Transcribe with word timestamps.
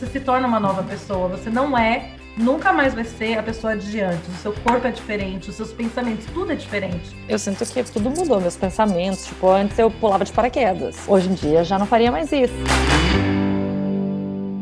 você 0.00 0.06
se 0.06 0.20
torna 0.20 0.48
uma 0.48 0.58
nova 0.58 0.82
pessoa. 0.82 1.28
Você 1.28 1.50
não 1.50 1.76
é, 1.76 2.12
nunca 2.34 2.72
mais 2.72 2.94
vai 2.94 3.04
ser 3.04 3.38
a 3.38 3.42
pessoa 3.42 3.76
de 3.76 4.00
antes. 4.00 4.26
O 4.28 4.38
seu 4.38 4.52
corpo 4.54 4.86
é 4.86 4.90
diferente, 4.90 5.50
os 5.50 5.56
seus 5.56 5.74
pensamentos, 5.74 6.24
tudo 6.32 6.52
é 6.52 6.54
diferente. 6.54 7.14
Eu 7.28 7.38
sinto 7.38 7.62
que 7.66 7.84
tudo 7.84 8.08
mudou, 8.08 8.40
meus 8.40 8.56
pensamentos. 8.56 9.26
Tipo, 9.26 9.50
antes 9.50 9.78
eu 9.78 9.90
pulava 9.90 10.24
de 10.24 10.32
paraquedas. 10.32 11.06
Hoje 11.06 11.28
em 11.28 11.34
dia 11.34 11.62
já 11.64 11.78
não 11.78 11.84
faria 11.84 12.10
mais 12.10 12.32
isso. 12.32 12.54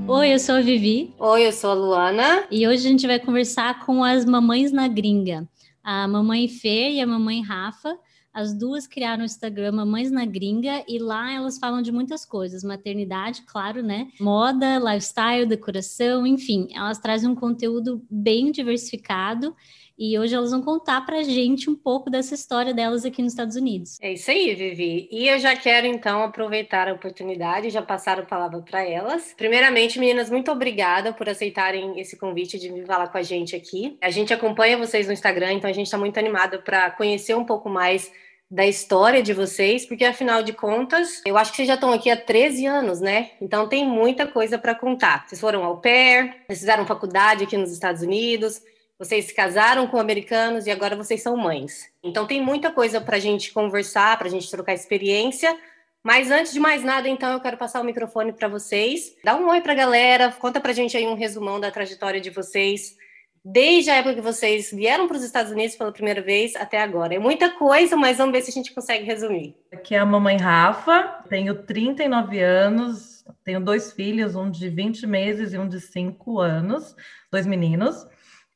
Oi, 0.09 0.34
eu 0.34 0.38
sou 0.41 0.56
a 0.56 0.61
Vivi. 0.61 1.14
Oi, 1.20 1.46
eu 1.46 1.52
sou 1.52 1.70
a 1.70 1.75
Luana. 1.75 2.45
E 2.50 2.66
hoje 2.66 2.89
a 2.89 2.91
gente 2.91 3.07
vai 3.07 3.20
conversar 3.20 3.86
com 3.86 4.02
as 4.02 4.25
mamães 4.25 4.73
na 4.73 4.89
gringa. 4.89 5.46
A 5.84 6.09
mamãe 6.09 6.48
Fê 6.48 6.91
e 6.91 7.00
a 7.00 7.07
mamãe 7.07 7.43
Rafa. 7.43 7.96
As 8.32 8.56
duas 8.56 8.86
criaram 8.86 9.22
o 9.22 9.26
Instagram 9.26 9.72
Mamães 9.72 10.10
na 10.10 10.24
Gringa 10.24 10.84
e 10.86 10.98
lá 10.98 11.32
elas 11.32 11.58
falam 11.58 11.82
de 11.82 11.90
muitas 11.90 12.24
coisas, 12.24 12.62
maternidade, 12.62 13.42
claro, 13.46 13.82
né? 13.82 14.09
Moda, 14.20 14.78
lifestyle, 14.78 15.46
decoração, 15.46 16.27
enfim, 16.27 16.69
elas 16.72 16.98
trazem 16.98 17.28
um 17.28 17.34
conteúdo 17.34 18.05
bem 18.10 18.52
diversificado 18.52 19.55
e 19.98 20.19
hoje 20.19 20.34
elas 20.34 20.52
vão 20.52 20.62
contar 20.62 21.05
pra 21.05 21.23
gente 21.23 21.69
um 21.69 21.75
pouco 21.75 22.09
dessa 22.09 22.34
história 22.34 22.73
delas 22.73 23.05
aqui 23.05 23.20
nos 23.20 23.33
Estados 23.33 23.56
Unidos. 23.56 23.98
É 24.01 24.12
isso 24.12 24.30
aí, 24.30 24.55
Vivi. 24.55 25.09
E 25.11 25.29
eu 25.29 25.39
já 25.39 25.56
quero 25.56 25.87
então 25.87 26.23
aproveitar 26.23 26.89
a 26.89 26.93
oportunidade 26.93 27.70
já 27.70 27.83
passar 27.83 28.20
a 28.20 28.23
palavra 28.23 28.61
para 28.61 28.83
elas. 28.83 29.34
Primeiramente, 29.37 29.98
meninas, 29.98 30.30
muito 30.30 30.53
obrigada 30.53 31.12
por 31.12 31.29
aceitarem 31.29 31.98
esse 31.98 32.16
convite 32.16 32.59
de 32.59 32.70
vir 32.70 32.87
falar 32.87 33.09
com 33.09 33.19
a 33.19 33.23
gente 33.23 33.56
aqui. 33.56 33.98
A 34.01 34.11
gente 34.11 34.33
acompanha 34.33 34.79
vocês 34.79 35.06
no 35.06 35.12
Instagram, 35.12 35.55
então 35.55 35.69
a 35.69 35.73
gente 35.73 35.87
está 35.87 35.98
muito 35.98 36.19
animado 36.19 36.62
para 36.62 36.91
conhecer 36.92 37.34
um 37.34 37.45
pouco 37.45 37.69
mais 37.69 38.11
da 38.51 38.67
história 38.67 39.23
de 39.23 39.34
vocês, 39.34 39.84
porque 39.84 40.05
afinal 40.05 40.42
de 40.42 40.55
contas, 40.55 41.20
eu 41.27 41.37
acho 41.37 41.51
que 41.51 41.56
vocês 41.56 41.69
já 41.69 41.75
estão 41.75 41.92
aqui 41.92 42.11
há 42.11 42.17
13 42.17 42.65
anos, 42.65 43.01
né? 43.01 43.33
Então 43.41 43.69
tem 43.69 43.87
muita 43.87 44.27
coisa 44.27 44.56
para 44.56 44.75
contar. 44.75 45.27
Vocês 45.27 45.41
foram 45.41 45.65
ao 45.65 45.81
pair, 45.81 46.34
vocês 46.47 46.61
fizeram 46.61 46.87
faculdade 46.87 47.44
aqui 47.44 47.56
nos 47.56 47.70
Estados 47.70 48.00
Unidos, 48.00 48.62
vocês 48.98 49.27
se 49.27 49.34
casaram 49.34 49.86
com 49.86 49.98
americanos 49.98 50.66
e 50.66 50.70
agora 50.70 50.96
vocês 50.96 51.22
são 51.22 51.36
mães. 51.36 51.88
Então 52.02 52.27
tem 52.27 52.42
muita 52.42 52.70
coisa 52.70 53.00
para 53.00 53.16
a 53.16 53.20
gente 53.20 53.52
conversar, 53.52 54.18
para 54.18 54.27
a 54.27 54.30
gente 54.30 54.50
trocar 54.50 54.74
experiência. 54.74 55.56
Mas 56.02 56.30
antes 56.30 56.52
de 56.52 56.60
mais 56.60 56.82
nada, 56.82 57.08
então, 57.08 57.32
eu 57.32 57.41
quero 57.41 57.56
passar 57.56 57.80
o 57.80 57.84
microfone 57.84 58.32
para 58.32 58.48
vocês. 58.48 59.14
Dá 59.22 59.36
um 59.36 59.48
oi 59.48 59.60
para 59.60 59.72
a 59.72 59.76
galera, 59.76 60.32
conta 60.32 60.60
para 60.60 60.70
a 60.70 60.74
gente 60.74 60.96
aí 60.96 61.06
um 61.06 61.14
resumão 61.14 61.60
da 61.60 61.70
trajetória 61.70 62.20
de 62.20 62.30
vocês 62.30 62.96
desde 63.44 63.91
a 63.91 63.96
época 63.96 64.16
que 64.16 64.20
vocês 64.20 64.70
vieram 64.70 65.08
para 65.08 65.16
os 65.16 65.24
Estados 65.24 65.50
Unidos 65.50 65.76
pela 65.76 65.92
primeira 65.92 66.20
vez 66.20 66.54
até 66.56 66.80
agora. 66.82 67.14
É 67.14 67.19
muita 67.19 67.50
coisa, 67.50 67.96
mas 67.96 68.19
vamos 68.19 68.32
ver 68.32 68.42
se 68.42 68.50
a 68.50 68.52
gente 68.52 68.74
consegue 68.74 69.04
resumir. 69.04 69.56
Aqui 69.72 69.94
é 69.94 69.98
a 69.98 70.06
mamãe 70.06 70.36
Rafa, 70.36 71.24
tenho 71.28 71.54
39 71.62 72.41
anos, 72.41 73.24
tenho 73.44 73.60
dois 73.60 73.92
filhos, 73.92 74.34
um 74.34 74.50
de 74.50 74.69
20 74.69 75.06
meses 75.06 75.52
e 75.52 75.58
um 75.58 75.69
de 75.69 75.80
5 75.80 76.41
anos, 76.41 76.94
dois 77.30 77.46
meninos. 77.46 78.06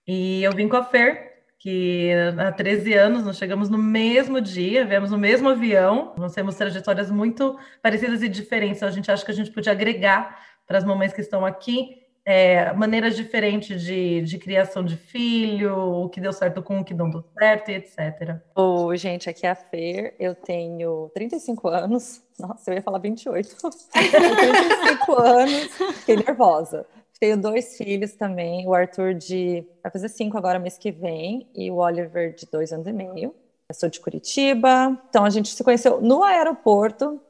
E 0.07 0.43
eu 0.43 0.53
vim 0.53 0.69
com 0.69 0.77
a 0.77 0.85
Fer, 0.85 1.33
que 1.59 2.11
há 2.39 2.51
13 2.51 2.93
anos 2.95 3.25
nós 3.25 3.37
chegamos 3.39 3.69
no 3.69 3.79
mesmo 3.79 4.41
dia, 4.41 4.85
viemos 4.85 5.11
no 5.13 5.19
mesmo 5.19 5.49
avião, 5.49 6.13
nós 6.19 6.35
temos 6.35 6.57
trajetórias 6.57 7.11
muito 7.11 7.57
parecidas 7.81 8.21
e 8.23 8.29
diferentes, 8.29 8.79
então 8.79 8.89
a 8.89 8.93
gente 8.93 9.11
acha 9.11 9.25
que 9.25 9.31
a 9.31 9.35
gente 9.35 9.53
podia 9.53 9.73
agregar 9.73 10.41
para 10.67 10.79
as 10.79 10.85
mamães 10.85 11.13
que 11.13 11.21
estão 11.21 11.47
aqui 11.47 12.03
é, 12.25 12.73
maneiras 12.73 13.17
diferentes 13.17 13.83
de, 13.83 14.23
de 14.23 14.39
criação 14.39 14.85
de 14.85 14.97
filho, 14.97 16.05
o 16.05 16.09
que 16.09 16.21
deu 16.21 16.33
certo 16.33 16.63
com 16.63 16.81
o 16.81 16.85
que 16.85 16.95
não 16.95 17.11
deu 17.11 17.25
certo 17.39 17.71
e 17.71 17.75
etc. 17.75 18.41
Oi, 18.55 18.97
gente, 18.97 19.29
aqui 19.29 19.47
é 19.47 19.51
a 19.51 19.55
Fer, 19.55 20.15
eu 20.19 20.35
tenho 20.35 21.11
35 21.15 21.69
anos, 21.69 22.23
nossa, 22.39 22.71
eu 22.71 22.75
ia 22.75 22.83
falar 22.83 22.99
28, 22.99 23.57
eu 23.63 23.71
tenho 23.71 24.37
35 24.37 25.13
anos, 25.13 25.69
fiquei 25.99 26.17
nervosa. 26.17 26.87
Tenho 27.23 27.37
dois 27.37 27.77
filhos 27.77 28.15
também, 28.15 28.67
o 28.67 28.75
Arthur 28.75 29.15
de, 29.15 29.65
vai 29.81 29.93
fazer 29.93 30.09
cinco 30.09 30.37
agora 30.37 30.59
mês 30.59 30.77
que 30.77 30.91
vem, 30.91 31.47
e 31.55 31.71
o 31.71 31.77
Oliver 31.77 32.35
de 32.35 32.49
dois 32.51 32.73
anos 32.73 32.85
e 32.89 32.93
meio. 32.93 33.33
Eu 33.69 33.75
sou 33.77 33.89
de 33.89 34.01
Curitiba, 34.01 35.01
então 35.09 35.25
a 35.25 35.31
gente 35.31 35.49
se 35.51 35.63
conheceu 35.63 36.01
no 36.01 36.25
aeroporto, 36.25 37.21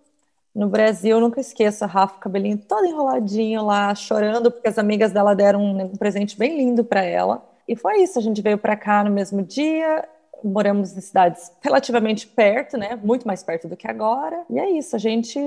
no 0.54 0.66
Brasil, 0.66 1.20
nunca 1.20 1.42
esqueço 1.42 1.84
a 1.84 1.86
Rafa, 1.86 2.18
cabelinho 2.18 2.56
todo 2.56 2.86
enroladinho 2.86 3.66
lá, 3.66 3.94
chorando, 3.94 4.50
porque 4.50 4.66
as 4.66 4.78
amigas 4.78 5.12
dela 5.12 5.34
deram 5.34 5.62
um, 5.62 5.82
um 5.82 5.96
presente 5.96 6.38
bem 6.38 6.56
lindo 6.56 6.82
para 6.82 7.04
ela. 7.04 7.46
E 7.68 7.76
foi 7.76 7.98
isso, 8.02 8.18
a 8.18 8.22
gente 8.22 8.40
veio 8.40 8.56
para 8.56 8.74
cá 8.74 9.04
no 9.04 9.10
mesmo 9.10 9.42
dia, 9.42 10.08
moramos 10.42 10.96
em 10.96 11.02
cidades 11.02 11.52
relativamente 11.60 12.26
perto, 12.26 12.78
né? 12.78 12.96
Muito 12.96 13.26
mais 13.26 13.42
perto 13.42 13.68
do 13.68 13.76
que 13.76 13.86
agora. 13.86 14.42
E 14.48 14.58
é 14.58 14.70
isso, 14.70 14.96
a 14.96 14.98
gente 14.98 15.38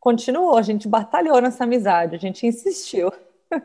continuou, 0.00 0.56
a 0.56 0.62
gente 0.62 0.88
batalhou 0.88 1.40
nessa 1.40 1.62
amizade, 1.62 2.16
a 2.16 2.18
gente 2.18 2.44
insistiu. 2.44 3.12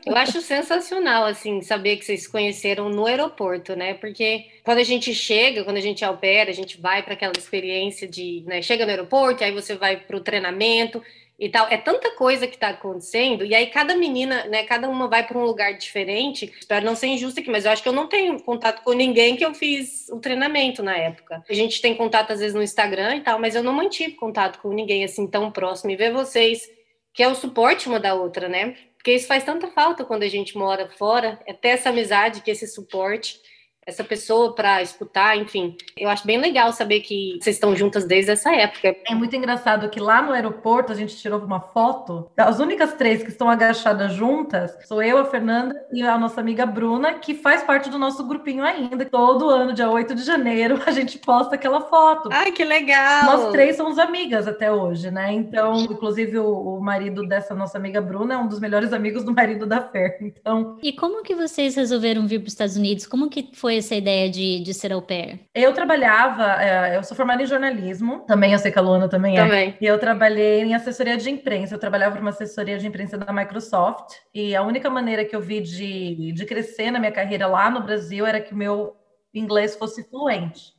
Eu 0.05 0.15
acho 0.15 0.41
sensacional, 0.41 1.25
assim, 1.25 1.61
saber 1.61 1.97
que 1.97 2.05
vocês 2.05 2.23
se 2.23 2.29
conheceram 2.29 2.89
no 2.89 3.05
aeroporto, 3.05 3.75
né? 3.75 3.93
Porque 3.93 4.45
quando 4.63 4.77
a 4.77 4.83
gente 4.83 5.13
chega, 5.13 5.63
quando 5.63 5.77
a 5.77 5.81
gente 5.81 6.05
opera, 6.05 6.49
a 6.49 6.53
gente 6.53 6.79
vai 6.79 7.03
para 7.03 7.13
aquela 7.13 7.33
experiência 7.37 8.07
de, 8.07 8.43
né, 8.47 8.61
chega 8.61 8.85
no 8.85 8.91
aeroporto, 8.91 9.43
aí 9.43 9.51
você 9.51 9.75
vai 9.75 9.97
para 9.97 10.15
o 10.15 10.21
treinamento 10.21 11.03
e 11.37 11.49
tal. 11.49 11.67
É 11.69 11.77
tanta 11.77 12.11
coisa 12.11 12.47
que 12.47 12.55
está 12.55 12.69
acontecendo, 12.69 13.43
e 13.43 13.53
aí 13.53 13.67
cada 13.67 13.95
menina, 13.95 14.45
né, 14.45 14.63
cada 14.63 14.87
uma 14.87 15.07
vai 15.09 15.27
para 15.27 15.37
um 15.37 15.43
lugar 15.43 15.73
diferente. 15.77 16.53
Espero 16.57 16.85
não 16.85 16.95
ser 16.95 17.07
injusta 17.07 17.41
aqui, 17.41 17.49
mas 17.49 17.65
eu 17.65 17.71
acho 17.71 17.83
que 17.83 17.89
eu 17.89 17.93
não 17.93 18.07
tenho 18.07 18.41
contato 18.41 18.83
com 18.83 18.93
ninguém 18.93 19.35
que 19.35 19.43
eu 19.43 19.53
fiz 19.53 20.07
o 20.09 20.19
treinamento 20.19 20.81
na 20.81 20.95
época. 20.95 21.43
A 21.49 21.53
gente 21.53 21.81
tem 21.81 21.93
contato 21.95 22.31
às 22.31 22.39
vezes 22.39 22.55
no 22.55 22.63
Instagram 22.63 23.17
e 23.17 23.21
tal, 23.21 23.37
mas 23.37 23.53
eu 23.53 23.63
não 23.63 23.73
mantive 23.73 24.13
contato 24.13 24.59
com 24.59 24.69
ninguém 24.71 25.03
assim 25.03 25.27
tão 25.27 25.51
próximo. 25.51 25.91
E 25.91 25.95
ver 25.97 26.13
vocês, 26.13 26.69
que 27.13 27.21
é 27.21 27.27
o 27.27 27.35
suporte 27.35 27.87
uma 27.87 27.99
da 27.99 28.13
outra, 28.13 28.47
né? 28.47 28.75
Porque 29.03 29.15
isso 29.15 29.27
faz 29.27 29.43
tanta 29.43 29.67
falta 29.67 30.05
quando 30.05 30.23
a 30.23 30.29
gente 30.29 30.57
mora 30.57 30.87
fora, 30.87 31.37
é 31.45 31.51
ter 31.51 31.67
essa 31.69 31.89
amizade, 31.89 32.39
que 32.39 32.49
esse 32.49 32.65
suporte 32.65 33.41
essa 33.85 34.03
pessoa 34.03 34.53
para 34.53 34.81
escutar, 34.81 35.37
enfim. 35.37 35.75
Eu 35.97 36.09
acho 36.09 36.25
bem 36.25 36.37
legal 36.37 36.71
saber 36.71 37.01
que 37.01 37.37
vocês 37.41 37.55
estão 37.55 37.75
juntas 37.75 38.05
desde 38.05 38.31
essa 38.31 38.53
época. 38.53 38.95
É 39.07 39.15
muito 39.15 39.35
engraçado 39.35 39.89
que 39.89 39.99
lá 39.99 40.21
no 40.21 40.31
aeroporto 40.31 40.91
a 40.91 40.95
gente 40.95 41.15
tirou 41.17 41.39
uma 41.39 41.59
foto. 41.59 42.29
As 42.37 42.59
únicas 42.59 42.93
três 42.93 43.23
que 43.23 43.29
estão 43.29 43.49
agachadas 43.49 44.13
juntas 44.13 44.75
sou 44.85 45.01
eu, 45.01 45.17
a 45.17 45.25
Fernanda 45.25 45.75
e 45.91 46.01
a 46.01 46.17
nossa 46.17 46.39
amiga 46.39 46.65
Bruna, 46.65 47.13
que 47.15 47.33
faz 47.33 47.63
parte 47.63 47.89
do 47.89 47.97
nosso 47.97 48.25
grupinho 48.27 48.63
ainda. 48.63 49.05
Todo 49.05 49.49
ano, 49.49 49.73
dia 49.73 49.89
8 49.89 50.15
de 50.15 50.23
janeiro, 50.23 50.81
a 50.85 50.91
gente 50.91 51.17
posta 51.19 51.55
aquela 51.55 51.81
foto. 51.81 52.29
Ai, 52.31 52.51
que 52.51 52.63
legal! 52.63 53.25
Nós 53.25 53.51
três 53.51 53.75
somos 53.75 53.99
amigas 53.99 54.47
até 54.47 54.71
hoje, 54.71 55.11
né? 55.11 55.31
Então, 55.33 55.75
inclusive, 55.75 56.37
o, 56.37 56.77
o 56.77 56.81
marido 56.81 57.27
dessa 57.27 57.53
nossa 57.53 57.77
amiga 57.77 58.01
Bruna 58.01 58.35
é 58.35 58.37
um 58.37 58.47
dos 58.47 58.59
melhores 58.59 58.93
amigos 58.93 59.23
do 59.23 59.33
marido 59.33 59.65
da 59.65 59.81
Fer. 59.81 60.17
Então. 60.21 60.77
E 60.81 60.93
como 60.93 61.23
que 61.23 61.35
vocês 61.35 61.75
resolveram 61.75 62.27
vir 62.27 62.39
para 62.39 62.47
os 62.47 62.53
Estados 62.53 62.77
Unidos? 62.77 63.05
Como 63.05 63.29
que 63.29 63.49
foi 63.53 63.72
foi 63.73 63.77
essa 63.77 63.95
ideia 63.95 64.29
de, 64.29 64.59
de 64.59 64.73
ser 64.73 64.93
au 64.93 65.01
pair? 65.01 65.39
Eu 65.53 65.73
trabalhava, 65.73 66.61
é, 66.61 66.97
eu 66.97 67.03
sou 67.03 67.17
formada 67.17 67.41
em 67.41 67.45
jornalismo, 67.45 68.19
também 68.27 68.53
eu 68.53 68.59
sei 68.59 68.71
que 68.71 68.77
a 68.77 68.81
Luana 68.81 69.09
também 69.09 69.37
é. 69.37 69.43
Também. 69.43 69.77
E 69.81 69.85
eu 69.85 69.97
trabalhei 69.97 70.61
em 70.61 70.75
assessoria 70.75 71.17
de 71.17 71.29
imprensa, 71.29 71.73
eu 71.73 71.79
trabalhava 71.79 72.11
para 72.11 72.21
uma 72.21 72.29
assessoria 72.29 72.77
de 72.77 72.87
imprensa 72.87 73.17
da 73.17 73.33
Microsoft, 73.33 74.15
e 74.33 74.55
a 74.55 74.61
única 74.61 74.89
maneira 74.89 75.25
que 75.25 75.35
eu 75.35 75.41
vi 75.41 75.61
de, 75.61 76.31
de 76.33 76.45
crescer 76.45 76.91
na 76.91 76.99
minha 76.99 77.11
carreira 77.11 77.47
lá 77.47 77.69
no 77.69 77.81
Brasil 77.81 78.25
era 78.25 78.39
que 78.39 78.53
o 78.53 78.57
meu 78.57 78.95
inglês 79.33 79.75
fosse 79.75 80.07
fluente. 80.09 80.73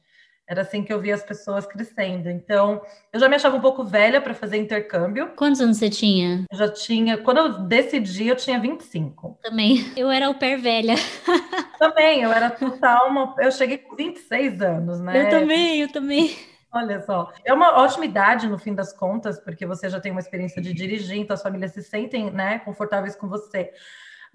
Era 0.47 0.61
assim 0.61 0.83
que 0.83 0.93
eu 0.93 1.01
via 1.01 1.15
as 1.15 1.23
pessoas 1.23 1.67
crescendo. 1.67 2.29
Então, 2.29 2.83
eu 3.11 3.19
já 3.19 3.29
me 3.29 3.37
achava 3.37 3.57
um 3.57 3.61
pouco 3.61 3.83
velha 3.83 4.21
para 4.21 4.35
fazer 4.35 4.59
intercâmbio. 4.59 5.33
Quantos 5.37 5.61
anos 5.61 5.79
você 5.79 5.89
tinha? 5.89 6.45
Eu 6.53 6.59
já 6.59 6.69
tinha. 6.69 7.17
Quando 7.17 7.39
eu 7.39 7.59
decidi, 7.61 8.29
eu 8.29 8.37
tinha 8.37 8.61
25. 8.61 9.39
Também. 9.43 9.93
Eu 9.97 10.11
era 10.11 10.29
o 10.29 10.35
pé 10.35 10.57
velha. 10.57 10.95
também, 11.79 12.23
eu 12.23 12.33
era 12.33 12.51
total. 12.51 13.09
Uma... 13.09 13.35
Eu 13.39 13.51
cheguei 13.51 13.79
com 13.79 13.97
26 13.97 14.61
anos, 14.61 15.01
né? 15.01 15.23
Eu 15.23 15.31
também, 15.31 15.81
eu 15.81 15.89
também. 15.91 16.37
Olha 16.73 17.01
só, 17.03 17.33
é 17.45 17.53
uma 17.53 17.79
ótima 17.79 18.05
idade 18.05 18.49
no 18.49 18.59
fim 18.59 18.75
das 18.75 18.93
contas, 18.93 19.39
porque 19.39 19.65
você 19.65 19.89
já 19.89 20.01
tem 20.01 20.11
uma 20.11 20.21
experiência 20.21 20.61
de 20.61 20.75
dirigir, 20.75 21.19
então 21.19 21.35
as 21.35 21.43
famílias 21.43 21.71
se 21.71 21.83
sentem 21.83 22.33
né, 22.33 22.59
confortáveis 22.59 23.15
com 23.15 23.29
você. 23.29 23.73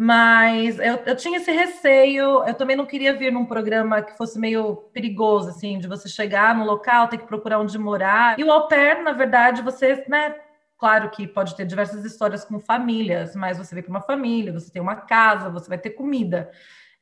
Mas 0.02 0.80
eu, 0.80 0.96
eu 1.06 1.16
tinha 1.16 1.40
esse 1.40 1.52
receio, 1.52 2.46
eu 2.46 2.54
também 2.54 2.78
não 2.78 2.86
queria 2.86 3.14
vir 3.14 3.34
num 3.34 3.46
programa 3.46 4.02
que 4.02 4.16
fosse 4.16 4.40
meio 4.40 4.78
perigoso, 4.94 5.50
assim, 5.50 5.78
de 5.78 5.90
você 5.90 6.08
chegar 6.08 6.56
no 6.56 6.64
local, 6.64 7.10
ter 7.10 7.18
que 7.18 7.28
procurar 7.28 7.60
onde 7.60 7.78
morar. 7.78 8.40
E 8.40 8.44
o 8.46 8.50
au 8.50 8.70
pair, 8.70 9.04
na 9.04 9.12
verdade, 9.12 9.62
você, 9.62 10.06
né, 10.08 10.36
Claro 10.80 11.10
que 11.10 11.28
pode 11.28 11.58
ter 11.58 11.66
diversas 11.66 12.06
histórias 12.06 12.46
com 12.46 12.58
famílias, 12.58 13.36
mas 13.36 13.58
você 13.58 13.76
vem 13.76 13.84
para 13.84 13.90
uma 13.90 14.02
família, 14.02 14.54
você 14.54 14.72
tem 14.72 14.82
uma 14.82 14.96
casa, 14.96 15.50
você 15.50 15.68
vai 15.68 15.78
ter 15.78 15.90
comida. 15.90 16.50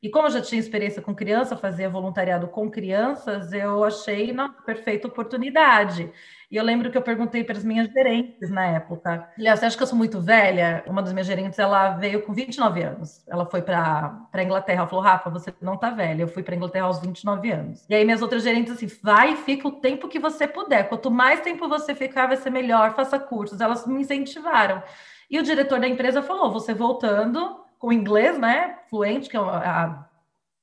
E 0.02 0.10
como 0.10 0.28
eu 0.28 0.32
já 0.32 0.42
tinha 0.42 0.60
experiência 0.60 1.02
com 1.02 1.16
criança, 1.16 1.58
fazia 1.58 1.90
voluntariado 1.90 2.48
com 2.48 2.70
crianças, 2.70 3.52
eu 3.52 3.84
achei 3.84 4.32
uma 4.32 4.50
perfeita 4.50 5.08
oportunidade. 5.08 6.12
E 6.52 6.56
eu 6.56 6.64
lembro 6.64 6.90
que 6.90 6.98
eu 6.98 7.02
perguntei 7.02 7.44
para 7.44 7.58
as 7.58 7.64
minhas 7.64 7.90
gerentes 7.90 8.50
na 8.52 8.66
época: 8.66 9.28
você 9.38 9.66
acha 9.66 9.76
que 9.76 9.82
eu 9.84 9.88
sou 9.88 9.98
muito 9.98 10.22
velha? 10.22 10.84
Uma 10.88 11.02
das 11.02 11.12
minhas 11.12 11.26
gerentes, 11.28 11.58
ela 11.60 11.90
veio 11.98 12.22
com 12.22 12.32
29 12.32 12.84
anos. 12.84 13.22
Ela 13.28 13.46
foi 13.46 13.62
para 13.62 14.28
a 14.32 14.44
Inglaterra. 14.44 14.82
Ela 14.82 14.88
falou: 14.88 15.04
Rafa, 15.04 15.30
você 15.32 15.54
não 15.60 15.74
está 15.74 15.90
velha. 15.90 16.22
Eu 16.22 16.28
fui 16.28 16.44
para 16.44 16.54
a 16.54 16.58
Inglaterra 16.58 16.86
aos 16.86 17.00
29 17.00 17.52
anos. 17.52 17.86
E 17.90 17.96
aí 17.96 18.06
minhas 18.06 18.22
outras 18.22 18.44
gerentes, 18.44 18.74
assim, 18.74 18.88
vai 19.04 19.34
e 19.34 19.38
fica 19.38 19.68
o 19.68 19.72
tempo 19.72 20.08
que 20.08 20.20
você 20.20 20.48
puder. 20.48 20.88
Quanto 20.88 21.10
mais 21.12 21.42
tempo 21.42 21.68
você 21.68 21.96
ficar, 21.96 22.28
vai 22.28 22.38
ser 22.38 22.52
melhor. 22.52 22.94
Faça 22.96 23.20
cursos. 23.20 23.60
Elas 23.60 23.86
me 23.88 24.00
incentivaram. 24.00 24.82
E 25.30 25.40
o 25.40 25.44
diretor 25.44 25.80
da 25.80 25.88
empresa 25.88 26.22
falou: 26.22 26.52
você 26.52 26.74
voltando 26.74 27.67
com 27.80 27.92
inglês, 27.92 28.38
né? 28.38 28.80
Fluente, 28.90 29.30
que 29.30 29.38
é 29.38 29.40
há 29.40 30.08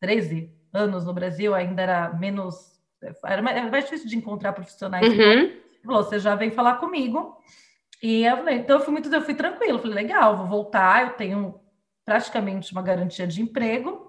13 0.01 0.53
anos 0.73 1.05
no 1.05 1.13
Brasil 1.13 1.55
ainda 1.55 1.83
era 1.83 2.13
menos. 2.15 2.81
Era 3.25 3.43
mais, 3.43 3.85
difícil 3.85 4.09
de 4.09 4.17
encontrar 4.17 4.53
profissionais. 4.53 5.07
Uhum. 5.07 5.53
Falou: 5.85 6.03
você 6.03 6.19
já 6.19 6.35
vem 6.35 6.51
falar 6.51 6.77
comigo. 6.77 7.37
E 8.03 8.25
eu 8.25 8.37
falei, 8.37 8.57
então 8.57 8.79
eu 8.79 8.85
fui 8.85 8.93
muito, 8.93 9.13
eu 9.13 9.23
fui 9.23 9.35
tranquilo, 9.35 9.79
falei, 9.79 9.95
legal, 9.95 10.37
vou 10.37 10.47
voltar, 10.47 11.05
eu 11.05 11.11
tenho 11.15 11.59
praticamente 12.05 12.71
uma 12.73 12.83
garantia 12.83 13.27
de 13.27 13.41
emprego. 13.41 14.04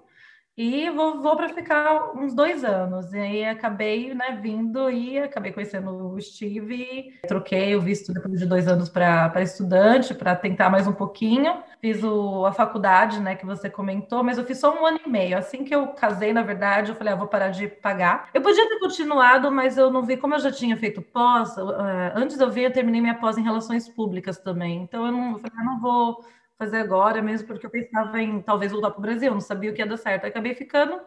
E 0.56 0.88
vou, 0.88 1.20
vou 1.20 1.36
para 1.36 1.50
ficar 1.50 2.16
uns 2.16 2.32
dois 2.34 2.64
anos. 2.64 3.12
E 3.12 3.18
aí 3.18 3.44
acabei 3.44 4.14
né, 4.14 4.38
vindo 4.40 4.90
e 4.90 5.18
acabei 5.18 5.52
conhecendo 5.52 5.90
o 5.90 6.18
Steve. 6.18 7.12
Troquei 7.28 7.76
o 7.76 7.80
visto 7.82 8.10
depois 8.10 8.40
de 8.40 8.46
dois 8.46 8.66
anos 8.66 8.88
para 8.88 9.30
estudante, 9.42 10.14
para 10.14 10.34
tentar 10.34 10.70
mais 10.70 10.86
um 10.86 10.94
pouquinho. 10.94 11.62
Fiz 11.78 12.02
o, 12.02 12.46
a 12.46 12.52
faculdade, 12.52 13.20
né, 13.20 13.36
que 13.36 13.44
você 13.44 13.68
comentou, 13.68 14.24
mas 14.24 14.38
eu 14.38 14.46
fiz 14.46 14.58
só 14.58 14.74
um 14.74 14.86
ano 14.86 14.98
e 15.04 15.08
meio. 15.10 15.36
Assim 15.36 15.62
que 15.62 15.74
eu 15.74 15.88
casei, 15.88 16.32
na 16.32 16.42
verdade, 16.42 16.90
eu 16.90 16.96
falei, 16.96 17.12
ah, 17.12 17.16
vou 17.16 17.28
parar 17.28 17.50
de 17.50 17.68
pagar. 17.68 18.30
Eu 18.32 18.40
podia 18.40 18.66
ter 18.66 18.78
continuado, 18.78 19.52
mas 19.52 19.76
eu 19.76 19.90
não 19.90 20.06
vi, 20.06 20.16
como 20.16 20.36
eu 20.36 20.38
já 20.38 20.50
tinha 20.50 20.76
feito 20.76 21.02
pós, 21.02 21.54
uh, 21.58 21.70
antes 22.14 22.40
eu 22.40 22.50
vi, 22.50 22.62
eu 22.62 22.72
terminei 22.72 23.02
minha 23.02 23.14
pós 23.14 23.36
em 23.36 23.42
relações 23.42 23.90
públicas 23.90 24.38
também. 24.38 24.82
Então 24.82 25.04
eu 25.04 25.12
não 25.12 25.32
eu 25.32 25.38
falei, 25.38 25.58
ah, 25.58 25.64
não 25.64 25.80
vou 25.80 26.24
fazer 26.58 26.78
agora, 26.78 27.22
mesmo 27.22 27.46
porque 27.46 27.66
eu 27.66 27.70
pensava 27.70 28.20
em 28.20 28.40
talvez 28.40 28.72
voltar 28.72 28.90
para 28.90 28.98
o 28.98 29.02
Brasil, 29.02 29.32
não 29.32 29.40
sabia 29.40 29.70
o 29.70 29.74
que 29.74 29.80
ia 29.80 29.86
dar 29.86 29.96
certo. 29.96 30.24
Aí 30.24 30.30
acabei 30.30 30.54
ficando 30.54 31.00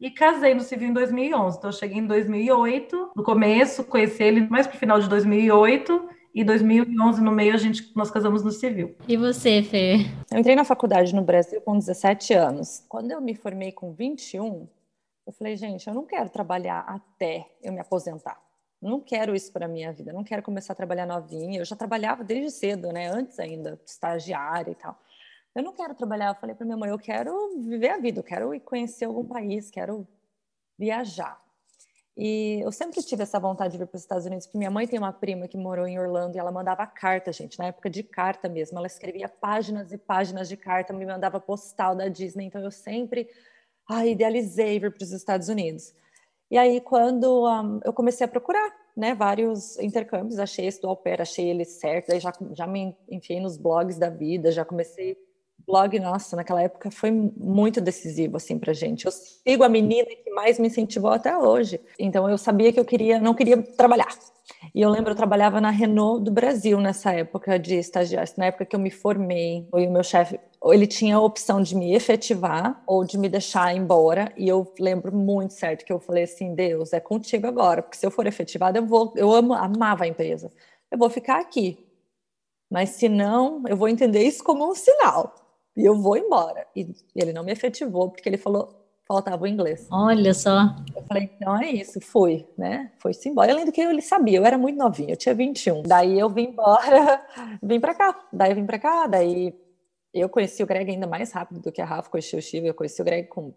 e 0.00 0.10
casei 0.10 0.54
no 0.54 0.60
civil 0.60 0.88
em 0.88 0.92
2011. 0.92 1.58
Então, 1.58 1.70
eu 1.70 1.74
cheguei 1.74 1.98
em 1.98 2.06
2008, 2.06 3.12
no 3.14 3.22
começo, 3.22 3.84
conheci 3.84 4.22
ele 4.22 4.48
mais 4.48 4.66
para 4.66 4.76
o 4.76 4.78
final 4.78 5.00
de 5.00 5.08
2008 5.08 6.08
e 6.34 6.42
2011 6.42 7.20
no 7.20 7.30
meio 7.30 7.52
a 7.52 7.58
gente 7.58 7.92
nós 7.94 8.10
casamos 8.10 8.42
no 8.42 8.50
civil. 8.50 8.96
E 9.06 9.16
você, 9.16 9.62
Fê? 9.62 10.06
Eu 10.30 10.38
entrei 10.38 10.56
na 10.56 10.64
faculdade 10.64 11.14
no 11.14 11.22
Brasil 11.22 11.60
com 11.60 11.78
17 11.78 12.32
anos. 12.32 12.84
Quando 12.88 13.10
eu 13.10 13.20
me 13.20 13.34
formei 13.34 13.70
com 13.70 13.92
21, 13.92 14.66
eu 15.26 15.32
falei, 15.32 15.56
gente, 15.56 15.86
eu 15.86 15.94
não 15.94 16.04
quero 16.06 16.30
trabalhar 16.30 16.80
até 16.80 17.46
eu 17.62 17.72
me 17.72 17.80
aposentar. 17.80 18.40
Não 18.82 19.00
quero 19.00 19.34
isso 19.34 19.52
para 19.52 19.68
minha 19.68 19.92
vida, 19.92 20.12
não 20.12 20.24
quero 20.24 20.42
começar 20.42 20.72
a 20.72 20.76
trabalhar 20.76 21.06
novinha. 21.06 21.60
Eu 21.60 21.64
já 21.64 21.76
trabalhava 21.76 22.24
desde 22.24 22.50
cedo, 22.50 22.92
né? 22.92 23.06
Antes 23.08 23.38
ainda, 23.38 23.80
estagiária 23.86 24.72
e 24.72 24.74
tal. 24.74 25.00
Eu 25.54 25.62
não 25.62 25.72
quero 25.72 25.94
trabalhar. 25.94 26.30
Eu 26.30 26.34
falei 26.34 26.56
para 26.56 26.66
minha 26.66 26.76
mãe, 26.76 26.90
eu 26.90 26.98
quero 26.98 27.32
viver 27.60 27.90
a 27.90 27.98
vida, 27.98 28.18
eu 28.18 28.24
quero 28.24 28.52
ir 28.52 28.60
conhecer 28.60 29.04
algum 29.04 29.24
país, 29.24 29.70
quero 29.70 30.06
viajar. 30.76 31.40
E 32.16 32.60
eu 32.62 32.72
sempre 32.72 33.00
tive 33.02 33.22
essa 33.22 33.38
vontade 33.38 33.72
de 33.72 33.78
vir 33.78 33.86
para 33.86 33.96
os 33.96 34.02
Estados 34.02 34.26
Unidos, 34.26 34.46
porque 34.46 34.58
minha 34.58 34.70
mãe 34.70 34.86
tem 34.86 34.98
uma 34.98 35.12
prima 35.12 35.46
que 35.46 35.56
morou 35.56 35.86
em 35.86 35.98
Orlando 35.98 36.36
e 36.36 36.40
ela 36.40 36.50
mandava 36.50 36.86
carta, 36.86 37.32
gente, 37.32 37.58
na 37.58 37.66
época 37.66 37.88
de 37.88 38.02
carta 38.02 38.48
mesmo. 38.48 38.78
Ela 38.78 38.88
escrevia 38.88 39.28
páginas 39.28 39.92
e 39.92 39.98
páginas 39.98 40.48
de 40.48 40.56
carta, 40.56 40.92
me 40.92 41.06
mandava 41.06 41.38
postal 41.38 41.94
da 41.94 42.08
Disney. 42.08 42.46
Então 42.46 42.60
eu 42.60 42.70
sempre 42.70 43.28
ah, 43.88 44.04
idealizei 44.04 44.80
vir 44.80 44.92
para 44.92 45.04
os 45.04 45.12
Estados 45.12 45.48
Unidos. 45.48 45.94
E 46.52 46.58
aí, 46.58 46.82
quando 46.82 47.46
um, 47.48 47.80
eu 47.82 47.94
comecei 47.94 48.26
a 48.26 48.28
procurar 48.28 48.70
né, 48.94 49.14
vários 49.14 49.78
intercâmbios, 49.78 50.38
achei 50.38 50.66
esse 50.66 50.82
do 50.82 50.86
au 50.86 50.94
pair, 50.94 51.18
achei 51.18 51.48
ele 51.48 51.64
certo, 51.64 52.12
aí 52.12 52.20
já, 52.20 52.30
já 52.52 52.66
me 52.66 52.94
enfiei 53.10 53.40
nos 53.40 53.56
blogs 53.56 53.98
da 53.98 54.10
vida, 54.10 54.52
já 54.52 54.62
comecei 54.62 55.16
blog, 55.66 55.98
nossa, 55.98 56.36
naquela 56.36 56.60
época 56.60 56.90
foi 56.90 57.10
muito 57.10 57.80
decisivo 57.80 58.36
assim 58.36 58.58
pra 58.58 58.74
gente. 58.74 59.06
Eu 59.06 59.12
sigo 59.12 59.64
a 59.64 59.68
menina 59.68 60.04
que 60.04 60.30
mais 60.32 60.58
me 60.58 60.66
incentivou 60.66 61.12
até 61.12 61.34
hoje. 61.34 61.80
Então 61.98 62.28
eu 62.28 62.36
sabia 62.36 62.70
que 62.70 62.78
eu 62.78 62.84
queria, 62.84 63.18
não 63.18 63.32
queria 63.32 63.62
trabalhar. 63.62 64.14
E 64.74 64.82
eu 64.82 64.90
lembro, 64.90 65.12
eu 65.12 65.16
trabalhava 65.16 65.58
na 65.58 65.70
Renault 65.70 66.22
do 66.22 66.30
Brasil 66.30 66.78
nessa 66.78 67.12
época 67.12 67.58
de 67.58 67.76
estagiário, 67.76 68.30
na 68.36 68.46
época 68.46 68.66
que 68.66 68.76
eu 68.76 68.80
me 68.80 68.90
formei. 68.90 69.66
E 69.74 69.86
o 69.86 69.90
meu 69.90 70.02
chefe, 70.02 70.38
ele 70.70 70.86
tinha 70.86 71.16
a 71.16 71.20
opção 71.20 71.62
de 71.62 71.74
me 71.74 71.94
efetivar 71.94 72.82
ou 72.86 73.04
de 73.04 73.18
me 73.18 73.28
deixar 73.28 73.74
embora. 73.74 74.32
E 74.36 74.46
eu 74.46 74.72
lembro 74.78 75.12
muito 75.12 75.54
certo 75.54 75.84
que 75.84 75.92
eu 75.92 75.98
falei 75.98 76.24
assim: 76.24 76.54
Deus, 76.54 76.92
é 76.92 77.00
contigo 77.00 77.46
agora, 77.46 77.82
porque 77.82 77.96
se 77.96 78.06
eu 78.06 78.10
for 78.10 78.26
efetivada, 78.26 78.78
eu 78.78 78.86
vou. 78.86 79.12
Eu 79.16 79.32
amo, 79.32 79.54
amava 79.54 80.04
a 80.04 80.08
empresa. 80.08 80.52
Eu 80.90 80.98
vou 80.98 81.10
ficar 81.10 81.40
aqui. 81.40 81.84
Mas 82.70 82.90
se 82.90 83.08
não, 83.08 83.62
eu 83.66 83.76
vou 83.76 83.88
entender 83.88 84.22
isso 84.22 84.44
como 84.44 84.70
um 84.70 84.74
sinal. 84.74 85.34
E 85.76 85.84
eu 85.84 85.96
vou 85.96 86.16
embora. 86.16 86.66
E 86.76 86.94
ele 87.16 87.32
não 87.32 87.42
me 87.42 87.52
efetivou, 87.52 88.10
porque 88.10 88.28
ele 88.28 88.36
falou: 88.36 88.82
faltava 89.06 89.42
o 89.42 89.46
inglês. 89.46 89.88
Olha 89.90 90.32
só. 90.32 90.74
Eu 90.94 91.02
falei, 91.02 91.30
então 91.36 91.60
é 91.60 91.70
isso, 91.70 92.00
fui, 92.00 92.46
né? 92.56 92.92
Foi-se 92.98 93.28
embora. 93.28 93.52
Além 93.52 93.64
do 93.64 93.72
que 93.72 93.80
ele 93.80 94.00
sabia, 94.00 94.38
eu 94.38 94.44
era 94.44 94.56
muito 94.56 94.78
novinha, 94.78 95.12
eu 95.12 95.16
tinha 95.16 95.34
21. 95.34 95.82
Daí 95.82 96.18
eu 96.18 96.28
vim 96.28 96.48
embora, 96.50 97.20
vim 97.62 97.80
para 97.80 97.94
cá. 97.94 98.28
Daí 98.32 98.52
eu 98.52 98.56
vim 98.56 98.66
para 98.66 98.78
cá, 98.78 99.06
daí 99.06 99.54
eu 100.12 100.28
conheci 100.28 100.62
o 100.62 100.66
Greg 100.66 100.90
ainda 100.90 101.06
mais 101.06 101.32
rápido 101.32 101.60
do 101.60 101.72
que 101.72 101.80
a 101.80 101.84
Rafa 101.84 102.10
conheceu 102.10 102.38
o 102.38 102.42
Steve. 102.42 102.66
Eu 102.66 102.74
conheci 102.74 103.00
o 103.00 103.04
Greg 103.04 103.28
com 103.28 103.54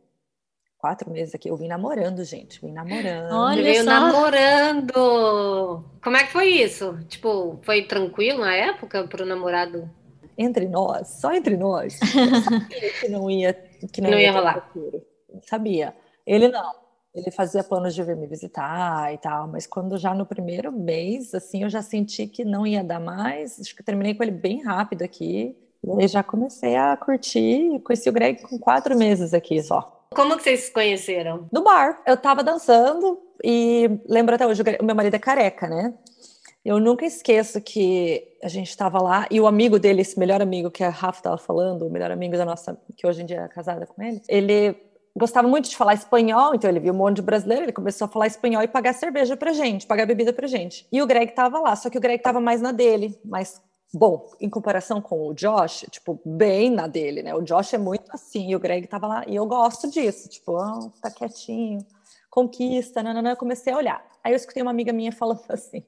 quatro 0.77 1.09
meses 1.11 1.35
aqui. 1.35 1.49
Eu 1.49 1.57
vim 1.57 1.67
namorando, 1.67 2.23
gente. 2.23 2.61
Vim 2.61 2.71
namorando. 2.71 3.31
Olha 3.31 3.63
veio 3.63 3.83
só. 3.83 3.89
namorando. 3.89 5.83
Como 6.03 6.17
é 6.17 6.23
que 6.23 6.31
foi 6.31 6.47
isso? 6.47 6.97
Tipo, 7.07 7.59
foi 7.63 7.83
tranquilo 7.83 8.39
na 8.39 8.55
época 8.55 9.07
pro 9.07 9.25
namorado? 9.25 9.89
Entre 10.37 10.67
nós, 10.67 11.19
só 11.21 11.33
entre 11.33 11.55
nós. 11.55 11.99
Eu 12.01 12.41
sabia 12.43 12.93
que 12.99 13.07
não 13.07 13.31
ia, 13.31 13.53
que 13.91 14.01
não, 14.01 14.11
não 14.11 14.17
ia, 14.17 14.25
ia 14.25 14.31
rolar. 14.31 14.69
Futuro 14.71 15.15
sabia. 15.43 15.95
Ele 16.25 16.47
não. 16.47 16.85
Ele 17.13 17.31
fazia 17.31 17.63
planos 17.63 17.95
de 17.95 18.03
vir 18.03 18.15
me 18.17 18.27
visitar 18.27 19.13
e 19.13 19.17
tal, 19.17 19.47
mas 19.47 19.65
quando 19.65 19.97
já 19.97 20.13
no 20.13 20.25
primeiro 20.25 20.69
mês, 20.69 21.33
assim, 21.33 21.63
eu 21.63 21.69
já 21.69 21.81
senti 21.81 22.27
que 22.27 22.43
não 22.43 22.67
ia 22.67 22.83
dar 22.83 22.99
mais. 22.99 23.57
Acho 23.57 23.73
que 23.73 23.81
terminei 23.81 24.13
com 24.13 24.21
ele 24.21 24.33
bem 24.33 24.61
rápido 24.61 25.01
aqui. 25.01 25.55
E 25.85 26.01
aí 26.01 26.07
já 26.07 26.23
comecei 26.23 26.75
a 26.75 26.97
curtir. 26.97 27.79
Conheci 27.83 28.09
o 28.09 28.13
Greg 28.13 28.41
com 28.41 28.57
quatro 28.57 28.97
meses 28.97 29.33
aqui 29.33 29.61
só. 29.61 30.05
Como 30.15 30.37
que 30.37 30.43
vocês 30.43 30.61
se 30.61 30.71
conheceram? 30.71 31.47
No 31.51 31.63
bar. 31.63 32.01
Eu 32.05 32.17
tava 32.17 32.43
dançando 32.43 33.19
e 33.43 33.89
lembro 34.07 34.35
até 34.35 34.47
hoje, 34.47 34.63
o 34.79 34.85
meu 34.85 34.95
marido 34.95 35.15
é 35.15 35.19
careca, 35.19 35.67
né? 35.67 35.93
Eu 36.63 36.79
nunca 36.79 37.05
esqueço 37.05 37.61
que 37.61 38.27
a 38.41 38.47
gente 38.47 38.69
estava 38.69 38.99
lá 38.99 39.27
e 39.29 39.39
o 39.39 39.45
amigo 39.45 39.77
dele, 39.77 40.01
esse 40.01 40.17
melhor 40.17 40.41
amigo 40.41 40.71
que 40.71 40.83
a 40.83 40.89
Rafa 40.89 41.19
estava 41.19 41.37
falando, 41.37 41.85
o 41.85 41.91
melhor 41.91 42.09
amigo 42.09 42.35
da 42.35 42.43
nossa, 42.43 42.75
que 42.97 43.05
hoje 43.05 43.21
em 43.21 43.25
dia 43.25 43.41
é 43.41 43.47
casada 43.47 43.85
com 43.85 44.01
ele, 44.01 44.19
ele 44.27 44.75
gostava 45.15 45.47
muito 45.47 45.69
de 45.69 45.77
falar 45.77 45.93
espanhol, 45.93 46.55
então 46.55 46.67
ele 46.67 46.79
viu 46.79 46.91
um 46.91 46.97
monte 46.97 47.17
de 47.17 47.21
brasileiro, 47.21 47.65
ele 47.65 47.71
começou 47.71 48.05
a 48.05 48.07
falar 48.07 48.25
espanhol 48.25 48.63
e 48.63 48.67
pagar 48.67 48.93
cerveja 48.93 49.37
pra 49.37 49.53
gente, 49.53 49.85
pagar 49.85 50.07
bebida 50.07 50.33
pra 50.33 50.47
gente. 50.47 50.87
E 50.91 51.01
o 51.03 51.05
Greg 51.05 51.33
tava 51.33 51.59
lá, 51.59 51.75
só 51.75 51.87
que 51.87 51.99
o 51.99 52.01
Greg 52.01 52.21
tava 52.23 52.41
mais 52.41 52.61
na 52.61 52.71
dele, 52.71 53.15
mas 53.23 53.61
bom, 53.93 54.31
em 54.39 54.49
comparação 54.49 55.01
com 55.01 55.27
o 55.27 55.33
Josh, 55.33 55.85
tipo, 55.89 56.19
bem 56.25 56.69
na 56.69 56.87
dele, 56.87 57.23
né? 57.23 57.33
O 57.33 57.41
Josh 57.41 57.73
é 57.73 57.77
muito 57.77 58.09
assim, 58.11 58.49
e 58.49 58.55
o 58.55 58.59
Greg 58.59 58.87
tava 58.87 59.07
lá, 59.07 59.23
e 59.27 59.35
eu 59.35 59.45
gosto 59.45 59.89
disso, 59.89 60.27
tipo, 60.29 60.53
oh, 60.53 60.89
tá 61.01 61.09
quietinho, 61.09 61.85
conquista, 62.29 63.01
nananã, 63.01 63.31
eu 63.31 63.37
comecei 63.37 63.71
a 63.71 63.77
olhar. 63.77 64.05
Aí 64.23 64.33
eu 64.33 64.35
escutei 64.35 64.61
uma 64.61 64.71
amiga 64.71 64.91
minha 64.91 65.11
falando 65.13 65.43
assim, 65.49 65.83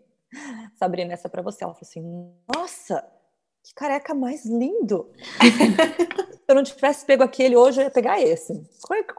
Sabrina, 0.75 1.13
essa 1.13 1.27
é 1.27 1.29
pra 1.29 1.41
você. 1.41 1.63
Ela 1.63 1.73
falou 1.73 1.87
assim, 1.87 2.33
nossa, 2.55 3.05
que 3.63 3.73
careca 3.73 4.13
mais 4.13 4.45
lindo. 4.45 5.11
Se 6.31 6.45
eu 6.47 6.55
não 6.55 6.63
tivesse 6.63 7.05
pego 7.05 7.23
aquele 7.23 7.57
hoje, 7.57 7.81
eu 7.81 7.85
ia 7.85 7.91
pegar 7.91 8.21
esse. 8.21 8.53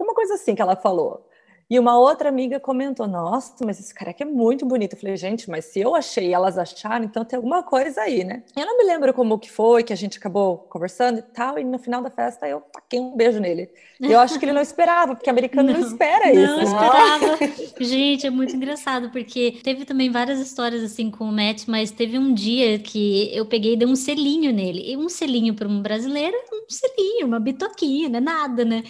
Uma 0.01 0.15
coisa 0.15 0.35
assim 0.35 0.55
que 0.55 0.63
ela 0.63 0.77
falou. 0.77 1.28
E 1.71 1.79
uma 1.79 1.99
outra 1.99 2.31
amiga 2.31 2.59
comentou: 2.59 3.07
Nossa, 3.07 3.55
mas 3.65 3.79
esse 3.79 3.95
careca 3.95 4.25
é 4.25 4.27
muito 4.27 4.65
bonito. 4.65 4.95
Eu 4.95 5.01
falei: 5.01 5.17
Gente, 5.17 5.51
mas 5.51 5.67
se 5.67 5.81
eu 5.81 5.95
achei 5.95 6.29
e 6.29 6.33
elas 6.33 6.57
acharam, 6.57 7.05
então 7.05 7.25
tem 7.25 7.37
alguma 7.37 7.63
coisa 7.63 8.01
aí, 8.01 8.25
né? 8.25 8.43
Eu 8.57 8.65
não 8.65 8.79
me 8.79 8.85
lembro 8.85 9.13
como 9.13 9.39
que 9.39 9.51
foi, 9.51 9.83
que 9.83 9.93
a 9.93 9.97
gente 9.97 10.17
acabou 10.17 10.59
conversando 10.71 11.19
e 11.19 11.23
tal. 11.23 11.59
E 11.59 11.65
no 11.65 11.79
final 11.79 12.01
da 12.01 12.11
festa 12.11 12.49
eu 12.49 12.63
taquei 12.73 12.99
um 12.99 13.15
beijo 13.15 13.39
nele. 13.39 13.69
E 14.01 14.11
eu 14.11 14.19
acho 14.19 14.39
que 14.39 14.47
ele 14.47 14.55
não 14.55 14.63
esperava, 14.63 15.15
porque 15.15 15.29
americano 15.29 15.71
não, 15.71 15.81
não 15.81 15.87
espera 15.87 16.33
isso. 16.33 16.57
Não 16.57 16.63
esperava. 16.63 17.39
gente, 17.85 18.27
é 18.27 18.31
muito 18.31 18.57
engraçado, 18.57 19.11
porque 19.11 19.61
teve 19.63 19.85
também 19.85 20.11
várias 20.11 20.41
histórias 20.41 20.83
assim 20.83 21.11
com 21.11 21.25
o 21.25 21.33
Matt, 21.33 21.65
mas 21.67 21.91
teve 21.91 22.19
um 22.19 22.33
dia 22.33 22.79
que 22.79 23.31
eu 23.37 23.45
peguei 23.45 23.75
e 23.75 23.77
dei 23.77 23.87
um 23.87 23.97
selinho 23.97 24.55
nele. 24.55 24.91
E 24.91 24.97
um 24.97 25.11
selinho 25.11 25.53
para 25.53 25.69
um 25.69 25.83
brasileiro, 25.83 26.37
um 26.51 26.65
selinho, 26.71 27.27
uma 27.27 27.39
bitoquinha, 27.39 28.09
não 28.09 28.17
é 28.17 28.21
nada, 28.21 28.65
né? 28.65 28.83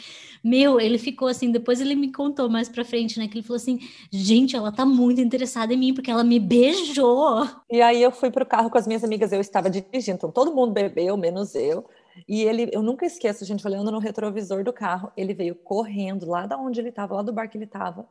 Meu, 0.42 0.80
ele 0.80 0.99
ficou 0.99 1.28
assim, 1.28 1.50
depois 1.50 1.80
ele 1.80 1.95
me 1.95 2.12
contou 2.12 2.49
mais 2.49 2.68
pra 2.68 2.85
frente, 2.85 3.18
né? 3.18 3.28
Que 3.28 3.38
ele 3.38 3.47
falou 3.47 3.57
assim: 3.57 3.78
gente, 4.11 4.57
ela 4.57 4.73
tá 4.73 4.85
muito 4.85 5.21
interessada 5.21 5.73
em 5.73 5.76
mim, 5.76 5.95
porque 5.95 6.11
ela 6.11 6.25
me 6.25 6.38
beijou. 6.38 7.49
E 7.71 7.80
aí 7.83 8.02
eu 8.02 8.11
fui 8.11 8.30
pro 8.30 8.47
carro 8.47 8.71
com 8.71 8.78
as 8.78 8.87
minhas 8.87 9.04
amigas, 9.04 9.33
eu 9.33 9.40
estava 9.40 9.68
dirigindo, 9.71 10.16
então 10.16 10.30
todo 10.30 10.54
mundo 10.54 10.73
bebeu, 10.73 11.16
menos 11.16 11.54
eu. 11.54 11.85
E 12.26 12.42
ele, 12.42 12.68
eu 12.73 12.83
nunca 12.83 13.07
esqueço, 13.07 13.45
gente 13.45 13.66
olhando 13.66 13.92
no 13.92 13.99
retrovisor 13.99 14.64
do 14.64 14.73
carro, 14.73 15.12
ele 15.16 15.35
veio 15.35 15.54
correndo 15.54 16.28
lá 16.28 16.47
da 16.47 16.57
onde 16.57 16.80
ele 16.80 16.88
estava, 16.88 17.14
lá 17.14 17.23
do 17.23 17.33
bar 17.33 17.49
que 17.49 17.57
ele 17.57 17.64
estava. 17.64 18.09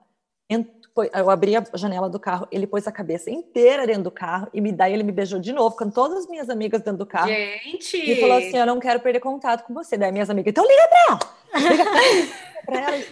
Eu 0.49 1.29
abri 1.29 1.55
a 1.55 1.63
janela 1.75 2.09
do 2.09 2.19
carro, 2.19 2.47
ele 2.51 2.65
pôs 2.65 2.87
a 2.87 2.91
cabeça 2.91 3.29
inteira 3.29 3.85
dentro 3.85 4.03
do 4.03 4.11
carro 4.11 4.47
e 4.53 4.59
me 4.59 4.71
daí 4.71 4.93
ele 4.93 5.03
me 5.03 5.11
beijou 5.11 5.39
de 5.39 5.53
novo, 5.53 5.75
com 5.75 5.91
todas 5.91 6.19
as 6.19 6.27
minhas 6.27 6.49
amigas 6.49 6.81
dentro 6.81 6.97
do 6.97 7.05
carro. 7.05 7.27
Gente! 7.27 7.97
E 7.97 8.19
falou 8.19 8.37
assim: 8.37 8.57
Eu 8.57 8.65
não 8.65 8.79
quero 8.79 8.99
perder 8.99 9.19
contato 9.19 9.63
com 9.65 9.73
você. 9.73 9.95
Daí 9.97 10.11
minhas 10.11 10.29
amigas, 10.29 10.51
então 10.51 10.65
liga 10.65 10.87
pra 10.87 11.05
ela! 11.07 11.19
Pra 11.57 12.03
ela, 12.03 12.56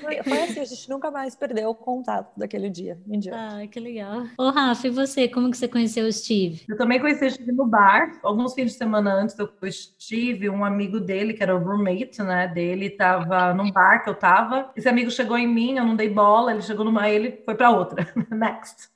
foi, 0.02 0.24
foi 0.24 0.42
assim, 0.44 0.60
a 0.60 0.66
gente 0.66 0.90
nunca 0.90 1.10
mais 1.12 1.36
perdeu 1.36 1.70
o 1.70 1.76
contato 1.76 2.38
daquele 2.38 2.70
dia 2.70 3.00
em 3.08 3.20
diante. 3.20 3.38
Ah, 3.38 3.68
que 3.68 3.80
legal. 3.80 4.24
Ô, 4.38 4.50
Rafa, 4.50 4.88
e 4.88 4.90
você, 4.90 5.28
como 5.28 5.50
que 5.50 5.58
você 5.58 5.68
conheceu 5.68 6.06
o 6.06 6.12
Steve? 6.12 6.64
Eu 6.68 6.78
também 6.78 7.00
conheci 7.00 7.26
o 7.26 7.32
Steve 7.32 7.52
no 7.52 7.66
bar. 7.66 8.20
Alguns 8.24 8.54
fins 8.54 8.72
de 8.72 8.78
semana 8.78 9.14
antes 9.14 9.38
eu 9.38 9.48
conheci 9.48 9.90
o 9.90 10.02
Steve, 10.02 10.50
um 10.50 10.66
amigo 10.66 11.00
dele, 11.00 11.34
que 11.34 11.44
era 11.44 11.56
o 11.56 11.64
roommate, 11.64 12.22
né, 12.22 12.48
dele, 12.48 12.90
tava 12.90 13.54
num 13.54 13.72
bar 13.72 14.04
que 14.04 14.10
eu 14.10 14.16
tava. 14.16 14.72
Esse 14.76 14.90
amigo 14.90 15.10
chegou 15.10 15.38
em 15.38 15.48
mim, 15.48 15.78
eu 15.78 15.86
não 15.86 15.96
dei 15.96 16.10
bola, 16.10 16.52
ele 16.52 16.62
chegou 16.62 16.86
numa, 16.86 17.10
ele 17.10 17.42
foi 17.46 17.56
para 17.56 17.70
outra. 17.70 18.08
Next. 18.32 18.95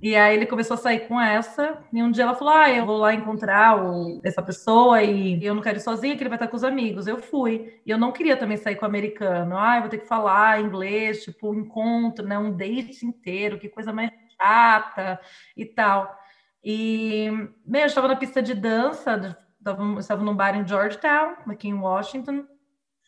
E 0.00 0.14
aí 0.14 0.36
ele 0.36 0.46
começou 0.46 0.74
a 0.74 0.78
sair 0.78 1.08
com 1.08 1.20
essa, 1.20 1.82
e 1.92 2.02
um 2.02 2.10
dia 2.10 2.22
ela 2.24 2.34
falou: 2.34 2.54
Ah, 2.54 2.70
eu 2.70 2.86
vou 2.86 2.96
lá 2.98 3.12
encontrar 3.12 3.82
o, 3.84 4.20
essa 4.22 4.40
pessoa 4.40 5.02
e 5.02 5.44
eu 5.44 5.54
não 5.54 5.62
quero 5.62 5.78
ir 5.78 5.80
sozinha, 5.80 6.16
que 6.16 6.22
ele 6.22 6.28
vai 6.28 6.36
estar 6.36 6.48
com 6.48 6.56
os 6.56 6.64
amigos. 6.64 7.06
Eu 7.06 7.18
fui. 7.18 7.80
E 7.84 7.90
eu 7.90 7.98
não 7.98 8.12
queria 8.12 8.36
também 8.36 8.56
sair 8.56 8.76
com 8.76 8.84
o 8.84 8.88
americano. 8.88 9.58
Ah, 9.58 9.76
eu 9.76 9.80
vou 9.82 9.90
ter 9.90 9.98
que 9.98 10.06
falar 10.06 10.60
inglês, 10.60 11.24
tipo, 11.24 11.50
um 11.50 11.60
encontro, 11.60 12.26
né? 12.26 12.38
Um 12.38 12.52
date 12.56 13.04
inteiro, 13.04 13.58
que 13.58 13.68
coisa 13.68 13.92
mais 13.92 14.10
chata 14.40 15.20
e 15.56 15.66
tal. 15.66 16.16
E 16.64 17.30
meu, 17.66 17.82
eu 17.82 17.86
estava 17.86 18.08
na 18.08 18.16
pista 18.16 18.40
de 18.42 18.54
dança, 18.54 19.36
estava, 19.58 20.22
num 20.22 20.34
bar 20.34 20.56
em 20.56 20.66
Georgetown, 20.66 21.36
aqui 21.48 21.68
em 21.68 21.74
Washington. 21.74 22.44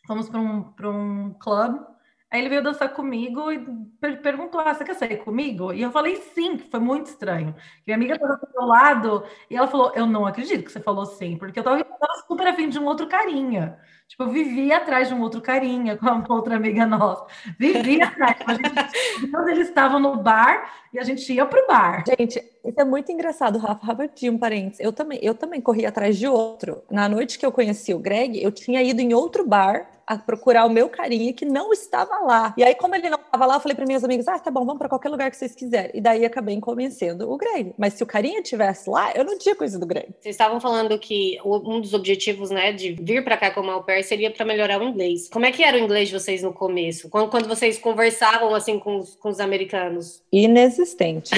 Fomos 0.06 0.28
para 0.28 0.40
um, 0.40 0.74
um 0.84 1.34
clube 1.38 1.91
Aí 2.32 2.40
ele 2.40 2.48
veio 2.48 2.62
dançar 2.62 2.92
comigo 2.94 3.52
e 3.52 3.58
per 4.00 4.22
perguntou: 4.22 4.60
ah, 4.60 4.72
você 4.74 4.84
quer 4.84 4.94
sair 4.94 5.18
comigo? 5.18 5.72
E 5.72 5.82
eu 5.82 5.92
falei 5.92 6.16
sim, 6.16 6.56
que 6.56 6.70
foi 6.70 6.80
muito 6.80 7.06
estranho. 7.06 7.54
Minha 7.86 7.96
amiga 7.96 8.14
estava 8.14 8.36
do 8.36 8.48
meu 8.54 8.66
lado 8.66 9.24
e 9.50 9.56
ela 9.56 9.68
falou: 9.68 9.92
Eu 9.94 10.06
não 10.06 10.26
acredito 10.26 10.64
que 10.64 10.72
você 10.72 10.80
falou 10.80 11.04
sim, 11.06 11.36
porque 11.36 11.58
eu 11.60 11.62
estava 11.62 11.84
super 12.26 12.46
afim 12.46 12.68
de 12.70 12.78
um 12.78 12.86
outro 12.86 13.06
carinha. 13.08 13.78
Tipo, 14.12 14.24
eu 14.24 14.28
vivia 14.28 14.76
atrás 14.76 15.08
de 15.08 15.14
um 15.14 15.22
outro 15.22 15.40
carinha 15.40 15.96
com 15.96 16.04
uma 16.04 16.34
outra 16.34 16.56
amiga 16.56 16.84
nossa. 16.84 17.24
Vivia 17.58 18.04
atrás. 18.04 18.36
A 18.46 18.52
gente, 18.52 19.30
quando 19.30 19.48
eles 19.48 19.68
estavam 19.68 19.98
no 19.98 20.16
bar 20.16 20.70
e 20.92 20.98
a 20.98 21.02
gente 21.02 21.32
ia 21.32 21.46
pro 21.46 21.66
bar. 21.66 22.04
Gente, 22.06 22.38
isso 22.62 22.78
é 22.80 22.84
muito 22.84 23.10
engraçado, 23.10 23.58
Rafa. 23.58 23.86
Rapidinho, 23.86 24.34
um 24.34 24.38
parênteses. 24.38 24.80
Eu 24.80 24.92
também, 24.92 25.18
eu 25.22 25.34
também 25.34 25.62
corri 25.62 25.86
atrás 25.86 26.18
de 26.18 26.28
outro. 26.28 26.82
Na 26.90 27.08
noite 27.08 27.38
que 27.38 27.46
eu 27.46 27.50
conheci 27.50 27.94
o 27.94 27.98
Greg, 27.98 28.42
eu 28.42 28.52
tinha 28.52 28.82
ido 28.82 29.00
em 29.00 29.14
outro 29.14 29.46
bar 29.46 29.88
a 30.06 30.18
procurar 30.18 30.66
o 30.66 30.70
meu 30.70 30.88
carinha 30.88 31.32
que 31.32 31.44
não 31.44 31.72
estava 31.72 32.18
lá. 32.18 32.54
E 32.56 32.62
aí, 32.62 32.74
como 32.74 32.94
ele 32.94 33.08
não 33.08 33.18
estava 33.18 33.46
lá, 33.46 33.54
eu 33.54 33.60
falei 33.60 33.74
para 33.74 33.86
minhas 33.86 34.04
amigas: 34.04 34.28
ah, 34.28 34.38
tá 34.38 34.50
bom, 34.50 34.64
vamos 34.64 34.78
para 34.78 34.88
qualquer 34.88 35.08
lugar 35.08 35.30
que 35.30 35.36
vocês 35.36 35.54
quiserem. 35.54 35.92
E 35.94 36.00
daí 36.00 36.24
acabei 36.24 36.58
convencendo 36.60 37.30
o 37.30 37.36
Greg. 37.36 37.72
Mas 37.78 37.94
se 37.94 38.02
o 38.02 38.06
carinha 38.06 38.42
tivesse 38.42 38.90
lá, 38.90 39.12
eu 39.14 39.24
não 39.24 39.38
tinha 39.38 39.54
coisa 39.54 39.78
do 39.78 39.86
Greg. 39.86 40.08
Vocês 40.20 40.34
estavam 40.34 40.60
falando 40.60 40.98
que 40.98 41.38
um 41.44 41.80
dos 41.80 41.94
objetivos, 41.94 42.50
né, 42.50 42.72
de 42.72 42.92
vir 42.92 43.24
para 43.24 43.36
cá 43.36 43.50
como 43.50 43.70
au 43.70 43.82
pair 43.82 44.01
seria 44.02 44.30
para 44.30 44.44
melhorar 44.44 44.80
o 44.80 44.84
inglês. 44.84 45.28
Como 45.28 45.44
é 45.44 45.52
que 45.52 45.62
era 45.62 45.76
o 45.76 45.80
inglês 45.80 46.08
de 46.08 46.18
vocês 46.18 46.42
no 46.42 46.52
começo? 46.52 47.08
Quando, 47.08 47.30
quando 47.30 47.48
vocês 47.48 47.78
conversavam 47.78 48.54
assim 48.54 48.78
com 48.78 48.98
os, 48.98 49.14
com 49.16 49.28
os 49.28 49.40
americanos? 49.40 50.22
Inexistente. 50.32 51.30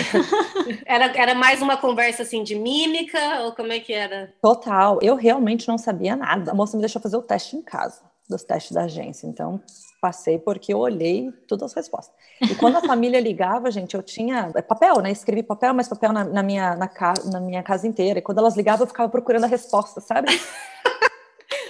era, 0.86 1.06
era 1.16 1.34
mais 1.34 1.62
uma 1.62 1.76
conversa 1.76 2.22
assim 2.22 2.42
de 2.42 2.54
mímica 2.54 3.42
ou 3.42 3.52
como 3.52 3.72
é 3.72 3.80
que 3.80 3.92
era? 3.92 4.32
Total. 4.42 4.98
Eu 5.02 5.16
realmente 5.16 5.68
não 5.68 5.78
sabia 5.78 6.16
nada. 6.16 6.52
A 6.52 6.54
moça 6.54 6.76
me 6.76 6.82
deixou 6.82 7.00
fazer 7.00 7.16
o 7.16 7.22
teste 7.22 7.56
em 7.56 7.62
casa 7.62 8.02
dos 8.28 8.42
testes 8.42 8.72
da 8.72 8.84
agência. 8.84 9.26
Então, 9.26 9.60
passei 10.00 10.38
porque 10.38 10.72
eu 10.72 10.78
olhei 10.78 11.30
todas 11.46 11.70
as 11.70 11.74
respostas. 11.74 12.14
E 12.40 12.54
quando 12.54 12.76
a 12.76 12.80
família 12.86 13.20
ligava, 13.20 13.70
gente, 13.70 13.94
eu 13.94 14.02
tinha 14.02 14.50
é 14.54 14.62
papel, 14.62 15.00
né? 15.00 15.10
Escrevi 15.10 15.42
papel, 15.42 15.74
mas 15.74 15.88
papel 15.88 16.12
na, 16.12 16.24
na 16.24 16.42
minha, 16.42 16.74
na, 16.76 16.90
na, 17.32 17.40
minha 17.40 17.62
casa 17.62 17.86
inteira. 17.86 18.18
E 18.18 18.22
quando 18.22 18.38
elas 18.38 18.56
ligavam, 18.56 18.84
eu 18.84 18.88
ficava 18.88 19.08
procurando 19.08 19.44
a 19.44 19.48
resposta, 19.48 20.00
sabe? 20.00 20.28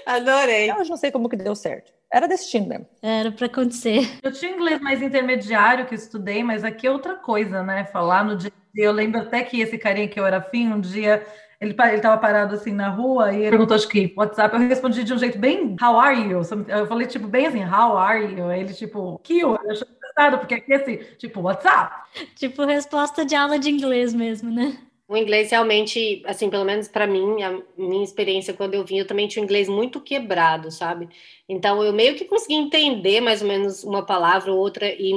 Adorei. 0.06 0.70
Eu 0.70 0.84
não 0.84 0.96
sei 0.96 1.11
como 1.11 1.28
que 1.28 1.37
deu 1.37 1.54
certo. 1.54 1.92
Era 2.12 2.28
destino 2.28 2.68
mesmo. 2.68 2.87
Era 3.02 3.32
para 3.32 3.46
acontecer. 3.46 4.18
Eu 4.23 4.32
tinha 4.32 4.52
inglês 4.52 4.80
mais 4.80 5.02
intermediário 5.02 5.87
que 5.87 5.94
eu 5.94 5.99
estudei, 5.99 6.44
mas 6.44 6.62
aqui 6.62 6.87
é 6.87 6.90
outra 6.90 7.14
coisa, 7.14 7.62
né? 7.62 7.84
Falar 7.87 8.25
no 8.25 8.37
dia. 8.37 8.52
Eu 8.75 8.92
lembro 8.92 9.20
até 9.20 9.42
que 9.42 9.61
esse 9.61 9.78
carinha 9.78 10.08
que 10.08 10.18
eu 10.18 10.26
era 10.26 10.38
afim, 10.38 10.73
um 10.73 10.80
dia 10.80 11.25
ele 11.61 11.73
estava 11.73 12.18
parado 12.18 12.54
assim 12.54 12.73
na 12.73 12.88
rua 12.88 13.32
e 13.32 13.42
ele 13.42 13.50
perguntou, 13.50 13.75
acho 13.75 13.88
que 13.88 14.12
WhatsApp. 14.16 14.54
Eu 14.54 14.68
respondi 14.68 15.02
de 15.02 15.14
um 15.14 15.18
jeito 15.18 15.38
bem, 15.38 15.76
how 15.80 15.99
are 15.99 16.20
you? 16.20 16.42
Eu 16.68 16.87
falei, 16.87 17.06
tipo, 17.06 17.26
bem 17.26 17.46
assim, 17.46 17.64
how 17.64 17.96
are 17.96 18.23
you? 18.23 18.52
Ele, 18.52 18.75
tipo, 18.75 19.18
kill. 19.23 19.56
Eu 19.64 19.70
achei 19.70 19.87
engraçado, 19.96 20.38
porque 20.38 20.54
aqui 20.54 20.75
assim, 20.75 20.96
tipo, 21.16 21.40
WhatsApp. 21.40 22.11
Tipo, 22.34 22.64
resposta 22.64 23.25
de 23.25 23.34
aula 23.34 23.58
de 23.58 23.70
inglês 23.70 24.12
mesmo, 24.12 24.50
né? 24.50 24.76
O 25.06 25.16
inglês 25.16 25.50
realmente, 25.50 26.23
assim, 26.25 26.49
pelo 26.49 26.64
menos 26.64 26.88
para 26.88 27.06
mim, 27.06 27.42
a 27.42 27.61
minha 27.76 28.02
experiência 28.02 28.54
quando 28.54 28.75
eu 28.75 28.84
vim, 28.84 28.99
eu 28.99 29.06
também 29.06 29.28
tinha 29.28 29.42
um 29.42 29.44
inglês 29.44 29.68
muito 29.68 30.00
quebrado, 30.00 30.70
sabe? 30.70 31.08
Então 31.49 31.82
eu 31.84 31.92
meio 31.92 32.14
que 32.14 32.25
consegui 32.25 32.54
entender 32.54 33.20
mais 33.20 33.42
ou 33.42 33.49
menos 33.49 33.84
uma 33.84 34.04
palavra 34.04 34.50
ou 34.50 34.58
outra 34.58 34.87
e 34.88 35.12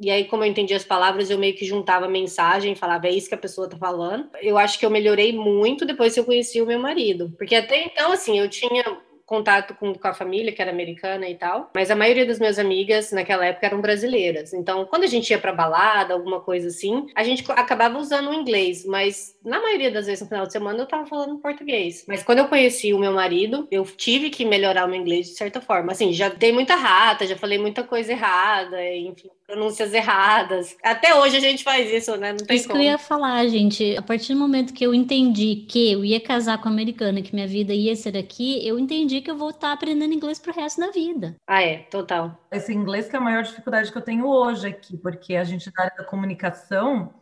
e 0.00 0.10
aí, 0.10 0.24
como 0.26 0.44
eu 0.44 0.48
entendi 0.48 0.72
as 0.74 0.84
palavras, 0.84 1.28
eu 1.28 1.36
meio 1.38 1.56
que 1.56 1.64
juntava 1.64 2.06
a 2.06 2.08
mensagem, 2.08 2.76
falava, 2.76 3.08
é 3.08 3.10
isso 3.10 3.28
que 3.28 3.34
a 3.34 3.38
pessoa 3.38 3.68
tá 3.68 3.76
falando. 3.76 4.30
Eu 4.40 4.56
acho 4.56 4.78
que 4.78 4.86
eu 4.86 4.90
melhorei 4.90 5.32
muito 5.32 5.84
depois 5.84 6.14
que 6.14 6.20
eu 6.20 6.24
conheci 6.24 6.62
o 6.62 6.66
meu 6.66 6.78
marido. 6.78 7.34
Porque 7.36 7.56
até 7.56 7.82
então, 7.82 8.12
assim, 8.12 8.38
eu 8.38 8.48
tinha 8.48 8.84
contato 9.28 9.74
com, 9.74 9.92
com 9.92 10.08
a 10.08 10.14
família, 10.14 10.50
que 10.50 10.62
era 10.62 10.70
americana 10.70 11.28
e 11.28 11.34
tal, 11.34 11.70
mas 11.74 11.90
a 11.90 11.94
maioria 11.94 12.24
das 12.24 12.38
minhas 12.38 12.58
amigas 12.58 13.12
naquela 13.12 13.44
época 13.44 13.66
eram 13.66 13.78
brasileiras. 13.78 14.54
Então, 14.54 14.86
quando 14.86 15.04
a 15.04 15.06
gente 15.06 15.28
ia 15.28 15.38
para 15.38 15.52
balada, 15.52 16.14
alguma 16.14 16.40
coisa 16.40 16.68
assim, 16.68 17.06
a 17.14 17.22
gente 17.22 17.44
acabava 17.52 17.98
usando 17.98 18.30
o 18.30 18.34
inglês, 18.34 18.86
mas 18.86 19.36
na 19.44 19.60
maioria 19.60 19.90
das 19.90 20.06
vezes 20.06 20.22
no 20.22 20.28
final 20.28 20.46
de 20.46 20.52
semana 20.52 20.78
eu 20.78 20.86
tava 20.86 21.06
falando 21.06 21.38
português. 21.40 22.06
Mas 22.08 22.22
quando 22.22 22.38
eu 22.38 22.48
conheci 22.48 22.94
o 22.94 22.98
meu 22.98 23.12
marido, 23.12 23.68
eu 23.70 23.84
tive 23.84 24.30
que 24.30 24.46
melhorar 24.46 24.86
o 24.86 24.88
meu 24.88 24.98
inglês 24.98 25.26
de 25.26 25.34
certa 25.34 25.60
forma. 25.60 25.92
Assim, 25.92 26.10
já 26.10 26.30
dei 26.30 26.50
muita 26.50 26.74
rata, 26.74 27.26
já 27.26 27.36
falei 27.36 27.58
muita 27.58 27.84
coisa 27.84 28.12
errada, 28.12 28.82
enfim, 28.94 29.28
pronúncias 29.48 29.94
erradas. 29.94 30.76
Até 30.84 31.14
hoje 31.14 31.38
a 31.38 31.40
gente 31.40 31.64
faz 31.64 31.90
isso, 31.90 32.14
né? 32.18 32.32
Não 32.32 32.46
tem 32.46 32.58
isso 32.58 32.68
como. 32.68 32.78
que 32.78 32.84
eu 32.84 32.90
ia 32.90 32.98
falar, 32.98 33.46
gente. 33.46 33.96
A 33.96 34.02
partir 34.02 34.34
do 34.34 34.38
momento 34.38 34.74
que 34.74 34.84
eu 34.84 34.92
entendi 34.92 35.64
que 35.66 35.90
eu 35.90 36.04
ia 36.04 36.20
casar 36.20 36.60
com 36.60 36.68
a 36.68 36.70
americana, 36.70 37.22
que 37.22 37.34
minha 37.34 37.46
vida 37.46 37.72
ia 37.72 37.96
ser 37.96 38.14
aqui, 38.14 38.66
eu 38.66 38.78
entendi 38.78 39.22
que 39.22 39.30
eu 39.30 39.36
vou 39.36 39.48
estar 39.48 39.72
aprendendo 39.72 40.12
inglês 40.12 40.38
pro 40.38 40.52
resto 40.52 40.80
da 40.80 40.90
vida. 40.90 41.34
Ah, 41.46 41.62
é, 41.62 41.78
total. 41.78 42.36
Esse 42.52 42.74
inglês 42.74 43.08
que 43.08 43.16
é 43.16 43.18
a 43.18 43.22
maior 43.22 43.42
dificuldade 43.42 43.90
que 43.90 43.96
eu 43.96 44.02
tenho 44.02 44.26
hoje 44.26 44.68
aqui, 44.68 44.98
porque 44.98 45.34
a 45.34 45.44
gente 45.44 45.72
na 45.74 45.84
área 45.84 45.96
da 45.96 46.04
comunicação, 46.04 47.14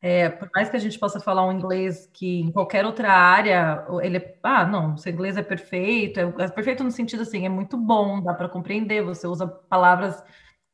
é, 0.00 0.30
por 0.30 0.48
mais 0.54 0.70
que 0.70 0.76
a 0.76 0.80
gente 0.80 0.98
possa 0.98 1.20
falar 1.20 1.46
um 1.46 1.52
inglês 1.52 2.08
que 2.14 2.40
em 2.40 2.50
qualquer 2.50 2.86
outra 2.86 3.12
área, 3.12 3.84
ele 4.02 4.16
é, 4.16 4.34
ah, 4.42 4.64
não, 4.64 4.96
seu 4.96 5.12
inglês 5.12 5.36
é 5.36 5.42
perfeito, 5.42 6.18
é, 6.18 6.44
é 6.44 6.48
perfeito 6.48 6.82
no 6.82 6.90
sentido 6.90 7.24
assim, 7.24 7.44
é 7.44 7.48
muito 7.50 7.76
bom, 7.76 8.22
dá 8.22 8.32
para 8.32 8.48
compreender, 8.48 9.02
você 9.02 9.26
usa 9.26 9.46
palavras 9.46 10.22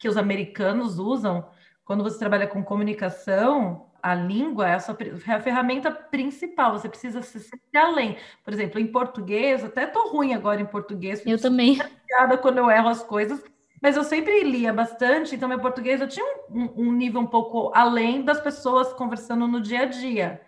que 0.01 0.09
os 0.09 0.17
americanos 0.17 0.99
usam, 0.99 1.47
quando 1.85 2.03
você 2.03 2.19
trabalha 2.19 2.47
com 2.47 2.65
comunicação, 2.65 3.91
a 4.03 4.15
língua 4.15 4.67
é 4.67 4.75
a, 4.75 4.81
sua, 4.81 4.97
é 5.29 5.33
a 5.33 5.41
ferramenta 5.41 5.91
principal, 5.91 6.73
você 6.73 6.89
precisa 6.89 7.21
se 7.21 7.39
sempre 7.39 7.79
além. 7.79 8.17
Por 8.43 8.55
exemplo, 8.55 8.81
em 8.81 8.87
português, 8.87 9.63
até 9.63 9.87
tô 9.87 10.09
ruim 10.09 10.33
agora 10.33 10.59
em 10.59 10.65
português. 10.65 11.23
Eu 11.27 11.39
também. 11.39 11.79
Piada 12.07 12.39
quando 12.39 12.57
eu 12.57 12.71
erro 12.71 12.89
as 12.89 13.03
coisas, 13.03 13.45
mas 13.83 13.95
eu 13.95 14.03
sempre 14.03 14.43
lia 14.43 14.73
bastante, 14.73 15.35
então 15.35 15.49
meu 15.49 15.61
português 15.61 16.01
eu 16.01 16.09
tinha 16.09 16.27
um, 16.49 16.89
um 16.89 16.93
nível 16.93 17.21
um 17.21 17.27
pouco 17.27 17.71
além 17.75 18.23
das 18.23 18.41
pessoas 18.41 18.95
conversando 18.95 19.47
no 19.47 19.61
dia 19.61 19.83
a 19.83 19.85
dia. 19.85 20.41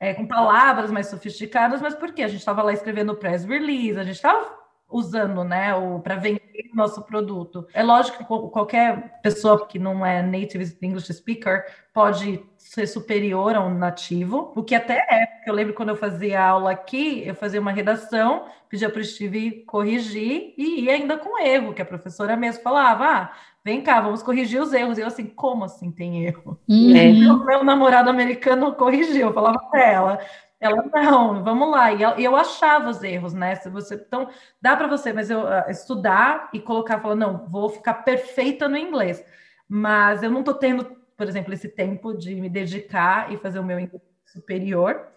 É, 0.00 0.12
com 0.12 0.26
palavras 0.26 0.90
mais 0.90 1.06
sofisticadas, 1.06 1.80
mas 1.80 1.94
por 1.94 2.12
quê? 2.12 2.22
A 2.22 2.28
gente 2.28 2.40
estava 2.40 2.62
lá 2.62 2.72
escrevendo 2.72 3.14
press 3.14 3.44
release, 3.44 3.98
a 3.98 4.04
gente 4.04 4.16
estava 4.16 4.65
usando, 4.88 5.42
né, 5.42 5.72
para 6.02 6.16
vender 6.16 6.70
o 6.72 6.76
nosso 6.76 7.02
produto. 7.02 7.66
É 7.74 7.82
lógico 7.82 8.18
que 8.18 8.24
qualquer 8.24 9.20
pessoa 9.20 9.66
que 9.66 9.78
não 9.78 10.04
é 10.04 10.22
native 10.22 10.76
English 10.80 11.12
speaker 11.12 11.64
pode 11.92 12.42
ser 12.56 12.86
superior 12.86 13.54
a 13.54 13.64
um 13.64 13.72
nativo, 13.74 14.52
o 14.54 14.62
que 14.62 14.74
até 14.74 15.06
é, 15.08 15.26
porque 15.26 15.50
eu 15.50 15.54
lembro 15.54 15.74
quando 15.74 15.90
eu 15.90 15.96
fazia 15.96 16.44
aula 16.44 16.72
aqui, 16.72 17.22
eu 17.26 17.34
fazia 17.34 17.60
uma 17.60 17.70
redação, 17.72 18.46
pedia 18.68 18.90
para 18.90 19.00
o 19.00 19.04
Steve 19.04 19.64
corrigir 19.66 20.54
e 20.58 20.82
ia 20.82 20.92
ainda 20.92 21.16
com 21.16 21.40
erro, 21.40 21.72
que 21.72 21.82
a 21.82 21.86
professora 21.86 22.36
mesmo 22.36 22.62
falava, 22.62 23.04
ah, 23.04 23.32
vem 23.64 23.80
cá, 23.80 24.00
vamos 24.00 24.22
corrigir 24.22 24.60
os 24.60 24.72
erros. 24.72 24.98
E 24.98 25.00
eu 25.00 25.06
assim, 25.06 25.26
como 25.26 25.64
assim 25.64 25.90
tem 25.90 26.24
erro? 26.24 26.58
Uhum. 26.68 26.92
Meu, 26.92 27.38
meu 27.46 27.64
namorado 27.64 28.10
americano 28.10 28.74
corrigiu, 28.74 29.28
eu 29.28 29.34
falava 29.34 29.58
para 29.70 29.82
ela, 29.82 30.18
ela, 30.58 30.82
não, 30.92 31.44
vamos 31.44 31.70
lá. 31.70 31.92
E 31.92 32.02
eu, 32.02 32.36
achava 32.36 32.90
os 32.90 33.02
erros, 33.02 33.34
né? 33.34 33.54
Se 33.56 33.68
você, 33.68 33.94
então, 33.94 34.28
dá 34.60 34.76
para 34.76 34.88
você, 34.88 35.12
mas 35.12 35.30
eu 35.30 35.42
uh, 35.42 35.70
estudar 35.70 36.48
e 36.52 36.60
colocar, 36.60 37.00
falar, 37.00 37.14
não, 37.14 37.46
vou 37.46 37.68
ficar 37.68 37.94
perfeita 37.94 38.68
no 38.68 38.76
inglês. 38.76 39.24
Mas 39.68 40.22
eu 40.22 40.30
não 40.30 40.40
estou 40.40 40.54
tendo, 40.54 40.84
por 41.16 41.26
exemplo, 41.28 41.52
esse 41.52 41.68
tempo 41.68 42.14
de 42.14 42.34
me 42.34 42.48
dedicar 42.48 43.32
e 43.32 43.36
fazer 43.36 43.58
o 43.58 43.64
meu 43.64 43.78
inglês 43.78 44.02
superior. 44.24 45.08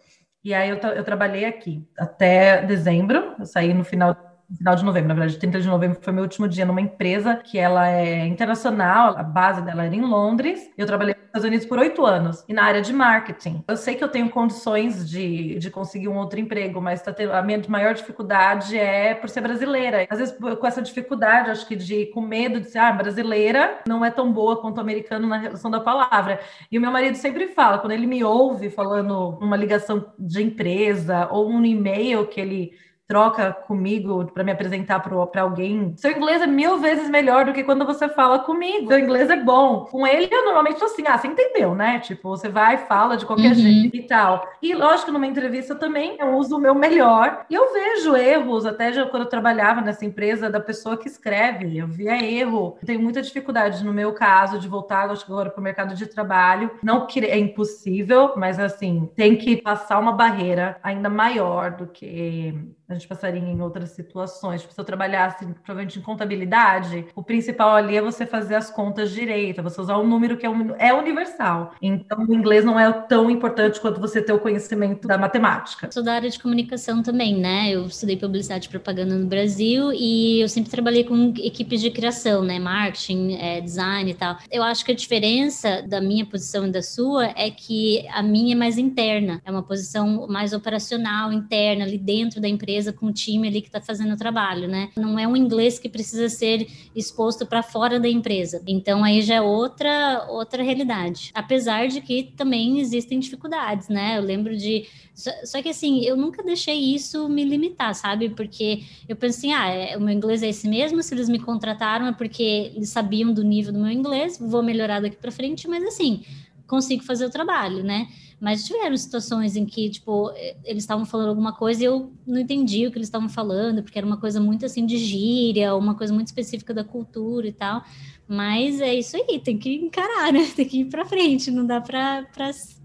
E 0.44 0.54
aí 0.54 0.70
eu, 0.70 0.78
eu 0.78 1.04
trabalhei 1.04 1.46
aqui 1.46 1.88
até 1.98 2.62
dezembro, 2.66 3.36
eu 3.40 3.46
saí 3.46 3.74
no 3.74 3.84
final 3.84 4.29
final 4.58 4.76
de 4.76 4.84
novembro, 4.84 5.10
na 5.10 5.14
verdade, 5.14 5.38
30 5.38 5.62
de 5.62 5.68
novembro 5.68 6.00
foi 6.02 6.12
meu 6.12 6.24
último 6.24 6.48
dia 6.48 6.66
numa 6.66 6.82
empresa 6.82 7.36
que 7.36 7.58
ela 7.58 7.88
é 7.88 8.26
internacional, 8.26 9.16
a 9.18 9.24
base 9.24 9.62
dela 9.62 9.86
era 9.86 9.96
em 9.96 10.02
Londres. 10.02 10.70
Eu 10.78 10.88
trabalhei 10.88 11.14
nos 11.14 11.26
Estados 11.26 11.46
Unidos 11.46 11.66
por 11.66 11.78
oito 11.78 12.06
anos 12.06 12.44
e 12.48 12.54
na 12.54 12.64
área 12.64 12.82
de 12.82 12.92
marketing. 12.92 13.64
Eu 13.68 13.78
sei 13.78 13.96
que 13.96 14.04
eu 14.04 14.08
tenho 14.08 14.30
condições 14.30 15.08
de, 15.10 15.60
de 15.60 15.70
conseguir 15.70 16.08
um 16.08 16.18
outro 16.18 16.40
emprego, 16.40 16.82
mas 16.82 17.02
tá 17.02 17.14
tendo, 17.14 17.34
a 17.34 17.42
minha 17.42 17.62
maior 17.68 17.94
dificuldade 17.94 18.78
é 18.78 19.14
por 19.14 19.30
ser 19.30 19.42
brasileira. 19.42 20.08
Às 20.10 20.18
vezes, 20.18 20.38
com 20.38 20.66
essa 20.66 20.82
dificuldade, 20.82 21.52
acho 21.52 21.68
que 21.68 21.76
de 21.76 22.08
com 22.08 22.22
medo 22.22 22.60
de 22.60 22.70
ser 22.70 22.80
ah, 22.80 22.92
brasileira, 22.92 23.80
não 23.88 24.04
é 24.04 24.10
tão 24.10 24.32
boa 24.32 24.60
quanto 24.60 24.82
americano 24.82 25.28
na 25.28 25.38
relação 25.38 25.70
da 25.70 25.80
palavra. 25.80 26.40
E 26.72 26.78
o 26.78 26.82
meu 26.82 26.92
marido 26.92 27.16
sempre 27.16 27.50
fala, 27.50 27.78
quando 27.78 27.92
ele 27.92 28.08
me 28.08 28.24
ouve 28.24 28.70
falando 28.70 29.38
uma 29.40 29.56
ligação 29.56 30.12
de 30.18 30.42
empresa 30.42 31.28
ou 31.30 31.50
um 31.50 31.64
e-mail 31.64 32.26
que 32.28 32.42
ele 32.42 32.72
troca 33.10 33.52
comigo 33.52 34.24
para 34.32 34.44
me 34.44 34.52
apresentar 34.52 35.00
para 35.00 35.42
alguém, 35.42 35.94
seu 35.98 36.12
inglês 36.12 36.44
é 36.44 36.48
mil 36.48 36.78
vezes 36.78 37.10
melhor 37.10 37.44
do 37.44 37.52
que 37.52 37.64
quando 37.64 37.84
você 37.84 38.08
fala 38.08 38.38
comigo. 38.38 38.88
Seu 38.88 39.00
inglês 39.00 39.32
é 39.32 39.36
bom. 39.36 39.86
Com 39.86 40.06
ele, 40.06 40.30
eu 40.32 40.46
normalmente 40.46 40.78
sou 40.78 40.88
assim, 40.88 41.04
ah, 41.08 41.18
você 41.18 41.26
entendeu, 41.26 41.74
né? 41.74 42.00
Tipo, 42.00 42.30
você 42.30 42.48
vai, 42.48 42.78
fala 42.78 43.18
de 43.18 43.26
qualquer 43.26 43.50
uhum. 43.50 43.56
jeito 43.56 43.98
e 43.98 44.04
tal. 44.04 44.48
E 44.62 44.76
lógico, 44.76 45.12
numa 45.12 45.26
entrevista 45.26 45.74
também 45.74 46.18
eu 46.20 46.38
uso 46.38 46.56
o 46.56 46.62
meu 46.62 46.76
melhor. 46.76 47.48
E 47.50 47.56
eu 47.56 47.74
vejo 47.74 48.16
erros, 48.16 48.68
até 48.68 48.94
já 48.94 49.08
quando 49.08 49.24
eu 49.24 49.30
trabalhava 49.30 49.82
nessa 49.82 50.06
empresa, 50.06 50.48
da 50.48 50.60
pessoa 50.60 50.96
que 50.96 51.08
escreve. 51.08 51.80
Eu 51.80 51.88
via 51.88 52.24
erro. 52.24 52.78
Eu 52.80 52.86
tenho 52.86 53.02
muita 53.02 53.24
dificuldade, 53.24 53.84
no 53.84 53.92
meu 53.92 54.14
caso, 54.14 54.60
de 54.60 54.68
voltar 54.68 55.10
acho 55.10 55.26
que 55.26 55.32
agora 55.32 55.50
para 55.50 55.60
o 55.60 55.64
mercado 55.64 55.96
de 55.96 56.06
trabalho. 56.06 56.70
Não 56.84 57.08
que 57.08 57.26
é 57.26 57.40
impossível, 57.40 58.34
mas 58.38 58.60
assim, 58.60 59.10
tem 59.16 59.36
que 59.36 59.58
passar 59.58 59.98
uma 59.98 60.12
barreira 60.12 60.78
ainda 60.84 61.10
maior 61.10 61.72
do 61.72 61.88
que 61.88 62.54
a 62.88 62.99
gente 63.00 63.08
passaria 63.08 63.42
em 63.42 63.62
outras 63.62 63.92
situações. 63.92 64.62
Tipo, 64.62 64.74
se 64.74 64.80
eu 64.80 64.86
trabalhasse 64.86 65.46
provavelmente 65.64 65.98
em 65.98 66.02
contabilidade, 66.02 67.08
o 67.16 67.24
principal 67.24 67.76
ali 67.76 67.96
é 67.96 68.02
você 68.02 68.26
fazer 68.26 68.56
as 68.56 68.70
contas 68.70 69.12
direito, 69.12 69.64
você 69.64 69.80
usar 69.82 69.98
um 69.98 70.08
número 70.08 70.38
que 70.38 70.46
é, 70.46 70.50
um, 70.50 70.76
é 70.76 70.94
universal. 70.94 71.74
Então, 71.82 72.26
o 72.26 72.34
inglês 72.34 72.64
não 72.64 72.80
é 72.80 72.92
tão 72.92 73.30
importante 73.30 73.80
quanto 73.80 74.00
você 74.00 74.22
ter 74.22 74.34
o 74.34 74.40
conhecimento 74.40 75.08
da 75.08 75.18
matemática. 75.18 75.90
Sou 75.92 76.04
da 76.04 76.14
área 76.14 76.30
de 76.30 76.40
comunicação 76.40 77.02
também, 77.02 77.36
né? 77.36 77.72
Eu 77.72 77.86
estudei 77.86 78.18
publicidade 78.18 78.68
e 78.68 78.70
propaganda 78.70 79.16
no 79.16 79.26
Brasil 79.26 79.92
e 79.94 80.42
eu 80.42 80.50
sempre 80.50 80.70
trabalhei 80.70 81.04
com 81.04 81.34
equipes 81.38 81.82
de 81.82 81.90
criação, 81.90 82.44
né? 82.44 82.60
Marketing, 82.60 83.36
é, 83.36 83.62
design 83.62 84.12
e 84.12 84.14
tal. 84.14 84.38
Eu 84.52 84.64
acho 84.64 84.84
que 84.84 84.92
a 84.92 84.96
diferença 84.96 85.82
da 85.88 86.02
minha 86.02 86.26
posição 86.26 86.68
e 86.68 86.72
da 86.72 86.82
sua 86.82 87.28
é 87.36 87.50
que 87.50 88.06
a 88.10 88.22
minha 88.22 88.54
é 88.54 88.58
mais 88.58 88.78
interna, 88.78 89.42
é 89.46 89.52
uma 89.52 89.64
posição 89.64 90.28
mais 90.28 90.54
operacional, 90.54 91.32
interna, 91.32 91.86
ali 91.86 91.98
dentro 91.98 92.42
da 92.42 92.48
empresa 92.48 92.89
com 92.94 93.08
o 93.08 93.14
time 93.14 93.48
ali 93.48 93.62
que 93.62 93.68
está 93.68 93.82
fazendo 93.82 94.14
o 94.14 94.18
trabalho, 94.18 94.68
né? 94.68 94.90
Não 94.96 95.18
é 95.18 95.28
um 95.28 95.36
inglês 95.36 95.80
que 95.80 95.90
precisa 95.90 96.30
ser 96.30 96.68
exposto 96.96 97.46
para 97.46 97.64
fora 97.64 98.00
da 98.00 98.08
empresa. 98.08 98.62
Então 98.68 99.04
aí 99.04 99.22
já 99.22 99.36
é 99.36 99.42
outra 99.42 100.28
outra 100.30 100.64
realidade. 100.64 101.32
Apesar 101.34 101.88
de 101.88 102.02
que 102.02 102.34
também 102.36 102.80
existem 102.80 103.20
dificuldades, 103.20 103.90
né? 103.90 104.18
Eu 104.18 104.22
lembro 104.22 104.56
de 104.56 104.88
só, 105.14 105.32
só, 105.44 105.62
que 105.62 105.68
assim, 105.68 106.02
eu 106.06 106.16
nunca 106.16 106.42
deixei 106.42 106.80
isso 106.96 107.28
me 107.28 107.44
limitar, 107.44 107.94
sabe? 107.94 108.30
Porque 108.30 108.84
eu 109.08 109.18
pensei, 109.18 109.52
assim, 109.52 109.54
ah, 109.54 109.68
é, 109.68 109.98
o 109.98 110.02
meu 110.02 110.14
inglês 110.14 110.42
é 110.42 110.48
esse 110.48 110.66
mesmo, 110.68 111.04
se 111.04 111.14
eles 111.14 111.28
me 111.28 111.40
contrataram 111.40 112.08
é 112.08 112.14
porque 112.14 112.72
eles 112.74 112.90
sabiam 112.90 113.34
do 113.34 113.44
nível 113.44 113.74
do 113.74 113.80
meu 113.80 113.92
inglês, 113.92 114.38
vou 114.40 114.64
melhorar 114.64 115.02
daqui 115.02 115.18
para 115.18 115.30
frente, 115.30 115.68
mas 115.68 115.84
assim, 115.84 116.24
consigo 116.66 117.04
fazer 117.04 117.26
o 117.26 117.30
trabalho, 117.30 117.84
né? 117.84 118.08
Mas 118.40 118.66
tiveram 118.66 118.96
situações 118.96 119.56
em 119.56 119.66
que, 119.66 119.90
tipo, 119.90 120.32
eles 120.64 120.84
estavam 120.84 121.06
falando 121.06 121.30
alguma 121.30 121.54
coisa 121.54 121.82
e 121.82 121.86
eu 121.86 122.14
não 122.26 122.40
entendi 122.40 122.88
o 122.88 122.92
que 122.92 122.98
eles 122.98 123.08
estavam 123.08 123.28
falando, 123.28 123.84
porque 123.84 123.98
era 123.98 124.08
uma 124.08 124.20
coisa 124.20 124.40
muito 124.40 124.66
assim 124.66 124.86
de 124.86 124.98
gíria, 124.98 125.76
uma 125.76 125.96
coisa 125.96 126.14
muito 126.14 126.28
específica 126.28 126.74
da 126.74 126.84
cultura 126.84 127.48
e 127.48 127.52
tal. 127.52 127.84
Mas 128.28 128.80
é 128.80 128.94
isso 128.94 129.18
aí, 129.18 129.40
tem 129.40 129.58
que 129.58 129.76
encarar, 129.76 130.32
né? 130.34 130.50
Tem 130.56 130.68
que 130.68 130.82
ir 130.82 130.86
para 130.86 131.06
frente, 131.06 131.52
não 131.52 131.66
dá 131.66 131.82
para 131.82 132.26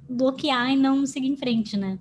bloquear 0.09 0.73
e 0.73 0.77
não 0.77 1.07
seguir 1.07 1.29
em 1.29 1.37
frente, 1.37 1.77
né? 1.77 1.99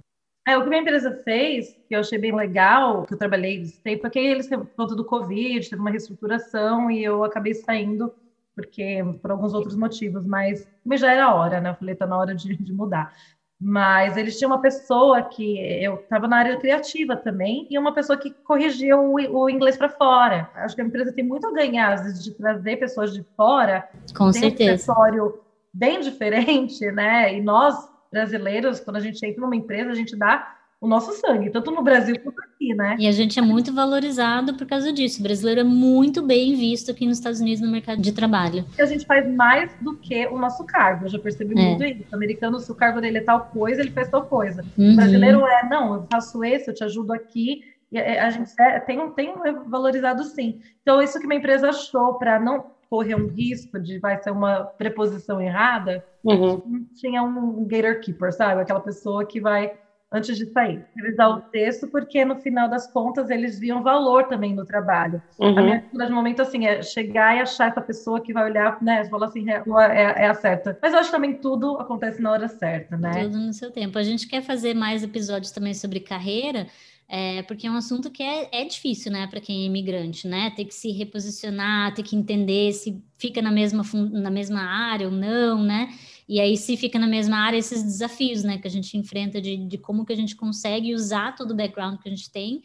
É, 0.47 0.57
o 0.57 0.63
que 0.63 0.69
minha 0.69 0.81
empresa 0.81 1.21
fez, 1.23 1.73
que 1.87 1.95
eu 1.95 1.99
achei 1.99 2.17
bem 2.17 2.35
legal, 2.35 3.05
que 3.05 3.13
eu 3.13 3.17
trabalhei 3.17 3.61
esse 3.61 3.79
tempo, 3.81 4.01
porque 4.01 4.19
eles, 4.19 4.47
por 4.47 4.65
conta 4.75 4.95
do 4.95 5.05
Covid, 5.05 5.69
teve 5.69 5.81
uma 5.81 5.89
reestruturação 5.89 6.91
e 6.91 7.01
eu 7.01 7.23
acabei 7.23 7.53
saindo 7.53 8.13
porque 8.55 9.03
por 9.21 9.31
alguns 9.31 9.53
outros 9.53 9.75
motivos, 9.75 10.25
mas, 10.25 10.67
mas 10.85 11.01
já 11.01 11.11
era 11.11 11.33
hora, 11.33 11.59
né? 11.59 11.71
Eu 11.71 11.75
falei, 11.75 11.95
tá 11.95 12.05
na 12.05 12.17
hora 12.17 12.35
de, 12.35 12.55
de 12.55 12.73
mudar. 12.73 13.13
Mas 13.59 14.17
eles 14.17 14.37
tinham 14.37 14.51
uma 14.51 14.61
pessoa 14.61 15.21
que 15.21 15.57
eu 15.81 15.95
estava 15.95 16.27
na 16.27 16.37
área 16.37 16.57
criativa 16.57 17.15
também 17.15 17.65
e 17.69 17.77
uma 17.77 17.93
pessoa 17.93 18.17
que 18.17 18.31
corrigia 18.31 18.97
o, 18.97 19.13
o 19.13 19.49
inglês 19.49 19.77
para 19.77 19.89
fora. 19.89 20.49
Acho 20.55 20.75
que 20.75 20.81
a 20.81 20.85
empresa 20.85 21.13
tem 21.13 21.23
muito 21.23 21.47
a 21.47 21.53
ganhar, 21.53 21.93
às 21.93 22.03
vezes, 22.03 22.23
de 22.23 22.31
trazer 22.33 22.77
pessoas 22.77 23.13
de 23.13 23.23
fora. 23.37 23.87
Com 24.15 24.31
tem 24.31 24.41
certeza. 24.41 24.91
um 24.91 24.95
repertório 24.95 25.39
bem 25.73 26.01
diferente, 26.01 26.91
né? 26.91 27.33
E 27.33 27.41
nós, 27.41 27.89
brasileiros, 28.11 28.79
quando 28.79 28.97
a 28.97 29.01
gente 29.01 29.25
entra 29.25 29.41
numa 29.41 29.55
empresa, 29.55 29.91
a 29.91 29.95
gente 29.95 30.15
dá 30.15 30.55
o 30.81 30.87
nosso 30.87 31.13
sangue, 31.13 31.49
tanto 31.49 31.71
no 31.71 31.81
Brasil 31.81 32.19
quanto 32.19 32.41
aqui, 32.63 32.73
né? 32.73 32.95
E 32.97 33.07
a 33.07 33.11
gente 33.11 33.37
é 33.37 33.41
muito 33.41 33.73
valorizado 33.73 34.55
por 34.55 34.65
causa 34.65 34.91
disso. 34.93 35.19
O 35.19 35.23
brasileiro 35.23 35.61
é 35.61 35.63
muito 35.63 36.21
bem 36.21 36.55
visto 36.55 36.91
aqui 36.91 37.05
nos 37.05 37.17
Estados 37.17 37.41
Unidos 37.41 37.61
no 37.61 37.69
mercado 37.69 38.01
de 38.01 38.11
trabalho. 38.11 38.65
A 38.79 38.85
gente 38.85 39.05
faz 39.05 39.29
mais 39.29 39.71
do 39.81 39.97
que 39.97 40.25
o 40.27 40.37
nosso 40.37 40.63
cargo. 40.65 41.05
Eu 41.05 41.09
já 41.09 41.19
percebi 41.19 41.59
é. 41.59 41.65
muito 41.65 41.83
isso. 41.83 42.05
O 42.11 42.15
americano, 42.15 42.59
se 42.59 42.71
o 42.71 42.75
cargo 42.75 43.01
dele 43.01 43.17
é 43.17 43.21
tal 43.21 43.45
coisa, 43.45 43.81
ele 43.81 43.91
faz 43.91 44.09
tal 44.09 44.25
coisa. 44.25 44.63
Uhum. 44.77 44.93
O 44.93 44.95
brasileiro 44.95 45.45
é, 45.45 45.67
não, 45.69 45.95
eu 45.95 46.07
faço 46.11 46.43
esse, 46.43 46.69
eu 46.69 46.73
te 46.73 46.83
ajudo 46.83 47.13
aqui. 47.13 47.61
E 47.91 47.99
a 47.99 48.29
gente 48.31 48.51
é, 48.59 48.79
tem, 48.79 49.11
tem 49.11 49.33
valorizado 49.67 50.23
sim. 50.23 50.59
Então, 50.81 51.01
isso 51.01 51.19
que 51.19 51.27
minha 51.27 51.37
empresa 51.37 51.69
achou 51.69 52.15
para 52.15 52.39
não 52.39 52.71
correr 52.89 53.15
um 53.15 53.27
risco 53.27 53.79
de 53.79 53.99
vai 53.99 54.21
ser 54.21 54.31
uma 54.31 54.65
preposição 54.65 55.41
errada, 55.41 56.03
uhum. 56.23 56.85
tinha 56.95 57.23
um 57.23 57.65
gatekeeper, 57.65 58.31
sabe? 58.31 58.61
Aquela 58.61 58.79
pessoa 58.79 59.25
que 59.25 59.39
vai 59.39 59.73
antes 60.13 60.37
de 60.37 60.45
sair. 60.45 60.85
Revisar 60.95 61.29
o 61.29 61.41
texto, 61.41 61.87
porque 61.87 62.23
no 62.23 62.35
final 62.35 62.69
das 62.69 62.85
contas 62.91 63.31
eles 63.31 63.59
viam 63.59 63.81
valor 63.81 64.25
também 64.27 64.53
no 64.53 64.65
trabalho. 64.65 65.21
Uhum. 65.39 65.57
A 65.57 65.61
minha 65.61 65.77
dificuldade 65.77 66.11
no 66.11 66.15
momento 66.15 66.41
assim 66.41 66.65
é 66.67 66.83
chegar 66.83 67.35
e 67.35 67.41
achar 67.41 67.71
essa 67.71 67.81
pessoa 67.81 68.21
que 68.21 68.31
vai 68.31 68.45
olhar, 68.45 68.77
né, 68.81 69.03
falar 69.05 69.25
assim, 69.25 69.49
é, 69.49 69.63
é, 69.91 70.23
é 70.25 70.27
a 70.27 70.33
certa. 70.35 70.77
Mas 70.81 70.93
eu 70.93 70.99
acho 70.99 71.09
que 71.09 71.15
também 71.15 71.33
tudo 71.35 71.77
acontece 71.79 72.21
na 72.21 72.31
hora 72.31 72.47
certa, 72.47 72.95
né? 72.95 73.23
Tudo 73.23 73.39
no 73.39 73.53
seu 73.53 73.71
tempo. 73.71 73.97
A 73.97 74.03
gente 74.03 74.27
quer 74.27 74.43
fazer 74.43 74.75
mais 74.75 75.01
episódios 75.03 75.51
também 75.51 75.73
sobre 75.73 75.99
carreira. 75.99 76.67
É, 77.15 77.43
porque 77.43 77.67
é 77.67 77.69
um 77.69 77.75
assunto 77.75 78.09
que 78.09 78.23
é, 78.23 78.49
é 78.51 78.65
difícil, 78.65 79.11
né, 79.11 79.27
para 79.27 79.41
quem 79.41 79.63
é 79.63 79.65
imigrante, 79.65 80.27
né? 80.27 80.51
Ter 80.55 80.65
que 80.65 80.73
se 80.73 80.89
reposicionar, 80.91 81.93
ter 81.93 82.01
que 82.01 82.15
entender 82.15 82.71
se 82.71 83.03
fica 83.17 83.41
na 83.41 83.51
mesma, 83.51 83.83
na 84.11 84.31
mesma 84.31 84.61
área 84.61 85.07
ou 85.07 85.13
não, 85.13 85.61
né? 85.61 85.89
E 86.33 86.39
aí, 86.39 86.57
se 86.57 86.75
fica 86.75 86.97
na 86.97 87.05
mesma 87.05 87.37
área, 87.37 87.57
esses 87.57 87.83
desafios, 87.83 88.43
né, 88.43 88.57
que 88.57 88.67
a 88.67 88.71
gente 88.71 88.97
enfrenta 88.97 89.39
de, 89.39 89.55
de 89.67 89.77
como 89.77 90.03
que 90.03 90.11
a 90.11 90.15
gente 90.15 90.35
consegue 90.35 90.95
usar 90.95 91.35
todo 91.35 91.51
o 91.51 91.55
background 91.55 91.99
que 91.99 92.09
a 92.09 92.11
gente 92.11 92.31
tem 92.31 92.63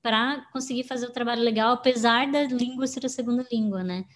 para 0.00 0.46
conseguir 0.54 0.84
fazer 0.84 1.04
o 1.04 1.10
trabalho 1.10 1.42
legal, 1.42 1.74
apesar 1.74 2.32
da 2.32 2.44
língua 2.44 2.86
ser 2.86 3.04
a 3.04 3.10
segunda 3.10 3.46
língua, 3.52 3.84
né? 3.84 4.06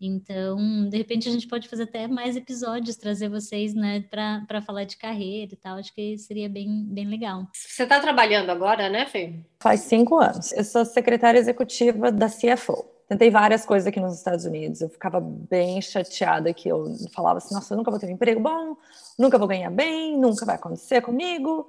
Então, 0.00 0.88
de 0.88 0.96
repente, 0.96 1.28
a 1.28 1.32
gente 1.32 1.48
pode 1.48 1.68
fazer 1.68 1.82
até 1.82 2.06
mais 2.06 2.36
episódios, 2.36 2.94
trazer 2.94 3.28
vocês, 3.28 3.74
né, 3.74 4.04
para 4.08 4.62
falar 4.62 4.84
de 4.84 4.96
carreira 4.96 5.54
e 5.54 5.56
tal. 5.56 5.78
Acho 5.78 5.92
que 5.92 6.16
seria 6.16 6.48
bem, 6.48 6.86
bem 6.86 7.08
legal. 7.08 7.48
Você 7.52 7.82
está 7.82 7.98
trabalhando 7.98 8.50
agora, 8.50 8.88
né, 8.88 9.06
Fê? 9.06 9.40
Faz 9.60 9.80
cinco 9.80 10.20
anos. 10.20 10.52
Eu 10.52 10.62
sou 10.62 10.84
secretária 10.84 11.40
executiva 11.40 12.12
da 12.12 12.28
CFO. 12.28 12.91
Tentei 13.12 13.28
várias 13.28 13.66
coisas 13.66 13.86
aqui 13.86 14.00
nos 14.00 14.16
Estados 14.16 14.46
Unidos. 14.46 14.80
Eu 14.80 14.88
ficava 14.88 15.20
bem 15.20 15.82
chateada 15.82 16.50
que 16.54 16.66
eu 16.66 16.96
falava 17.14 17.36
assim: 17.36 17.54
nossa, 17.54 17.74
eu 17.74 17.76
nunca 17.76 17.90
vou 17.90 18.00
ter 18.00 18.06
um 18.06 18.10
emprego 18.10 18.40
bom, 18.40 18.74
nunca 19.18 19.36
vou 19.36 19.46
ganhar 19.46 19.68
bem, 19.68 20.16
nunca 20.16 20.46
vai 20.46 20.54
acontecer 20.54 21.02
comigo. 21.02 21.68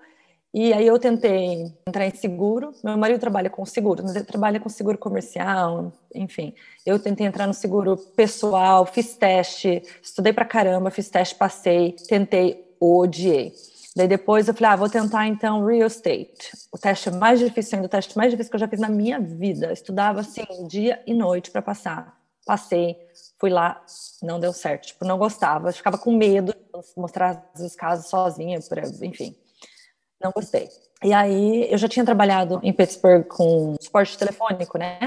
E 0.53 0.71
aí 0.71 0.87
eu 0.87 0.97
tentei 0.97 1.65
entrar 1.85 2.07
em 2.07 2.15
seguro. 2.15 2.73
Meu 2.81 2.97
marido 2.97 3.19
trabalha 3.19 3.49
com 3.49 3.65
seguro, 3.65 4.03
mas 4.03 4.15
ele 4.15 4.23
trabalha 4.23 4.57
com 4.57 4.69
seguro 4.69 4.97
comercial, 4.97 5.91
enfim. 6.15 6.53
Eu 6.85 6.97
tentei 6.97 7.27
entrar 7.27 7.45
no 7.45 7.53
seguro 7.53 7.97
pessoal, 7.97 8.85
fiz 8.85 9.17
teste, 9.17 9.83
estudei 10.01 10.31
pra 10.31 10.45
caramba, 10.45 10.91
fiz 10.91 11.09
teste, 11.09 11.35
passei, 11.35 11.93
tentei, 12.07 12.73
odiei. 12.79 13.53
Daí 13.95 14.07
depois 14.07 14.47
eu 14.47 14.53
falei, 14.53 14.71
ah, 14.71 14.75
vou 14.75 14.89
tentar 14.89 15.27
então 15.27 15.65
real 15.65 15.87
estate. 15.87 16.51
O 16.71 16.77
teste 16.77 17.11
mais 17.11 17.39
difícil 17.39 17.75
ainda, 17.75 17.85
o 17.85 17.89
teste 17.89 18.17
mais 18.17 18.31
difícil 18.31 18.49
que 18.49 18.55
eu 18.55 18.59
já 18.59 18.67
fiz 18.67 18.79
na 18.79 18.89
minha 18.89 19.19
vida. 19.19 19.71
Estudava 19.71 20.21
assim, 20.21 20.43
dia 20.67 21.01
e 21.05 21.13
noite 21.13 21.51
para 21.51 21.61
passar. 21.61 22.17
Passei, 22.45 22.97
fui 23.39 23.49
lá, 23.49 23.83
não 24.21 24.39
deu 24.39 24.51
certo. 24.51 24.87
Tipo, 24.87 25.05
não 25.05 25.17
gostava, 25.17 25.71
ficava 25.71 25.97
com 25.97 26.11
medo 26.11 26.53
de 26.53 26.83
mostrar 26.97 27.51
os 27.55 27.75
casos 27.75 28.07
sozinha, 28.07 28.59
enfim. 29.01 29.35
Não 30.21 30.31
gostei. 30.31 30.69
E 31.03 31.13
aí 31.13 31.71
eu 31.71 31.77
já 31.77 31.87
tinha 31.87 32.05
trabalhado 32.05 32.59
em 32.63 32.73
Pittsburgh 32.73 33.25
com 33.27 33.75
suporte 33.79 34.17
telefônico, 34.17 34.77
né? 34.77 34.99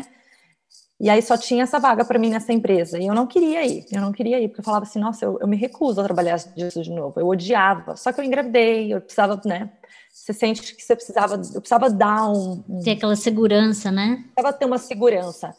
E 0.99 1.11
aí 1.11 1.21
só 1.21 1.37
tinha 1.37 1.63
essa 1.63 1.79
vaga 1.79 2.05
para 2.05 2.19
mim 2.19 2.31
nessa 2.31 2.53
empresa. 2.53 2.99
E 2.99 3.07
eu 3.07 3.15
não 3.15 3.27
queria 3.27 3.65
ir, 3.67 3.85
eu 3.93 4.01
não 4.01 4.13
queria 4.13 4.41
ir, 4.41 4.49
porque 4.49 4.61
eu 4.61 4.65
falava 4.65 4.85
assim, 4.85 4.99
nossa, 4.99 5.25
eu, 5.25 5.39
eu 5.41 5.47
me 5.47 5.57
recuso 5.57 6.01
a 6.01 6.05
trabalhar 6.05 6.37
disso 6.37 6.83
de 6.83 6.91
novo. 6.91 7.21
Eu 7.21 7.27
odiava. 7.29 7.97
Só 7.97 8.13
que 8.13 8.21
eu 8.21 8.25
engravidei, 8.25 8.95
eu 8.95 9.01
precisava, 9.01 9.41
né, 9.45 9.71
você 10.11 10.33
sente 10.33 10.75
que 10.75 10.83
você 10.83 10.97
precisava, 10.97 11.35
eu 11.35 11.61
precisava 11.61 11.91
dar 11.91 12.31
um, 12.31 12.65
um 12.67 12.81
ter 12.81 12.93
aquela 12.93 13.15
segurança, 13.15 13.93
né? 13.93 14.25
Precisava 14.35 14.53
ter 14.57 14.65
uma 14.65 14.79
segurança. 14.79 15.55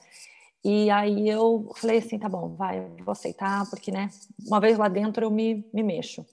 E 0.65 0.89
aí 0.89 1.30
eu 1.30 1.71
falei 1.76 2.00
assim, 2.00 2.17
tá 2.17 2.28
bom, 2.28 2.56
vai, 2.56 2.86
vou 3.06 3.12
aceitar, 3.12 3.69
porque, 3.69 3.91
né, 3.91 4.10
uma 4.47 4.60
vez 4.60 4.78
lá 4.78 4.88
dentro 4.88 5.23
eu 5.23 5.32
me, 5.32 5.63
me 5.71 5.84
mexo. 5.84 6.26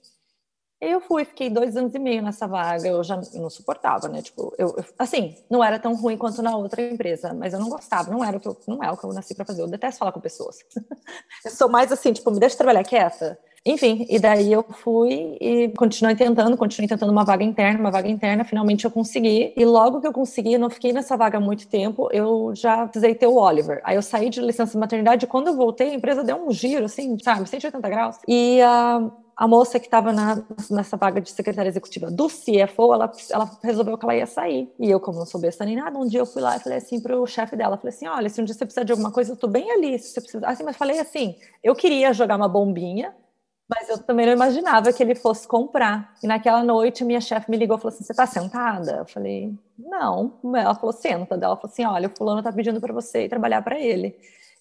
Eu 0.85 1.01
fui, 1.01 1.25
fiquei 1.25 1.49
dois 1.49 1.75
anos 1.75 1.93
e 1.93 1.99
meio 1.99 2.21
nessa 2.21 2.47
vaga, 2.47 2.87
eu 2.87 3.03
já 3.03 3.19
não 3.33 3.49
suportava, 3.49 4.07
né, 4.07 4.21
tipo, 4.21 4.53
eu, 4.57 4.75
eu, 4.77 4.85
assim, 4.99 5.35
não 5.49 5.63
era 5.63 5.79
tão 5.79 5.95
ruim 5.95 6.17
quanto 6.17 6.41
na 6.41 6.55
outra 6.55 6.81
empresa, 6.81 7.33
mas 7.33 7.53
eu 7.53 7.59
não 7.59 7.69
gostava, 7.69 8.11
não 8.11 8.23
era 8.23 8.37
o 8.37 8.39
que 8.39 8.47
eu, 8.47 8.57
não 8.67 8.83
é 8.83 8.91
o 8.91 8.97
que 8.97 9.03
eu 9.03 9.13
nasci 9.13 9.33
para 9.33 9.45
fazer, 9.45 9.61
eu 9.61 9.67
detesto 9.67 9.99
falar 9.99 10.11
com 10.11 10.19
pessoas. 10.19 10.57
eu 11.43 11.51
sou 11.51 11.69
mais 11.69 11.91
assim, 11.91 12.13
tipo, 12.13 12.29
me 12.31 12.39
deixa 12.39 12.57
trabalhar 12.57 12.83
quieta, 12.83 13.37
enfim, 13.67 14.05
e 14.07 14.19
daí 14.19 14.53
eu 14.53 14.63
fui 14.63 15.37
e 15.41 15.69
continuei 15.69 16.15
tentando, 16.15 16.55
continuei 16.55 16.87
tentando 16.87 17.11
uma 17.11 17.25
vaga 17.25 17.43
interna, 17.43 17.79
uma 17.79 17.89
vaga 17.89 18.07
interna, 18.07 18.43
finalmente 18.43 18.85
eu 18.85 18.91
consegui. 18.91 19.53
E 19.57 19.65
logo 19.65 19.99
que 19.99 20.05
eu 20.05 20.13
consegui, 20.13 20.55
não 20.55 20.69
fiquei 20.69 20.93
nessa 20.93 21.17
vaga 21.17 21.39
há 21.39 21.41
muito 21.41 21.67
tempo, 21.67 22.07
eu 22.11 22.53
já 22.53 22.85
precisei 22.85 23.15
ter 23.15 23.25
o 23.25 23.37
Oliver. 23.37 23.81
Aí 23.83 23.95
eu 23.95 24.03
saí 24.03 24.29
de 24.29 24.39
licença 24.39 24.77
maternidade, 24.77 25.25
e 25.25 25.27
quando 25.27 25.47
eu 25.47 25.55
voltei, 25.55 25.89
a 25.89 25.93
empresa 25.95 26.23
deu 26.23 26.45
um 26.45 26.51
giro, 26.51 26.85
assim, 26.85 27.17
sabe, 27.17 27.49
180 27.49 27.89
graus. 27.89 28.17
E 28.27 28.59
uh, 28.61 29.11
a 29.35 29.47
moça 29.47 29.79
que 29.79 29.87
estava 29.87 30.13
nessa 30.69 30.95
vaga 30.95 31.19
de 31.19 31.29
secretária 31.29 31.67
executiva 31.67 32.09
do 32.09 32.27
CFO, 32.27 32.93
ela, 32.93 33.11
ela 33.29 33.51
resolveu 33.61 33.97
que 33.97 34.05
ela 34.05 34.15
ia 34.15 34.25
sair. 34.25 34.71
E 34.79 34.89
eu, 34.89 34.99
como 34.99 35.19
não 35.19 35.25
sou 35.25 35.41
besta 35.41 35.65
nem 35.65 35.75
nada, 35.75 35.97
um 35.97 36.07
dia 36.07 36.21
eu 36.21 36.25
fui 36.25 36.41
lá 36.41 36.55
e 36.55 36.59
falei 36.59 36.77
assim 36.77 37.01
pro 37.01 37.25
chefe 37.27 37.55
dela, 37.55 37.75
falei 37.77 37.93
assim, 37.93 38.07
olha, 38.07 38.29
se 38.29 38.41
um 38.41 38.45
dia 38.45 38.53
você 38.53 38.65
precisar 38.65 38.83
de 38.83 38.93
alguma 38.93 39.11
coisa, 39.11 39.33
eu 39.33 39.35
tô 39.37 39.47
bem 39.47 39.69
ali, 39.71 39.99
se 39.99 40.09
você 40.09 40.21
precisa... 40.21 40.47
Assim, 40.47 40.63
mas 40.63 40.77
falei 40.77 40.99
assim, 40.99 41.35
eu 41.61 41.75
queria 41.75 42.13
jogar 42.13 42.37
uma 42.37 42.47
bombinha, 42.47 43.13
mas 43.67 43.89
eu 43.89 43.97
também 43.97 44.25
não 44.27 44.33
imaginava 44.33 44.93
que 44.93 45.01
ele 45.01 45.15
fosse 45.15 45.47
comprar. 45.47 46.13
E 46.23 46.27
naquela 46.27 46.63
noite, 46.63 47.03
minha 47.03 47.19
chefe 47.19 47.49
me 47.49 47.57
ligou 47.57 47.77
e 47.77 47.81
falou 47.81 47.93
assim: 47.93 48.03
Você 48.03 48.11
está 48.13 48.27
sentada? 48.27 48.97
Eu 48.97 49.05
falei: 49.05 49.53
Não. 49.77 50.33
Ela 50.55 50.75
falou: 50.75 50.93
Senta. 50.93 51.33
Ela 51.33 51.55
falou 51.55 51.71
assim: 51.71 51.83
Olha, 51.83 52.07
o 52.07 52.15
fulano 52.15 52.39
está 52.39 52.53
pedindo 52.53 52.79
para 52.79 52.93
você 52.93 53.25
ir 53.25 53.29
trabalhar 53.29 53.63
para 53.63 53.79
ele. 53.79 54.15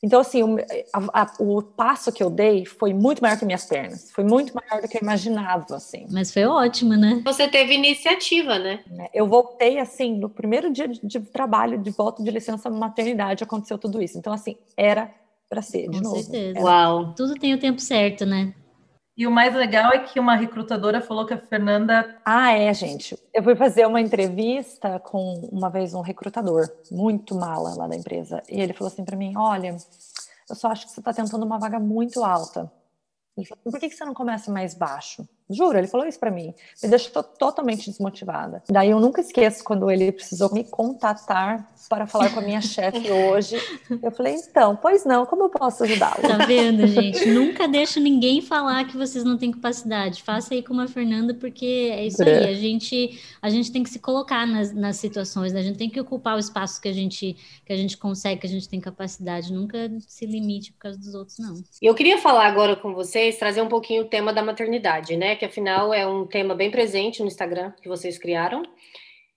Então, 0.05 0.21
assim, 0.21 0.43
o, 0.43 0.59
a, 0.93 1.23
a, 1.23 1.33
o, 1.39 1.63
passo 1.63 2.13
que 2.13 2.23
eu 2.23 2.29
dei 2.29 2.67
foi 2.67 2.93
muito 2.93 3.23
maior 3.23 3.39
que 3.39 3.45
minhas 3.47 3.65
pernas. 3.65 4.11
Foi 4.13 4.23
muito 4.23 4.53
maior 4.55 4.83
do 4.83 4.87
que 4.87 4.99
eu 4.99 5.01
imaginava, 5.01 5.75
assim. 5.75 6.07
Mas 6.11 6.31
foi 6.31 6.45
ótimo, 6.45 6.95
né? 6.95 7.23
Você 7.25 7.49
teve 7.49 7.73
iniciativa, 7.73 8.59
né? 8.59 8.81
É, 8.99 9.11
eu 9.15 9.27
voltei, 9.27 9.79
assim, 9.79 10.19
no 10.19 10.29
primeiro 10.29 10.71
dia 10.71 10.87
de, 10.87 11.01
de 11.03 11.21
trabalho, 11.21 11.79
de 11.79 11.91
volta 11.91 12.23
de 12.23 12.31
licença 12.31 12.69
maternidade, 12.69 13.43
aconteceu 13.43 13.79
tudo 13.79 14.03
isso. 14.03 14.19
Então, 14.19 14.31
assim, 14.31 14.57
era 14.77 15.11
para 15.49 15.63
ser, 15.63 15.89
de 15.89 15.97
Com 15.97 16.05
novo. 16.05 16.23
certeza. 16.23 16.59
Era... 16.59 16.67
Uau! 16.67 17.15
Tudo 17.15 17.33
tem 17.37 17.55
o 17.55 17.59
tempo 17.59 17.81
certo, 17.81 18.27
né? 18.27 18.53
E 19.17 19.27
o 19.29 19.31
mais 19.31 19.55
legal 19.55 19.93
é 19.93 20.01
que 20.01 20.19
uma 20.19 20.35
recrutadora 20.35 21.01
falou 21.01 21.25
que 21.25 21.33
a 21.33 21.39
Fernanda. 21.39 22.21
Ah, 22.25 22.53
é, 22.53 22.75
gente. 22.75 23.17
Eu 23.33 23.45
fui 23.45 23.55
fazer 23.55 23.87
uma 23.87 24.01
entrevista 24.01 24.99
com 24.99 25.49
uma 25.53 25.71
vez 25.71 25.95
um 25.95 26.01
recrutador, 26.01 26.69
muito 26.91 27.35
mala 27.35 27.75
lá 27.77 27.87
da 27.87 27.95
empresa. 27.95 28.43
E 28.49 28.61
ele 28.61 28.73
falou 28.73 28.93
assim 28.93 29.05
para 29.05 29.17
mim: 29.17 29.33
Olha, 29.37 29.77
eu 30.51 30.57
só 30.57 30.69
acho 30.69 30.87
que 30.87 30.93
você 30.93 31.01
está 31.01 31.13
tentando 31.13 31.47
uma 31.47 31.59
vaga 31.59 31.79
muito 31.79 32.25
alta. 32.25 32.71
Ele 33.37 33.47
falou: 33.47 33.63
Por 33.71 33.79
que 33.79 33.89
você 33.89 34.05
não 34.05 34.15
começa 34.15 34.51
mais 34.51 34.75
baixo? 34.75 35.29
Juro, 35.51 35.77
ele 35.77 35.87
falou 35.87 36.07
isso 36.07 36.19
para 36.19 36.31
mim. 36.31 36.55
Me 36.83 36.89
deixou 36.89 37.23
totalmente 37.23 37.91
desmotivada. 37.91 38.63
Daí 38.69 38.91
eu 38.91 38.99
nunca 38.99 39.21
esqueço 39.21 39.63
quando 39.63 39.91
ele 39.91 40.11
precisou 40.11 40.53
me 40.53 40.65
contatar 40.65 41.71
para 41.89 42.07
falar 42.07 42.33
com 42.33 42.41
a 42.41 42.43
minha 42.43 42.63
chefe 42.63 43.11
hoje. 43.13 43.57
Eu 44.03 44.11
falei, 44.11 44.35
então, 44.35 44.75
pois 44.75 45.05
não, 45.05 45.27
como 45.27 45.45
eu 45.45 45.51
posso 45.51 45.85
ajudá-lo? 45.85 46.23
Tá 46.23 46.47
vendo, 46.47 46.87
gente? 46.89 47.27
nunca 47.27 47.69
deixa 47.69 48.01
ninguém 48.01 48.41
falar 48.41 48.87
que 48.87 48.97
vocês 48.97 49.23
não 49.23 49.37
têm 49.37 49.53
capacidade. 49.53 50.23
Faça 50.23 50.55
aí 50.55 50.63
como 50.63 50.81
a 50.81 50.89
Fernanda, 50.89 51.35
porque 51.35 51.91
é 51.93 52.07
isso 52.07 52.23
é. 52.23 52.39
aí. 52.39 52.51
A 52.51 52.55
gente, 52.55 53.21
a 53.43 53.51
gente 53.51 53.71
tem 53.71 53.83
que 53.83 53.91
se 53.91 53.99
colocar 53.99 54.47
nas, 54.47 54.73
nas 54.73 54.97
situações, 54.97 55.53
né? 55.53 55.61
A 55.61 55.63
gente 55.63 55.77
tem 55.77 55.91
que 55.91 56.01
ocupar 56.01 56.37
o 56.37 56.41
espaço 56.41 56.81
que 56.81 56.89
a 56.89 56.93
gente, 56.93 57.37
que 57.67 57.73
a 57.73 57.77
gente 57.77 57.99
consegue, 57.99 58.41
que 58.41 58.47
a 58.47 58.51
gente 58.51 58.69
tem 58.69 58.81
capacidade. 58.81 59.53
Nunca 59.53 59.91
se 60.09 60.25
limite 60.25 60.73
por 60.73 60.79
causa 60.79 60.99
dos 60.99 61.15
outros, 61.15 61.39
não. 61.39 61.63
Eu 61.83 61.95
queria 61.95 62.17
falar 62.17 62.47
agora 62.47 62.75
com 62.75 62.95
vocês, 62.95 63.37
trazer 63.39 63.61
um 63.61 63.69
pouquinho 63.69 64.03
o 64.03 64.07
tema 64.07 64.33
da 64.33 64.43
maternidade, 64.43 65.17
né? 65.19 65.34
Que 65.37 65.45
afinal 65.45 65.93
é 65.93 66.07
um 66.07 66.27
tema 66.27 66.55
bem 66.55 66.71
presente 66.71 67.21
no 67.21 67.27
Instagram 67.27 67.73
que 67.83 67.89
vocês 67.89 68.19
criaram. 68.19 68.63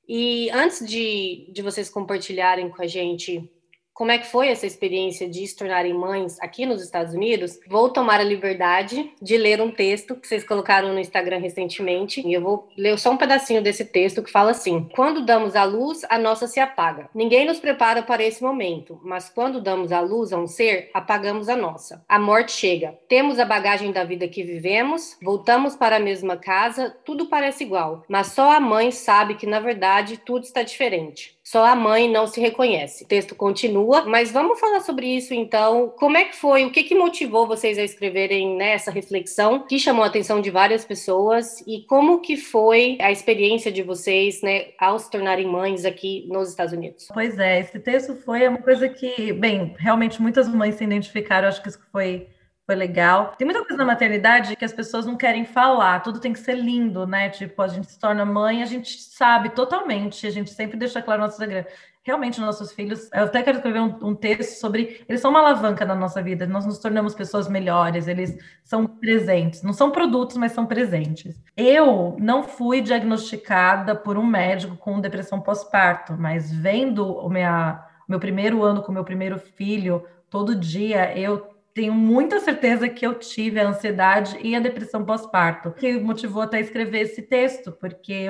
E 0.07 0.49
antes 0.51 0.85
de, 0.87 1.49
de 1.51 1.61
vocês 1.61 1.89
compartilharem 1.89 2.69
com 2.69 2.81
a 2.81 2.87
gente 2.87 3.51
como 3.97 4.11
é 4.11 4.19
que 4.19 4.27
foi 4.27 4.49
essa 4.49 4.67
experiência 4.67 5.27
de 5.27 5.45
se 5.47 5.55
tornarem 5.55 5.91
mães 5.91 6.39
aqui 6.39 6.67
nos 6.67 6.83
Estados 6.83 7.15
Unidos, 7.15 7.59
vou 7.67 7.89
tomar 7.89 8.19
a 8.19 8.23
liberdade 8.23 9.11
de 9.19 9.35
ler 9.35 9.59
um 9.59 9.71
texto 9.71 10.15
que 10.15 10.27
vocês 10.27 10.43
colocaram 10.43 10.93
no 10.93 10.99
Instagram 10.99 11.39
recentemente. 11.39 12.21
E 12.21 12.31
eu 12.31 12.39
vou 12.39 12.69
ler 12.77 12.95
só 12.99 13.09
um 13.09 13.17
pedacinho 13.17 13.59
desse 13.59 13.83
texto 13.83 14.21
que 14.21 14.29
fala 14.29 14.51
assim: 14.51 14.87
Quando 14.93 15.25
damos 15.25 15.55
a 15.55 15.63
luz, 15.63 16.05
a 16.11 16.19
nossa 16.19 16.45
se 16.45 16.59
apaga. 16.59 17.09
Ninguém 17.11 17.47
nos 17.47 17.59
prepara 17.59 18.03
para 18.03 18.23
esse 18.23 18.43
momento, 18.43 18.99
mas 19.03 19.29
quando 19.29 19.59
damos 19.59 19.91
a 19.91 19.99
luz 19.99 20.31
a 20.31 20.37
um 20.37 20.45
ser, 20.45 20.91
apagamos 20.93 21.49
a 21.49 21.55
nossa. 21.55 22.05
A 22.07 22.19
morte 22.19 22.51
chega. 22.51 22.99
Temos 23.09 23.39
a 23.39 23.45
bagagem 23.45 23.91
da 23.91 24.03
vida 24.03 24.27
que 24.27 24.43
vivemos, 24.43 25.17
voltamos 25.23 25.75
para 25.75 25.95
a 25.95 25.99
mesma 25.99 26.37
casa, 26.37 26.95
tudo 27.03 27.25
parece 27.25 27.63
igual, 27.63 28.03
mas 28.07 28.27
só 28.27 28.51
a 28.51 28.59
mãe 28.59 28.91
sabe 28.91 29.33
que 29.33 29.47
na 29.47 29.59
verdade 29.59 30.17
tudo 30.17 30.43
está 30.43 30.61
diferente. 30.61 31.35
Só 31.49 31.63
a 31.63 31.77
mãe 31.77 32.11
não 32.11 32.27
se 32.27 32.41
reconhece. 32.41 33.05
O 33.05 33.07
texto 33.07 33.33
continua, 33.33 34.03
mas 34.03 34.29
vamos 34.29 34.59
falar 34.59 34.81
sobre 34.81 35.07
isso 35.07 35.33
então. 35.33 35.93
Como 35.97 36.17
é 36.17 36.25
que 36.25 36.35
foi? 36.35 36.65
O 36.65 36.71
que, 36.71 36.83
que 36.83 36.93
motivou 36.93 37.47
vocês 37.47 37.77
a 37.77 37.83
escreverem 37.83 38.57
nessa 38.57 38.91
reflexão 38.91 39.59
que 39.59 39.79
chamou 39.79 40.03
a 40.03 40.07
atenção 40.07 40.41
de 40.41 40.51
várias 40.51 40.83
pessoas 40.83 41.63
e 41.65 41.85
como 41.87 42.19
que 42.19 42.35
foi 42.35 42.97
a 42.99 43.13
experiência 43.13 43.71
de 43.71 43.81
vocês, 43.81 44.41
né, 44.41 44.71
ao 44.77 44.99
se 44.99 45.09
tornarem 45.09 45.47
mães 45.47 45.85
aqui 45.85 46.25
nos 46.27 46.49
Estados 46.49 46.73
Unidos? 46.73 47.07
Pois 47.13 47.39
é, 47.39 47.61
esse 47.61 47.79
texto 47.79 48.13
foi 48.25 48.45
uma 48.45 48.61
coisa 48.61 48.89
que, 48.89 49.31
bem, 49.31 49.73
realmente 49.79 50.21
muitas 50.21 50.49
mães 50.49 50.75
se 50.75 50.83
identificaram. 50.83 51.47
Acho 51.47 51.61
que 51.61 51.69
isso 51.69 51.79
foi 51.93 52.27
foi 52.67 52.75
legal. 52.75 53.33
Tem 53.37 53.45
muita 53.45 53.61
coisa 53.61 53.77
na 53.77 53.85
maternidade 53.85 54.57
que 54.57 54.65
as 54.65 54.73
pessoas 54.73 55.05
não 55.05 55.15
querem 55.15 55.45
falar, 55.45 56.01
tudo 56.01 56.19
tem 56.19 56.33
que 56.33 56.39
ser 56.39 56.55
lindo, 56.55 57.07
né? 57.07 57.29
Tipo, 57.29 57.61
a 57.61 57.67
gente 57.69 57.89
se 57.89 57.97
torna 57.97 58.25
mãe, 58.25 58.61
a 58.61 58.65
gente 58.65 59.01
sabe 59.01 59.49
totalmente, 59.51 60.27
a 60.27 60.29
gente 60.29 60.49
sempre 60.49 60.75
deixa 60.77 61.01
claro 61.01 61.21
no 61.21 61.27
nosso 61.27 61.41
Instagram. 61.41 61.63
Realmente, 62.03 62.41
nossos 62.41 62.73
filhos, 62.73 63.09
eu 63.13 63.23
até 63.23 63.41
quero 63.41 63.57
escrever 63.57 63.79
um, 63.79 63.97
um, 64.01 64.15
texto 64.15 64.59
sobre. 64.59 65.01
Eles 65.07 65.21
são 65.21 65.31
uma 65.31 65.39
alavanca 65.39 65.85
na 65.85 65.95
nossa 65.95 66.21
vida, 66.21 66.45
nós 66.45 66.65
nos 66.65 66.77
tornamos 66.77 67.15
pessoas 67.15 67.47
melhores, 67.47 68.05
eles 68.05 68.37
são 68.65 68.85
presentes, 68.85 69.63
não 69.63 69.73
são 69.73 69.89
produtos, 69.89 70.35
mas 70.35 70.51
são 70.51 70.65
presentes. 70.65 71.41
Eu 71.55 72.17
não 72.19 72.43
fui 72.43 72.81
diagnosticada 72.81 73.95
por 73.95 74.17
um 74.17 74.25
médico 74.25 74.75
com 74.75 74.99
depressão 74.99 75.39
pós-parto, 75.39 76.15
mas 76.17 76.51
vendo 76.53 77.13
o 77.13 77.29
minha, 77.29 77.81
meu 78.07 78.19
primeiro 78.19 78.61
ano 78.61 78.83
com 78.83 78.91
meu 78.91 79.05
primeiro 79.05 79.39
filho, 79.39 80.05
todo 80.29 80.55
dia 80.55 81.17
eu 81.17 81.56
tenho 81.77 81.93
muita 81.93 82.39
certeza 82.39 82.89
que 82.89 83.05
eu 83.05 83.13
tive 83.19 83.59
a 83.59 83.67
ansiedade 83.67 84.35
e 84.41 84.55
a 84.55 84.59
depressão 84.59 85.05
pós-parto, 85.05 85.71
que 85.71 85.99
motivou 85.99 86.41
até 86.41 86.59
escrever 86.59 87.01
esse 87.01 87.21
texto, 87.21 87.71
porque 87.71 88.25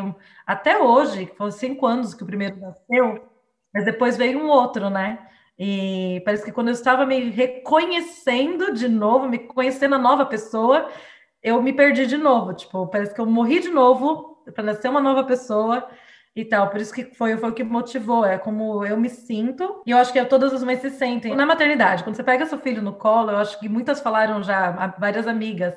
até 0.45 0.77
hoje, 0.77 1.31
foram 1.37 1.49
cinco 1.49 1.85
anos 1.85 2.13
que 2.13 2.23
o 2.23 2.25
primeiro 2.25 2.57
nasceu, 2.59 3.25
mas 3.73 3.85
depois 3.85 4.17
veio 4.17 4.39
um 4.39 4.49
outro, 4.49 4.89
né? 4.89 5.19
E 5.57 6.21
parece 6.25 6.43
que 6.43 6.51
quando 6.51 6.67
eu 6.67 6.73
estava 6.73 7.05
me 7.05 7.29
reconhecendo 7.29 8.73
de 8.73 8.89
novo, 8.89 9.29
me 9.29 9.39
conhecendo 9.39 9.95
a 9.95 9.97
nova 9.97 10.25
pessoa, 10.25 10.89
eu 11.41 11.61
me 11.63 11.71
perdi 11.71 12.05
de 12.05 12.17
novo. 12.17 12.53
Tipo, 12.53 12.85
parece 12.87 13.15
que 13.15 13.21
eu 13.21 13.25
morri 13.25 13.61
de 13.61 13.69
novo 13.69 14.43
para 14.53 14.65
nascer 14.65 14.89
uma 14.89 14.99
nova 14.99 15.23
pessoa 15.23 15.87
e 16.41 16.45
tal. 16.45 16.69
Por 16.69 16.79
isso 16.79 16.93
que 16.93 17.05
foi, 17.15 17.35
foi 17.37 17.49
o 17.49 17.53
que 17.53 17.63
motivou, 17.63 18.25
é 18.25 18.37
como 18.37 18.85
eu 18.85 18.97
me 18.97 19.09
sinto, 19.09 19.81
e 19.85 19.91
eu 19.91 19.97
acho 19.97 20.13
que 20.13 20.23
todas 20.25 20.53
as 20.53 20.63
mães 20.63 20.79
se 20.79 20.89
sentem. 20.91 21.35
Na 21.35 21.45
maternidade, 21.45 22.03
quando 22.03 22.15
você 22.15 22.23
pega 22.23 22.45
seu 22.45 22.59
filho 22.59 22.81
no 22.81 22.93
colo, 22.93 23.31
eu 23.31 23.37
acho 23.37 23.59
que 23.59 23.67
muitas 23.67 23.99
falaram 23.99 24.43
já, 24.43 24.95
várias 24.99 25.27
amigas, 25.27 25.75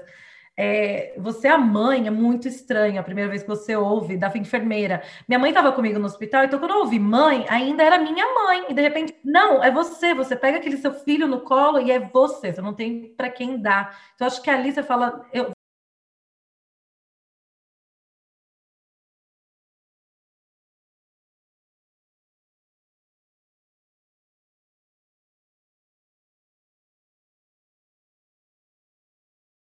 é, 0.62 1.14
você 1.16 1.48
é 1.48 1.52
a 1.52 1.56
mãe 1.56 2.06
é 2.06 2.10
muito 2.10 2.46
estranha 2.46 3.00
a 3.00 3.02
primeira 3.02 3.30
vez 3.30 3.42
que 3.42 3.48
você 3.48 3.74
ouve 3.74 4.18
da 4.18 4.30
enfermeira. 4.36 5.02
Minha 5.26 5.38
mãe 5.38 5.50
estava 5.50 5.72
comigo 5.72 5.98
no 5.98 6.04
hospital, 6.04 6.44
então 6.44 6.58
quando 6.58 6.72
eu 6.72 6.80
ouvi 6.80 6.98
mãe, 6.98 7.46
ainda 7.48 7.82
era 7.82 7.96
minha 7.98 8.26
mãe. 8.34 8.66
E 8.68 8.74
de 8.74 8.82
repente, 8.82 9.16
não, 9.24 9.64
é 9.64 9.70
você. 9.70 10.12
Você 10.12 10.36
pega 10.36 10.58
aquele 10.58 10.76
seu 10.76 10.92
filho 10.92 11.26
no 11.26 11.40
colo 11.40 11.80
e 11.80 11.90
é 11.90 11.98
você. 11.98 12.52
Você 12.52 12.60
não 12.60 12.74
tem 12.74 13.14
para 13.16 13.30
quem 13.30 13.58
dar. 13.58 13.98
Então 14.14 14.26
acho 14.26 14.42
que 14.42 14.50
ali 14.50 14.70
você 14.70 14.82
fala, 14.82 15.24
eu, 15.32 15.50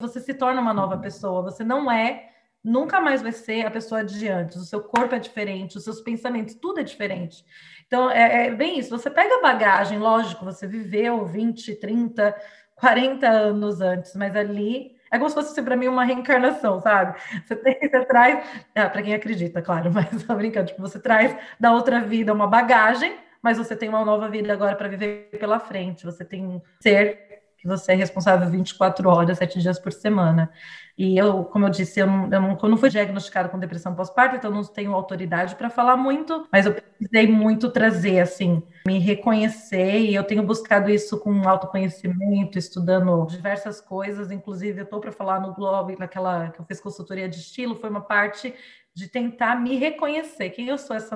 você 0.07 0.19
se 0.19 0.33
torna 0.33 0.61
uma 0.61 0.73
nova 0.73 0.97
pessoa. 0.97 1.41
Você 1.43 1.63
não 1.63 1.91
é, 1.91 2.29
nunca 2.63 2.99
mais 2.99 3.21
vai 3.21 3.31
ser 3.31 3.65
a 3.65 3.71
pessoa 3.71 4.03
de 4.03 4.27
antes. 4.27 4.57
O 4.57 4.65
seu 4.65 4.81
corpo 4.81 5.15
é 5.15 5.19
diferente, 5.19 5.77
os 5.77 5.83
seus 5.83 6.01
pensamentos, 6.01 6.55
tudo 6.55 6.79
é 6.79 6.83
diferente. 6.83 7.45
Então, 7.87 8.09
é, 8.09 8.47
é 8.47 8.51
bem 8.51 8.79
isso. 8.79 8.89
Você 8.89 9.09
pega 9.09 9.35
a 9.35 9.41
bagagem, 9.41 9.99
lógico, 9.99 10.43
você 10.43 10.67
viveu 10.67 11.25
20, 11.25 11.75
30, 11.75 12.35
40 12.75 13.27
anos 13.27 13.81
antes, 13.81 14.15
mas 14.15 14.35
ali 14.35 14.95
É 15.11 15.17
como 15.17 15.29
se 15.29 15.35
fosse 15.35 15.61
para 15.61 15.77
mim 15.77 15.87
uma 15.87 16.03
reencarnação, 16.03 16.81
sabe? 16.81 17.17
Você, 17.45 17.55
tem, 17.61 17.79
você 17.79 18.05
traz, 18.05 18.43
ah, 18.75 18.89
para 18.89 19.01
quem 19.01 19.13
acredita, 19.13 19.61
claro, 19.61 19.91
mas 19.93 20.23
tô 20.23 20.35
brincando, 20.35 20.67
tipo, 20.67 20.81
você 20.81 20.99
traz 20.99 21.35
da 21.59 21.71
outra 21.71 22.01
vida 22.01 22.33
uma 22.33 22.47
bagagem, 22.47 23.15
mas 23.41 23.57
você 23.57 23.75
tem 23.75 23.87
uma 23.87 24.03
nova 24.03 24.27
vida 24.27 24.51
agora 24.51 24.75
para 24.75 24.87
viver 24.87 25.29
pela 25.39 25.59
frente. 25.59 26.03
Você 26.03 26.25
tem 26.25 26.45
um 26.45 26.59
ser 26.81 27.34
que 27.65 27.67
você 27.67 27.93
é 27.93 27.95
responsável 27.95 28.47
24 28.47 29.10
horas, 29.10 29.39
7 29.39 29.60
dias 29.60 29.80
por 29.80 29.91
semana. 29.91 30.51
E 30.95 31.17
eu, 31.17 31.43
como 31.43 31.65
eu 31.65 31.69
disse, 31.69 31.99
eu 31.99 32.08
não, 32.08 32.23
eu 32.32 32.41
não, 32.41 32.58
eu 32.62 32.69
não 32.69 32.78
fui 32.78 32.89
diagnosticada 32.89 33.49
com 33.49 33.60
depressão 33.60 33.93
pós-parto, 33.95 34.36
então 34.36 34.51
não 34.51 34.63
tenho 34.63 34.93
autoridade 34.93 35.56
para 35.56 35.69
falar 35.69 35.97
muito, 35.97 36.47
mas 36.51 36.65
eu 36.65 36.73
precisei 36.73 37.28
muito 37.28 37.69
trazer, 37.69 38.19
assim, 38.19 38.63
me 38.88 38.99
reconhecer, 38.99 39.99
e 39.99 40.15
eu 40.15 40.23
tenho 40.23 40.43
buscado 40.43 40.89
isso 40.89 41.19
com 41.19 41.49
autoconhecimento, 41.49 42.58
estudando 42.58 43.25
diversas 43.25 43.82
coisas, 43.82 44.32
inclusive 44.32 44.80
eu 44.80 44.86
estou 44.86 45.01
para 45.01 45.12
falar 45.12 45.41
no 45.41 45.54
Globo, 45.54 45.93
naquela 45.99 46.49
que 46.49 46.62
eu 46.62 46.65
fiz 46.65 46.80
consultoria 46.80 47.28
de 47.28 47.38
estilo, 47.38 47.75
foi 47.75 47.89
uma 47.89 48.01
parte 48.01 48.54
de 48.95 49.08
tentar 49.10 49.58
me 49.58 49.75
reconhecer. 49.75 50.49
Quem 50.51 50.69
eu 50.69 50.77
sou, 50.77 50.95
essa 50.95 51.15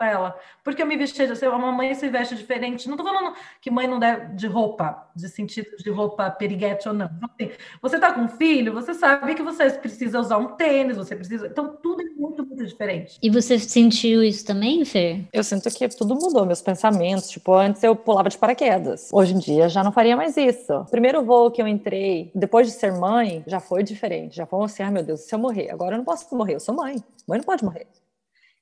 Rafaela? 0.00 0.36
Porque 0.64 0.82
eu 0.82 0.86
me 0.86 0.96
vesti 0.96 1.26
de 1.26 1.44
a 1.44 1.58
mamãe 1.58 1.94
se 1.94 2.08
veste 2.08 2.34
diferente. 2.34 2.88
Não 2.88 2.96
estou 2.96 3.06
falando 3.06 3.36
que 3.60 3.70
mãe 3.70 3.86
não 3.86 3.98
deve 3.98 4.34
de 4.34 4.46
roupa, 4.46 5.08
de 5.14 5.28
sentido 5.28 5.76
de 5.78 5.90
roupa 5.90 6.30
periguete 6.30 6.88
ou 6.88 6.94
não. 6.94 7.10
Assim, 7.22 7.50
você 7.80 7.96
está 7.96 8.12
com 8.12 8.22
um 8.22 8.28
filho, 8.28 8.72
você 8.72 8.94
sabe 8.94 9.34
que 9.34 9.42
você 9.42 9.70
precisa 9.70 10.18
usar 10.18 10.38
um 10.38 10.56
tênis, 10.56 10.96
você 10.96 11.14
precisa. 11.14 11.46
Então, 11.46 11.76
tudo 11.82 12.02
é 12.02 12.04
muito, 12.16 12.44
muito 12.44 12.64
diferente. 12.64 13.18
E 13.22 13.30
você 13.30 13.58
sentiu 13.58 14.22
isso 14.22 14.44
também, 14.44 14.84
Fer? 14.84 15.24
Eu 15.32 15.44
sinto 15.44 15.70
que 15.70 15.88
tudo 15.88 16.14
mudou, 16.14 16.46
meus 16.46 16.62
pensamentos. 16.62 17.28
Tipo, 17.28 17.54
antes 17.54 17.82
eu 17.82 17.94
pulava 17.94 18.28
de 18.28 18.38
paraquedas. 18.38 19.08
Hoje 19.12 19.34
em 19.34 19.38
dia 19.38 19.68
já 19.68 19.84
não 19.84 19.92
faria 19.92 20.16
mais 20.16 20.36
isso. 20.36 20.72
O 20.72 20.90
primeiro 20.90 21.22
voo 21.22 21.50
que 21.50 21.60
eu 21.60 21.68
entrei, 21.68 22.30
depois 22.34 22.66
de 22.66 22.72
ser 22.72 22.92
mãe, 22.92 23.44
já 23.46 23.60
foi 23.60 23.82
diferente. 23.82 24.36
Já 24.36 24.46
foi 24.46 24.64
assim, 24.64 24.82
ah, 24.82 24.90
meu 24.90 25.02
Deus, 25.02 25.20
se 25.20 25.34
eu 25.34 25.38
morrer, 25.38 25.70
agora 25.70 25.94
eu 25.94 25.98
não 25.98 26.04
posso 26.04 26.34
morrer, 26.34 26.54
eu 26.54 26.60
sou 26.60 26.74
mãe. 26.74 27.02
Mãe 27.30 27.38
não 27.38 27.44
pode 27.44 27.64
morrer. 27.64 27.86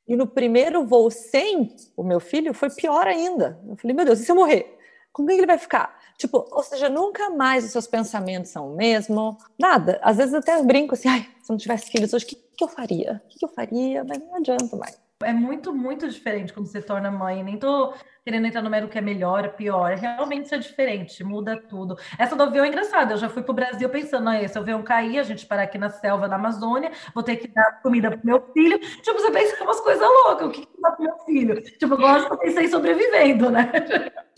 E 0.06 0.14
no 0.14 0.26
primeiro 0.26 0.84
voo 0.84 1.10
sem 1.10 1.74
o 1.96 2.02
meu 2.02 2.20
filho 2.20 2.52
foi 2.52 2.70
pior 2.70 3.06
ainda. 3.06 3.58
Eu 3.66 3.76
falei, 3.76 3.96
meu 3.96 4.04
Deus, 4.04 4.20
e 4.20 4.24
se 4.24 4.30
eu 4.30 4.36
morrer? 4.36 4.78
Com 5.12 5.26
quem 5.26 5.38
ele 5.38 5.46
vai 5.46 5.58
ficar? 5.58 5.98
Tipo, 6.18 6.46
ou 6.50 6.62
seja, 6.62 6.88
nunca 6.88 7.30
mais 7.30 7.64
os 7.64 7.70
seus 7.70 7.86
pensamentos 7.86 8.50
são 8.50 8.72
o 8.72 8.76
mesmo, 8.76 9.38
nada. 9.58 9.98
Às 10.02 10.18
vezes 10.18 10.34
até 10.34 10.62
brinco 10.62 10.94
assim, 10.94 11.08
ai, 11.08 11.22
se 11.42 11.50
eu 11.50 11.54
não 11.54 11.56
tivesse 11.56 11.90
filhos 11.90 12.12
hoje, 12.12 12.24
o 12.24 12.28
que, 12.28 12.36
que 12.36 12.64
eu 12.64 12.68
faria? 12.68 13.22
O 13.24 13.28
que, 13.28 13.38
que 13.38 13.44
eu 13.44 13.48
faria? 13.48 14.04
Mas 14.04 14.18
não 14.18 14.34
adianta 14.36 14.76
mais. 14.76 14.98
É 15.24 15.32
muito, 15.32 15.74
muito 15.74 16.08
diferente 16.08 16.52
quando 16.52 16.66
você 16.66 16.80
torna 16.80 17.10
mãe. 17.10 17.42
Nem 17.42 17.58
tô 17.58 17.92
querendo 18.24 18.46
entrar 18.46 18.62
no 18.62 18.70
mero 18.70 18.88
que 18.88 18.98
é 18.98 19.00
melhor, 19.00 19.44
é 19.44 19.48
pior. 19.48 19.96
Realmente 19.96 20.54
é 20.54 20.58
diferente, 20.58 21.24
muda 21.24 21.60
tudo. 21.60 21.96
Essa 22.16 22.36
do 22.36 22.44
avião 22.44 22.64
é 22.64 22.68
engraçada. 22.68 23.14
Eu 23.14 23.18
já 23.18 23.28
fui 23.28 23.42
para 23.42 23.50
o 23.50 23.54
Brasil 23.54 23.88
pensando, 23.88 24.28
ah, 24.30 24.46
se 24.46 24.56
o 24.56 24.62
avião 24.62 24.80
cair, 24.80 25.18
a 25.18 25.24
gente 25.24 25.44
parar 25.44 25.64
aqui 25.64 25.76
na 25.76 25.90
selva, 25.90 26.28
na 26.28 26.36
Amazônia, 26.36 26.92
vou 27.12 27.24
ter 27.24 27.36
que 27.36 27.48
dar 27.48 27.82
comida 27.82 28.12
pro 28.12 28.24
meu 28.24 28.40
filho. 28.52 28.78
Tipo, 28.78 29.18
você 29.18 29.32
pensa 29.32 29.64
umas 29.64 29.80
coisas 29.80 30.06
loucas. 30.06 30.46
O 30.46 30.50
que, 30.52 30.64
que 30.64 30.80
dá 30.80 30.92
pro 30.92 31.04
meu 31.04 31.18
filho? 31.24 31.62
Tipo, 31.62 31.94
eu 31.94 32.38
pensei 32.38 32.68
sobrevivendo, 32.68 33.50
né? 33.50 33.72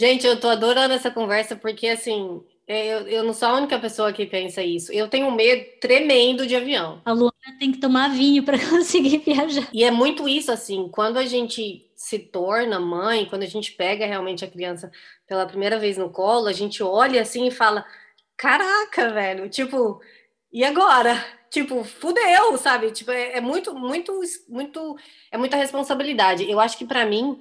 Gente, 0.01 0.27
eu 0.27 0.40
tô 0.40 0.49
adorando 0.49 0.95
essa 0.95 1.11
conversa 1.11 1.55
porque, 1.57 1.88
assim, 1.88 2.43
é, 2.60 2.60
eu, 2.70 3.09
eu, 3.09 3.24
não 3.24 3.33
sou 3.33 3.48
a 3.48 3.56
única 3.56 3.78
pessoa 3.78 4.12
que 4.12 4.24
pensa 4.24 4.62
isso. 4.62 4.92
Eu 4.92 5.09
tenho 5.09 5.26
um 5.26 5.35
medo 5.35 5.64
tremendo 5.80 6.46
de 6.46 6.54
avião. 6.54 7.02
A 7.04 7.12
Luana 7.12 7.33
tem 7.59 7.72
que 7.72 7.78
tomar 7.78 8.11
vinho 8.11 8.44
para 8.44 8.59
conseguir 8.70 9.18
viajar. 9.18 9.68
E 9.72 9.83
é 9.83 9.90
muito 9.90 10.28
isso, 10.28 10.52
assim, 10.52 10.88
quando 10.88 11.18
a 11.18 11.26
gente 11.26 11.90
se 11.96 12.18
torna 12.18 12.78
mãe, 12.78 13.26
quando 13.26 13.42
a 13.42 13.46
gente 13.46 13.72
pega 13.72 14.06
realmente 14.06 14.44
a 14.44 14.50
criança 14.50 14.90
pela 15.26 15.46
primeira 15.46 15.78
vez 15.78 15.96
no 15.98 16.11
colo, 16.11 16.46
a 16.46 16.52
gente 16.52 16.83
olha 16.83 17.20
assim 17.20 17.48
e 17.48 17.50
fala: 17.50 17.85
caraca, 18.37 19.11
velho, 19.11 19.48
tipo, 19.48 20.00
e 20.52 20.64
agora? 20.64 21.22
Tipo, 21.50 21.83
fudeu, 21.83 22.56
sabe? 22.56 22.92
Tipo, 22.92 23.11
é, 23.11 23.38
é 23.38 23.40
muito, 23.40 23.74
muito, 23.74 24.20
muito, 24.48 24.96
é 25.33 25.37
muita 25.37 25.56
responsabilidade. 25.56 26.48
Eu 26.48 26.61
acho 26.61 26.78
que 26.78 26.85
para 26.85 27.04
mim, 27.04 27.40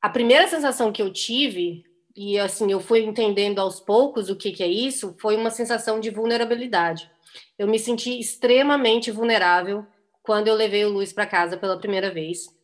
a 0.00 0.08
primeira 0.08 0.46
sensação 0.46 0.92
que 0.92 1.02
eu 1.02 1.12
tive, 1.12 1.84
e 2.16 2.38
assim, 2.38 2.70
eu 2.70 2.80
fui 2.80 3.04
entendendo 3.04 3.58
aos 3.58 3.80
poucos 3.80 4.30
o 4.30 4.36
que, 4.36 4.52
que 4.52 4.62
é 4.62 4.68
isso, 4.68 5.14
foi 5.20 5.36
uma 5.36 5.50
sensação 5.50 6.00
de 6.00 6.10
vulnerabilidade. 6.10 7.10
Eu 7.58 7.66
me 7.66 7.78
senti 7.78 8.18
extremamente 8.18 9.10
vulnerável 9.10 9.86
quando 10.22 10.48
eu 10.48 10.54
levei 10.54 10.84
o 10.84 10.90
Luiz 10.90 11.12
para 11.12 11.26
casa 11.26 11.56
pela 11.56 11.78
primeira 11.78 12.10
vez 12.10 12.54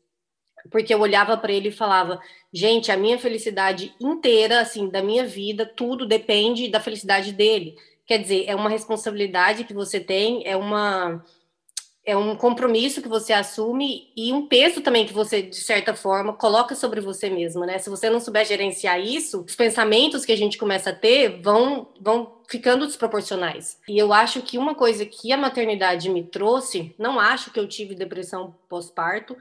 porque 0.68 0.92
eu 0.92 1.00
olhava 1.00 1.36
para 1.36 1.52
ele 1.52 1.68
e 1.68 1.72
falava: 1.72 2.20
gente, 2.52 2.90
a 2.90 2.96
minha 2.96 3.18
felicidade 3.18 3.94
inteira, 4.00 4.60
assim, 4.60 4.88
da 4.88 5.02
minha 5.02 5.24
vida, 5.24 5.64
tudo 5.64 6.06
depende 6.06 6.68
da 6.68 6.80
felicidade 6.80 7.32
dele. 7.32 7.76
Quer 8.06 8.18
dizer, 8.18 8.44
é 8.46 8.54
uma 8.54 8.68
responsabilidade 8.68 9.64
que 9.64 9.72
você 9.72 10.00
tem, 10.00 10.42
é 10.44 10.56
uma 10.56 11.24
é 12.10 12.16
um 12.16 12.34
compromisso 12.34 13.00
que 13.00 13.08
você 13.08 13.32
assume 13.32 14.10
e 14.16 14.32
um 14.32 14.46
peso 14.46 14.80
também 14.80 15.06
que 15.06 15.12
você, 15.12 15.42
de 15.42 15.56
certa 15.56 15.94
forma, 15.94 16.32
coloca 16.32 16.74
sobre 16.74 17.00
você 17.00 17.30
mesmo, 17.30 17.64
né? 17.64 17.78
Se 17.78 17.88
você 17.88 18.10
não 18.10 18.20
souber 18.20 18.44
gerenciar 18.44 19.00
isso, 19.00 19.44
os 19.46 19.54
pensamentos 19.54 20.24
que 20.24 20.32
a 20.32 20.36
gente 20.36 20.58
começa 20.58 20.90
a 20.90 20.94
ter 20.94 21.40
vão, 21.40 21.88
vão 22.00 22.40
ficando 22.48 22.86
desproporcionais. 22.86 23.78
E 23.88 23.98
eu 23.98 24.12
acho 24.12 24.42
que 24.42 24.58
uma 24.58 24.74
coisa 24.74 25.06
que 25.06 25.32
a 25.32 25.36
maternidade 25.36 26.08
me 26.10 26.24
trouxe, 26.24 26.94
não 26.98 27.20
acho 27.20 27.52
que 27.52 27.60
eu 27.60 27.68
tive 27.68 27.94
depressão 27.94 28.54
pós-parto, 28.68 29.36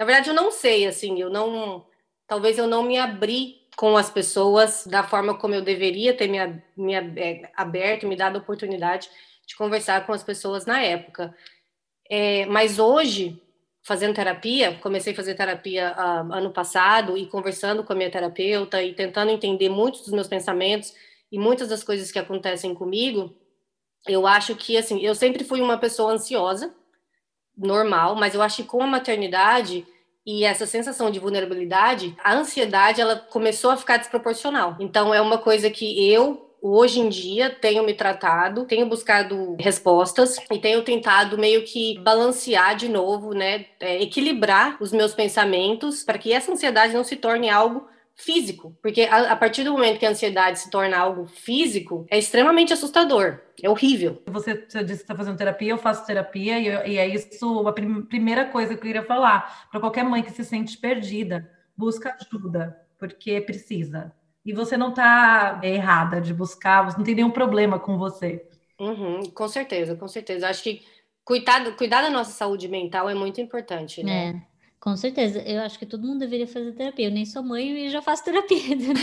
na 0.00 0.06
verdade, 0.06 0.30
eu 0.30 0.34
não 0.34 0.50
sei, 0.50 0.86
assim, 0.86 1.20
eu 1.20 1.28
não. 1.28 1.84
Talvez 2.26 2.56
eu 2.56 2.66
não 2.66 2.82
me 2.82 2.96
abri 2.96 3.60
com 3.76 3.98
as 3.98 4.08
pessoas 4.08 4.86
da 4.86 5.02
forma 5.02 5.36
como 5.36 5.54
eu 5.54 5.60
deveria 5.60 6.16
ter 6.16 6.26
me, 6.26 6.38
me 6.74 6.94
é, 6.94 7.50
aberto, 7.54 8.06
me 8.06 8.16
dado 8.16 8.36
a 8.36 8.40
oportunidade 8.40 9.10
de 9.46 9.54
conversar 9.56 10.06
com 10.06 10.12
as 10.14 10.22
pessoas 10.22 10.64
na 10.64 10.82
época. 10.82 11.36
É, 12.10 12.44
mas 12.46 12.80
hoje, 12.80 13.40
fazendo 13.84 14.14
terapia, 14.14 14.76
comecei 14.82 15.12
a 15.12 15.16
fazer 15.16 15.36
terapia 15.36 15.94
uh, 15.96 16.32
ano 16.32 16.50
passado 16.50 17.16
e 17.16 17.26
conversando 17.26 17.84
com 17.84 17.92
a 17.92 17.96
minha 17.96 18.10
terapeuta 18.10 18.82
e 18.82 18.92
tentando 18.92 19.30
entender 19.30 19.68
muitos 19.68 20.00
dos 20.00 20.12
meus 20.12 20.26
pensamentos 20.26 20.92
e 21.30 21.38
muitas 21.38 21.68
das 21.68 21.84
coisas 21.84 22.10
que 22.10 22.18
acontecem 22.18 22.74
comigo, 22.74 23.32
eu 24.08 24.26
acho 24.26 24.56
que, 24.56 24.76
assim, 24.76 25.00
eu 25.00 25.14
sempre 25.14 25.44
fui 25.44 25.60
uma 25.60 25.78
pessoa 25.78 26.12
ansiosa, 26.12 26.74
normal, 27.56 28.16
mas 28.16 28.34
eu 28.34 28.42
acho 28.42 28.56
que 28.56 28.68
com 28.68 28.82
a 28.82 28.86
maternidade 28.86 29.86
e 30.26 30.44
essa 30.44 30.66
sensação 30.66 31.10
de 31.10 31.20
vulnerabilidade, 31.20 32.16
a 32.22 32.34
ansiedade 32.34 33.00
ela 33.00 33.16
começou 33.16 33.70
a 33.70 33.76
ficar 33.76 33.98
desproporcional. 33.98 34.76
Então 34.80 35.14
é 35.14 35.20
uma 35.20 35.38
coisa 35.38 35.70
que 35.70 36.10
eu 36.12 36.49
hoje 36.62 37.00
em 37.00 37.08
dia 37.08 37.50
tenho 37.50 37.84
me 37.84 37.94
tratado, 37.94 38.64
tenho 38.64 38.86
buscado 38.86 39.56
respostas 39.58 40.36
e 40.50 40.58
tenho 40.58 40.82
tentado 40.82 41.38
meio 41.38 41.64
que 41.64 41.98
balancear 42.00 42.76
de 42.76 42.88
novo, 42.88 43.32
né, 43.32 43.66
é, 43.78 44.02
equilibrar 44.02 44.76
os 44.80 44.92
meus 44.92 45.14
pensamentos 45.14 46.02
para 46.02 46.18
que 46.18 46.32
essa 46.32 46.52
ansiedade 46.52 46.94
não 46.94 47.04
se 47.04 47.16
torne 47.16 47.48
algo 47.48 47.88
físico, 48.20 48.76
porque 48.82 49.02
a, 49.02 49.32
a, 49.32 49.36
partir 49.36 49.64
do 49.64 49.72
momento 49.72 49.98
que 49.98 50.04
a 50.04 50.10
ansiedade 50.10 50.58
se 50.58 50.70
torna 50.70 50.96
algo 50.96 51.24
físico, 51.24 52.06
é 52.10 52.18
extremamente 52.18 52.72
assustador, 52.72 53.40
é 53.62 53.68
horrível. 53.68 54.22
Você, 54.26 54.54
você 54.68 54.84
disse 54.84 54.98
que 54.98 55.04
está 55.04 55.14
fazendo 55.14 55.38
terapia, 55.38 55.72
eu 55.72 55.78
faço 55.78 56.06
terapia, 56.06 56.58
e, 56.58 56.92
e 56.92 56.98
é 56.98 57.06
isso 57.06 57.66
a 57.66 57.72
prim, 57.72 58.02
primeira 58.02 58.44
coisa 58.44 58.74
que 58.74 58.80
eu 58.80 58.82
queria 58.82 59.04
falar 59.04 59.68
para 59.70 59.80
qualquer 59.80 60.04
mãe 60.04 60.22
que 60.22 60.32
se 60.32 60.44
sente 60.44 60.76
perdida, 60.76 61.50
busca 61.74 62.14
ajuda, 62.20 62.76
porque 62.98 63.40
precisa. 63.40 64.12
E 64.44 64.52
você 64.52 64.76
não 64.76 64.90
está 64.90 65.60
errada 65.62 66.20
de 66.20 66.32
buscar, 66.32 66.82
você 66.82 66.96
não 66.96 67.04
tem 67.04 67.14
nenhum 67.14 67.30
problema 67.30 67.78
com 67.78 67.98
você. 67.98 68.48
Uhum, 68.78 69.22
com 69.34 69.48
certeza, 69.48 69.94
com 69.94 70.08
certeza. 70.08 70.48
Acho 70.48 70.62
que 70.62 70.82
cuidar, 71.24 71.76
cuidar 71.76 72.02
da 72.02 72.10
nossa 72.10 72.32
saúde 72.32 72.66
mental 72.66 73.08
é 73.08 73.14
muito 73.14 73.40
importante, 73.40 74.02
né? 74.02 74.30
É. 74.46 74.50
Com 74.80 74.96
certeza, 74.96 75.42
eu 75.42 75.60
acho 75.60 75.78
que 75.78 75.84
todo 75.84 76.06
mundo 76.06 76.20
deveria 76.20 76.46
fazer 76.46 76.72
terapia. 76.72 77.08
Eu 77.08 77.10
nem 77.10 77.26
sou 77.26 77.42
mãe 77.42 77.84
e 77.84 77.90
já 77.90 78.00
faço 78.00 78.24
terapia. 78.24 78.74
Né? 78.80 78.94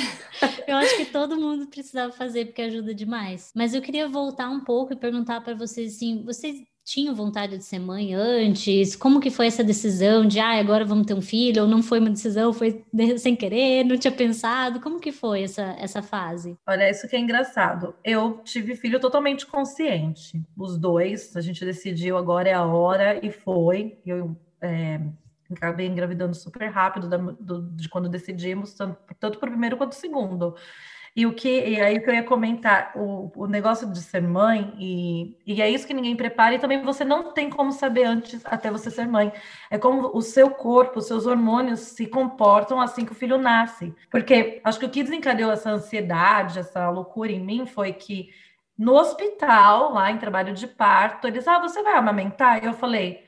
eu 0.67 0.75
acho 0.75 0.97
que 0.97 1.05
todo 1.05 1.39
mundo 1.39 1.67
precisava 1.67 2.11
fazer 2.11 2.45
porque 2.45 2.63
ajuda 2.63 2.95
demais. 2.95 3.51
Mas 3.55 3.75
eu 3.75 3.81
queria 3.81 4.07
voltar 4.07 4.49
um 4.49 4.59
pouco 4.61 4.93
e 4.93 4.95
perguntar 4.95 5.39
para 5.41 5.53
vocês 5.53 5.95
assim, 5.95 6.23
vocês 6.23 6.63
tinham 6.87 7.13
vontade 7.13 7.57
de 7.57 7.65
ser 7.65 7.79
mãe 7.79 8.13
antes? 8.13 8.95
Como 8.95 9.19
que 9.19 9.29
foi 9.29 9.47
essa 9.47 9.61
decisão 9.61 10.25
de, 10.25 10.39
ah, 10.39 10.57
agora 10.57 10.85
vamos 10.85 11.05
ter 11.05 11.13
um 11.13 11.21
filho? 11.21 11.63
Ou 11.63 11.67
não 11.67 11.83
foi 11.83 11.99
uma 11.99 12.09
decisão, 12.09 12.53
foi 12.53 12.85
sem 13.19 13.35
querer, 13.35 13.83
não 13.83 13.97
tinha 13.97 14.11
pensado? 14.11 14.79
Como 14.79 14.97
que 14.97 15.11
foi 15.11 15.43
essa, 15.43 15.75
essa 15.77 16.01
fase? 16.01 16.57
Olha, 16.65 16.89
isso 16.89 17.05
que 17.09 17.17
é 17.17 17.19
engraçado. 17.19 17.93
Eu 18.05 18.39
tive 18.45 18.73
filho 18.73 19.01
totalmente 19.01 19.45
consciente. 19.45 20.41
Os 20.55 20.77
dois, 20.77 21.35
a 21.35 21.41
gente 21.41 21.65
decidiu 21.65 22.17
agora 22.17 22.47
é 22.47 22.53
a 22.53 22.63
hora 22.63 23.19
e 23.21 23.31
foi. 23.31 23.99
Eu 24.05 24.37
é, 24.61 25.01
acabei 25.51 25.87
engravidando 25.87 26.35
super 26.35 26.69
rápido 26.69 27.09
da, 27.09 27.17
do, 27.17 27.63
de 27.63 27.89
quando 27.89 28.07
decidimos, 28.07 28.73
tanto, 28.73 28.97
tanto 29.19 29.39
para 29.39 29.49
o 29.49 29.51
primeiro 29.51 29.75
quanto 29.75 29.91
o 29.91 29.95
segundo. 29.95 30.55
E 31.17 31.25
o 31.25 31.33
que 31.33 31.49
e 31.49 31.81
aí 31.81 31.99
que 31.99 32.09
eu 32.09 32.13
ia 32.13 32.23
comentar, 32.23 32.91
o, 32.95 33.31
o 33.35 33.47
negócio 33.47 33.91
de 33.91 33.99
ser 34.01 34.21
mãe, 34.21 34.71
e, 34.77 35.35
e 35.47 35.61
é 35.63 35.69
isso 35.69 35.87
que 35.87 35.93
ninguém 35.93 36.15
prepara, 36.15 36.53
e 36.55 36.59
também 36.59 36.83
você 36.83 37.03
não 37.03 37.33
tem 37.33 37.49
como 37.49 37.71
saber 37.71 38.03
antes 38.03 38.45
até 38.45 38.69
você 38.69 38.91
ser 38.91 39.07
mãe. 39.07 39.33
É 39.71 39.79
como 39.79 40.15
o 40.15 40.21
seu 40.21 40.51
corpo, 40.51 40.99
os 40.99 41.07
seus 41.07 41.25
hormônios 41.25 41.79
se 41.79 42.05
comportam 42.07 42.79
assim 42.79 43.03
que 43.03 43.13
o 43.13 43.15
filho 43.15 43.39
nasce. 43.39 43.95
Porque 44.11 44.61
acho 44.63 44.79
que 44.79 44.85
o 44.85 44.89
que 44.91 45.03
desencadeou 45.03 45.51
essa 45.51 45.71
ansiedade, 45.71 46.59
essa 46.59 46.89
loucura 46.91 47.31
em 47.31 47.43
mim 47.43 47.65
foi 47.65 47.93
que 47.93 48.29
No 48.77 48.93
hospital, 48.95 49.93
lá 49.93 50.11
em 50.11 50.17
trabalho 50.19 50.53
de 50.53 50.67
parto, 50.67 51.27
eles, 51.27 51.47
ah, 51.47 51.59
você 51.59 51.81
vai 51.83 51.95
amamentar? 51.95 52.63
E 52.63 52.67
eu 52.67 52.73
falei, 52.73 53.25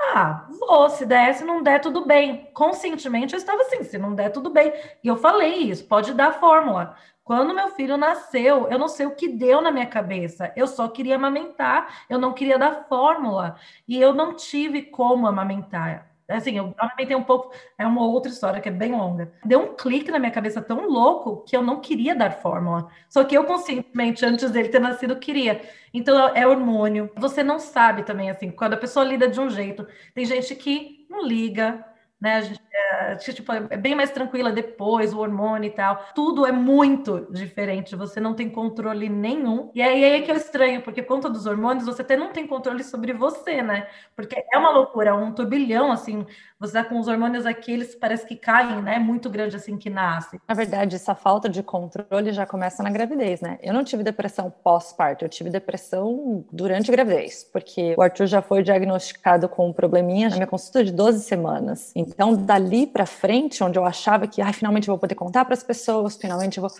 ah, 0.00 0.46
vou, 0.60 0.90
se 0.90 1.06
der, 1.06 1.34
se 1.34 1.44
não 1.44 1.62
der, 1.62 1.80
tudo 1.80 2.06
bem. 2.06 2.50
Conscientemente 2.54 3.34
eu 3.34 3.38
estava 3.38 3.62
assim, 3.62 3.84
se 3.84 3.98
não 3.98 4.14
der, 4.14 4.30
tudo 4.30 4.50
bem. 4.50 4.72
E 5.02 5.08
eu 5.08 5.16
falei 5.16 5.54
isso, 5.70 5.86
pode 5.86 6.14
dar 6.14 6.32
fórmula. 6.40 6.96
Quando 7.32 7.54
meu 7.54 7.68
filho 7.68 7.96
nasceu, 7.96 8.68
eu 8.68 8.78
não 8.78 8.88
sei 8.88 9.06
o 9.06 9.14
que 9.14 9.26
deu 9.26 9.62
na 9.62 9.70
minha 9.70 9.86
cabeça. 9.86 10.52
Eu 10.54 10.66
só 10.66 10.86
queria 10.86 11.16
amamentar, 11.16 12.04
eu 12.06 12.18
não 12.18 12.34
queria 12.34 12.58
dar 12.58 12.86
fórmula. 12.90 13.56
E 13.88 13.98
eu 13.98 14.12
não 14.12 14.36
tive 14.36 14.82
como 14.82 15.26
amamentar. 15.26 16.12
Assim, 16.28 16.58
eu 16.58 16.74
amamentei 16.76 17.16
um 17.16 17.24
pouco, 17.24 17.54
é 17.78 17.86
uma 17.86 18.04
outra 18.04 18.30
história 18.30 18.60
que 18.60 18.68
é 18.68 18.72
bem 18.72 18.92
longa. 18.92 19.32
Deu 19.46 19.60
um 19.60 19.74
clique 19.74 20.10
na 20.10 20.18
minha 20.18 20.30
cabeça 20.30 20.60
tão 20.60 20.86
louco 20.86 21.42
que 21.46 21.56
eu 21.56 21.62
não 21.62 21.80
queria 21.80 22.14
dar 22.14 22.32
fórmula. 22.32 22.90
Só 23.08 23.24
que 23.24 23.34
eu 23.34 23.44
conscientemente, 23.44 24.26
antes 24.26 24.50
dele 24.50 24.68
ter 24.68 24.80
nascido, 24.80 25.16
queria. 25.16 25.62
Então 25.94 26.36
é 26.36 26.46
hormônio. 26.46 27.10
Você 27.16 27.42
não 27.42 27.58
sabe 27.58 28.02
também, 28.02 28.28
assim, 28.28 28.50
quando 28.50 28.74
a 28.74 28.76
pessoa 28.76 29.06
lida 29.06 29.26
de 29.26 29.40
um 29.40 29.48
jeito. 29.48 29.86
Tem 30.14 30.26
gente 30.26 30.54
que 30.54 31.06
não 31.08 31.26
liga, 31.26 31.82
né? 32.20 32.36
A 32.36 32.40
gente 32.42 32.60
é, 32.74 33.16
tipo, 33.16 33.52
é 33.52 33.76
bem 33.76 33.94
mais 33.94 34.10
tranquila 34.10 34.50
depois, 34.50 35.12
o 35.12 35.18
hormônio 35.18 35.68
e 35.68 35.72
tal. 35.72 36.04
Tudo 36.14 36.46
é 36.46 36.52
muito 36.52 37.26
diferente, 37.30 37.94
você 37.94 38.18
não 38.20 38.34
tem 38.34 38.48
controle 38.48 39.08
nenhum. 39.08 39.70
E 39.74 39.82
aí, 39.82 40.02
é 40.04 40.22
que 40.22 40.30
é 40.30 40.36
estranho, 40.36 40.82
porque 40.82 41.02
conta 41.02 41.28
dos 41.28 41.46
hormônios, 41.46 41.84
você 41.84 42.02
até 42.02 42.16
não 42.16 42.32
tem 42.32 42.46
controle 42.46 42.82
sobre 42.82 43.12
você, 43.12 43.62
né? 43.62 43.86
Porque 44.16 44.42
é 44.52 44.58
uma 44.58 44.70
loucura, 44.70 45.10
é 45.10 45.12
um 45.12 45.32
turbilhão, 45.32 45.92
assim, 45.92 46.26
você 46.58 46.74
tá 46.74 46.84
com 46.84 46.98
os 46.98 47.08
hormônios 47.08 47.44
aqui, 47.44 47.72
eles 47.72 47.94
parece 47.94 48.26
que 48.26 48.36
caem, 48.36 48.80
né? 48.80 48.98
Muito 48.98 49.28
grande 49.28 49.56
assim 49.56 49.76
que 49.76 49.90
nasce. 49.90 50.40
Na 50.48 50.54
verdade, 50.54 50.96
essa 50.96 51.14
falta 51.14 51.48
de 51.48 51.62
controle 51.62 52.32
já 52.32 52.46
começa 52.46 52.82
na 52.82 52.90
gravidez, 52.90 53.40
né? 53.40 53.58
Eu 53.62 53.74
não 53.74 53.82
tive 53.82 54.02
depressão 54.02 54.48
pós-parto, 54.62 55.24
eu 55.24 55.28
tive 55.28 55.50
depressão 55.50 56.44
durante 56.52 56.90
a 56.90 56.94
gravidez, 56.94 57.44
porque 57.52 57.94
o 57.98 58.02
Arthur 58.02 58.26
já 58.26 58.40
foi 58.40 58.62
diagnosticado 58.62 59.48
com 59.48 59.68
um 59.68 59.72
probleminha 59.72 60.28
na 60.28 60.36
minha 60.36 60.46
consulta 60.46 60.84
de 60.84 60.92
12 60.92 61.24
semanas. 61.24 61.90
Então, 61.96 62.34
dali 62.34 62.61
para 62.86 63.06
frente, 63.06 63.62
onde 63.62 63.78
eu 63.78 63.84
achava 63.84 64.26
que, 64.26 64.40
ai, 64.40 64.52
finalmente 64.52 64.88
eu 64.88 64.92
vou 64.92 64.98
poder 65.00 65.14
contar 65.14 65.44
para 65.44 65.54
as 65.54 65.62
pessoas, 65.62 66.16
finalmente 66.16 66.58
eu 66.58 66.62
vou. 66.62 66.70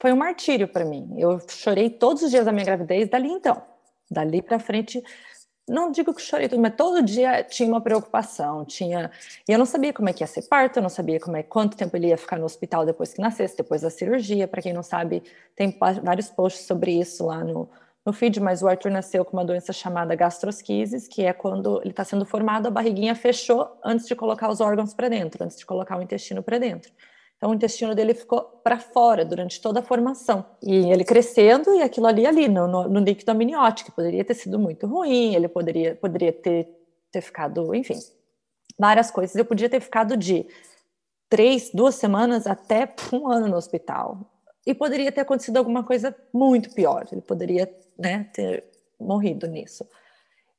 Foi 0.00 0.12
um 0.12 0.16
martírio 0.16 0.68
para 0.68 0.84
mim. 0.84 1.14
Eu 1.18 1.40
chorei 1.48 1.90
todos 1.90 2.22
os 2.22 2.30
dias 2.30 2.44
da 2.44 2.52
minha 2.52 2.64
gravidez, 2.64 3.08
dali 3.08 3.28
então. 3.28 3.62
Dali 4.10 4.42
para 4.42 4.58
frente, 4.58 5.02
não 5.68 5.92
digo 5.92 6.12
que 6.12 6.20
chorei 6.20 6.48
tudo, 6.48 6.60
mas 6.60 6.74
todo 6.74 7.02
dia 7.02 7.44
tinha 7.44 7.68
uma 7.68 7.80
preocupação, 7.80 8.64
tinha, 8.64 9.10
e 9.48 9.52
eu 9.52 9.58
não 9.58 9.66
sabia 9.66 9.92
como 9.92 10.08
é 10.08 10.12
que 10.12 10.22
ia 10.22 10.26
ser 10.26 10.42
parto, 10.42 10.78
eu 10.78 10.82
não 10.82 10.88
sabia 10.88 11.20
como 11.20 11.36
é 11.36 11.42
quanto 11.42 11.76
tempo 11.76 11.96
ele 11.96 12.08
ia 12.08 12.16
ficar 12.16 12.36
no 12.36 12.44
hospital 12.44 12.84
depois 12.84 13.12
que 13.12 13.20
nascesse, 13.20 13.56
depois 13.56 13.82
da 13.82 13.90
cirurgia. 13.90 14.48
Para 14.48 14.62
quem 14.62 14.72
não 14.72 14.82
sabe, 14.82 15.22
tem 15.54 15.76
vários 16.02 16.28
posts 16.28 16.66
sobre 16.66 16.98
isso 16.98 17.26
lá 17.26 17.44
no, 17.44 17.68
no 18.10 18.12
feed, 18.12 18.40
mas 18.40 18.60
o 18.60 18.68
Arthur 18.68 18.90
nasceu 18.90 19.24
com 19.24 19.36
uma 19.36 19.44
doença 19.44 19.72
chamada 19.72 20.14
gastrosquises, 20.16 21.06
que 21.06 21.24
é 21.24 21.32
quando 21.32 21.80
ele 21.80 21.90
está 21.90 22.04
sendo 22.04 22.26
formado, 22.26 22.66
a 22.66 22.70
barriguinha 22.70 23.14
fechou 23.14 23.78
antes 23.84 24.06
de 24.06 24.16
colocar 24.16 24.50
os 24.50 24.60
órgãos 24.60 24.92
para 24.92 25.08
dentro, 25.08 25.44
antes 25.44 25.56
de 25.56 25.64
colocar 25.64 25.96
o 25.96 26.02
intestino 26.02 26.42
para 26.42 26.58
dentro. 26.58 26.90
Então, 27.36 27.50
o 27.50 27.54
intestino 27.54 27.94
dele 27.94 28.12
ficou 28.12 28.42
para 28.62 28.78
fora 28.78 29.24
durante 29.24 29.62
toda 29.62 29.80
a 29.80 29.82
formação. 29.82 30.44
E 30.62 30.90
ele 30.90 31.04
crescendo 31.04 31.74
e 31.74 31.80
aquilo 31.80 32.06
ali, 32.06 32.26
ali 32.26 32.48
no, 32.48 32.66
no, 32.66 32.88
no 32.88 33.00
líquido 33.00 33.30
amniótico, 33.30 33.92
poderia 33.92 34.24
ter 34.24 34.34
sido 34.34 34.58
muito 34.58 34.86
ruim, 34.86 35.34
ele 35.34 35.48
poderia, 35.48 35.94
poderia 35.94 36.32
ter, 36.32 36.68
ter 37.10 37.20
ficado, 37.22 37.74
enfim, 37.74 37.98
várias 38.78 39.10
coisas. 39.10 39.34
Eu 39.36 39.44
podia 39.44 39.70
ter 39.70 39.80
ficado 39.80 40.16
de 40.16 40.46
três, 41.30 41.70
duas 41.72 41.94
semanas 41.94 42.46
até 42.46 42.92
um 43.12 43.28
ano 43.28 43.48
no 43.48 43.56
hospital. 43.56 44.18
E 44.66 44.74
poderia 44.74 45.10
ter 45.10 45.22
acontecido 45.22 45.56
alguma 45.56 45.82
coisa 45.82 46.14
muito 46.32 46.70
pior. 46.74 47.06
Ele 47.10 47.22
poderia 47.22 47.66
né, 48.00 48.24
ter 48.32 48.64
morrido 48.98 49.46
nisso. 49.46 49.86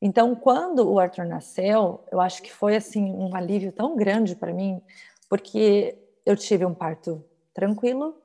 Então, 0.02 0.36
quando 0.36 0.90
o 0.90 1.00
Arthur 1.00 1.26
nasceu, 1.26 2.04
eu 2.12 2.22
acho 2.22 2.42
que 2.42 2.52
foi 2.52 2.76
assim 2.76 3.04
um 3.04 3.36
alívio 3.36 3.72
tão 3.72 3.96
grande 3.96 4.36
para 4.36 4.54
mim, 4.54 4.82
porque 5.30 5.98
eu 6.26 6.36
tive 6.36 6.66
um 6.66 6.74
parto 6.74 7.24
tranquilo. 7.54 8.16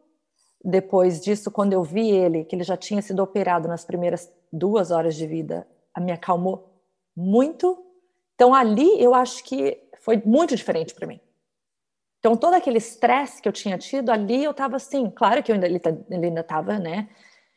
Depois 0.65 1.21
disso, 1.21 1.51
quando 1.51 1.73
eu 1.73 1.83
vi 1.83 2.11
ele, 2.11 2.45
que 2.45 2.55
ele 2.55 2.65
já 2.65 2.77
tinha 2.77 3.01
sido 3.03 3.23
operado 3.23 3.69
nas 3.69 3.85
primeiras 3.85 4.33
duas 4.53 4.91
horas 4.91 5.15
de 5.15 5.27
vida, 5.27 5.67
a 5.95 6.01
me 6.01 6.13
acalmou 6.13 6.83
muito. 7.15 7.85
Então, 8.35 8.55
ali 8.55 9.03
eu 9.03 9.15
acho 9.15 9.45
que 9.45 9.79
foi 10.01 10.23
muito 10.25 10.57
diferente 10.57 10.95
para 10.95 11.07
mim. 11.07 11.21
Então, 12.19 12.37
todo 12.37 12.55
aquele 12.55 12.79
estresse 12.79 13.41
que 13.41 13.49
eu 13.49 13.53
tinha 13.53 13.79
tido 13.79 14.11
ali, 14.11 14.43
eu 14.43 14.51
estava 14.51 14.77
assim, 14.77 15.11
claro 15.11 15.43
que 15.43 15.53
eu 15.53 15.55
ainda, 15.55 15.67
ele, 15.67 15.79
tá, 15.79 15.91
ele 16.11 16.27
ainda 16.27 16.41
estava, 16.41 16.79
né, 16.79 17.09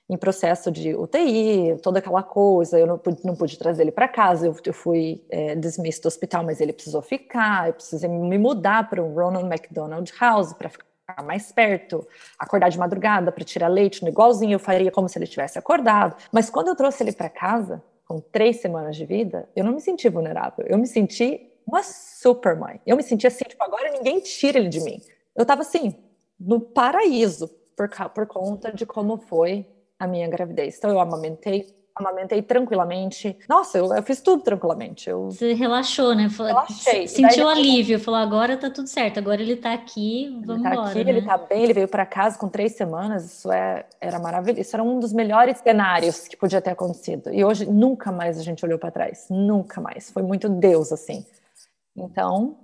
em 0.09 0.17
processo 0.17 0.71
de 0.71 0.95
UTI, 0.95 1.77
toda 1.83 1.99
aquela 1.99 2.23
coisa, 2.23 2.79
eu 2.79 2.87
não 2.87 2.97
pude, 2.97 3.23
não 3.23 3.35
pude 3.35 3.57
trazer 3.57 3.83
ele 3.83 3.91
para 3.91 4.07
casa, 4.07 4.47
eu, 4.47 4.55
eu 4.65 4.73
fui 4.73 5.23
é, 5.29 5.55
do 5.55 5.67
hospital, 6.07 6.43
mas 6.43 6.59
ele 6.59 6.73
precisou 6.73 7.01
ficar, 7.01 7.67
eu 7.67 7.73
precisei 7.73 8.09
me 8.09 8.37
mudar 8.37 8.89
para 8.89 9.03
o 9.03 9.13
Ronald 9.13 9.45
McDonald 9.45 10.11
House 10.19 10.51
para 10.53 10.69
ficar 10.69 10.85
mais 11.23 11.51
perto, 11.51 12.07
acordar 12.39 12.69
de 12.69 12.79
madrugada 12.79 13.31
para 13.31 13.43
tirar 13.43 13.67
leite, 13.67 14.03
igualzinho 14.05 14.53
eu 14.53 14.59
faria 14.59 14.91
como 14.91 15.07
se 15.07 15.17
ele 15.17 15.27
tivesse 15.27 15.59
acordado. 15.59 16.15
Mas 16.31 16.49
quando 16.49 16.69
eu 16.69 16.75
trouxe 16.75 17.03
ele 17.03 17.11
para 17.11 17.29
casa, 17.29 17.83
com 18.05 18.19
três 18.19 18.59
semanas 18.59 18.95
de 18.95 19.05
vida, 19.05 19.47
eu 19.55 19.63
não 19.63 19.73
me 19.73 19.79
senti 19.79 20.09
vulnerável, 20.09 20.65
eu 20.67 20.77
me 20.77 20.87
senti 20.87 21.47
uma 21.67 21.83
super 21.83 22.55
mãe. 22.55 22.81
Eu 22.85 22.97
me 22.97 23.03
senti 23.03 23.27
assim, 23.27 23.45
tipo, 23.45 23.63
agora 23.63 23.91
ninguém 23.91 24.19
tira 24.19 24.57
ele 24.57 24.69
de 24.69 24.81
mim. 24.81 24.99
Eu 25.35 25.43
estava 25.43 25.61
assim, 25.61 25.95
no 26.39 26.59
paraíso, 26.59 27.47
por, 27.77 27.87
por 28.09 28.25
conta 28.25 28.71
de 28.71 28.85
como 28.85 29.17
foi 29.17 29.67
a 29.99 30.07
minha 30.07 30.27
gravidez. 30.29 30.77
Então 30.77 30.89
eu 30.89 30.99
amamentei, 30.99 31.67
amamentei 31.93 32.41
tranquilamente. 32.41 33.37
Nossa, 33.49 33.77
eu, 33.77 33.93
eu 33.93 34.01
fiz 34.01 34.21
tudo 34.21 34.41
tranquilamente. 34.41 35.09
Eu... 35.09 35.25
Você 35.25 35.53
relaxou, 35.53 36.15
né? 36.15 36.29
Falou, 36.29 36.53
Relaxei. 36.53 37.05
Sentiu 37.05 37.45
daí, 37.45 37.57
alívio, 37.57 37.99
falou, 37.99 38.19
agora 38.21 38.55
tá 38.55 38.69
tudo 38.69 38.87
certo, 38.87 39.17
agora 39.17 39.41
ele 39.41 39.57
tá 39.57 39.73
aqui, 39.73 40.29
vamos 40.45 40.63
ele 40.63 40.63
tá 40.63 40.71
embora. 40.71 40.89
Aqui, 40.89 41.03
né? 41.03 41.11
Ele 41.11 41.21
tá 41.21 41.37
bem, 41.37 41.63
ele 41.63 41.73
veio 41.73 41.87
para 41.89 42.05
casa 42.05 42.39
com 42.39 42.47
três 42.47 42.77
semanas, 42.77 43.25
isso 43.25 43.51
é, 43.51 43.85
era 43.99 44.17
maravilhoso. 44.17 44.61
Isso 44.61 44.75
era 44.75 44.83
um 44.83 44.99
dos 44.99 45.11
melhores 45.11 45.57
cenários 45.57 46.27
que 46.27 46.37
podia 46.37 46.61
ter 46.61 46.71
acontecido. 46.71 47.33
E 47.33 47.43
hoje 47.43 47.65
nunca 47.65 48.11
mais 48.11 48.39
a 48.39 48.43
gente 48.43 48.63
olhou 48.63 48.79
para 48.79 48.89
trás, 48.89 49.27
nunca 49.29 49.81
mais. 49.81 50.09
Foi 50.09 50.23
muito 50.23 50.47
Deus, 50.47 50.93
assim. 50.93 51.25
Então, 51.95 52.55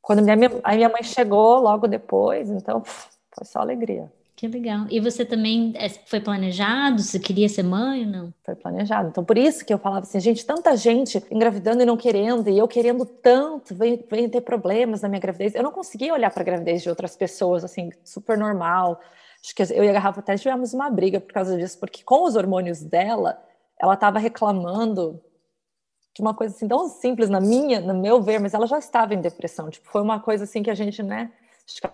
quando 0.00 0.20
minha, 0.20 0.36
a 0.64 0.74
minha 0.74 0.88
mãe 0.88 1.04
chegou 1.04 1.60
logo 1.60 1.86
depois, 1.86 2.50
então 2.50 2.82
foi 2.84 3.44
só 3.44 3.60
alegria. 3.60 4.10
Que 4.42 4.48
legal. 4.48 4.86
E 4.90 4.98
você 4.98 5.24
também 5.24 5.72
é, 5.76 5.88
foi 5.88 6.18
planejado? 6.20 7.00
Você 7.00 7.20
queria 7.20 7.48
ser 7.48 7.62
mãe 7.62 8.04
ou 8.04 8.10
não? 8.10 8.34
Foi 8.44 8.56
planejado. 8.56 9.08
Então, 9.08 9.24
por 9.24 9.38
isso 9.38 9.64
que 9.64 9.72
eu 9.72 9.78
falava 9.78 10.04
assim, 10.04 10.18
gente, 10.18 10.44
tanta 10.44 10.76
gente 10.76 11.24
engravidando 11.30 11.80
e 11.80 11.86
não 11.86 11.96
querendo, 11.96 12.50
e 12.50 12.58
eu 12.58 12.66
querendo 12.66 13.06
tanto, 13.06 13.72
vem, 13.72 14.04
vem 14.10 14.28
ter 14.28 14.40
problemas 14.40 15.00
na 15.00 15.08
minha 15.08 15.20
gravidez. 15.20 15.54
Eu 15.54 15.62
não 15.62 15.70
conseguia 15.70 16.12
olhar 16.12 16.28
para 16.28 16.42
a 16.42 16.44
gravidez 16.44 16.82
de 16.82 16.88
outras 16.88 17.14
pessoas, 17.14 17.62
assim, 17.62 17.92
super 18.02 18.36
normal. 18.36 19.00
Acho 19.40 19.54
que 19.54 19.62
eu 19.62 19.84
e 19.84 19.88
a 19.88 19.92
Garrafa 19.92 20.18
até 20.18 20.36
tivemos 20.36 20.74
uma 20.74 20.90
briga 20.90 21.20
por 21.20 21.32
causa 21.32 21.56
disso, 21.56 21.78
porque 21.78 22.02
com 22.02 22.24
os 22.24 22.34
hormônios 22.34 22.82
dela, 22.82 23.40
ela 23.80 23.94
estava 23.94 24.18
reclamando 24.18 25.22
de 26.12 26.20
uma 26.20 26.34
coisa 26.34 26.52
assim 26.52 26.66
tão 26.66 26.88
simples 26.88 27.30
na 27.30 27.40
minha, 27.40 27.80
no 27.80 27.94
meu 27.94 28.20
ver, 28.20 28.40
mas 28.40 28.54
ela 28.54 28.66
já 28.66 28.80
estava 28.80 29.14
em 29.14 29.20
depressão. 29.20 29.70
Tipo, 29.70 29.88
foi 29.88 30.02
uma 30.02 30.18
coisa 30.18 30.42
assim 30.42 30.64
que 30.64 30.70
a 30.70 30.74
gente, 30.74 31.00
né, 31.00 31.30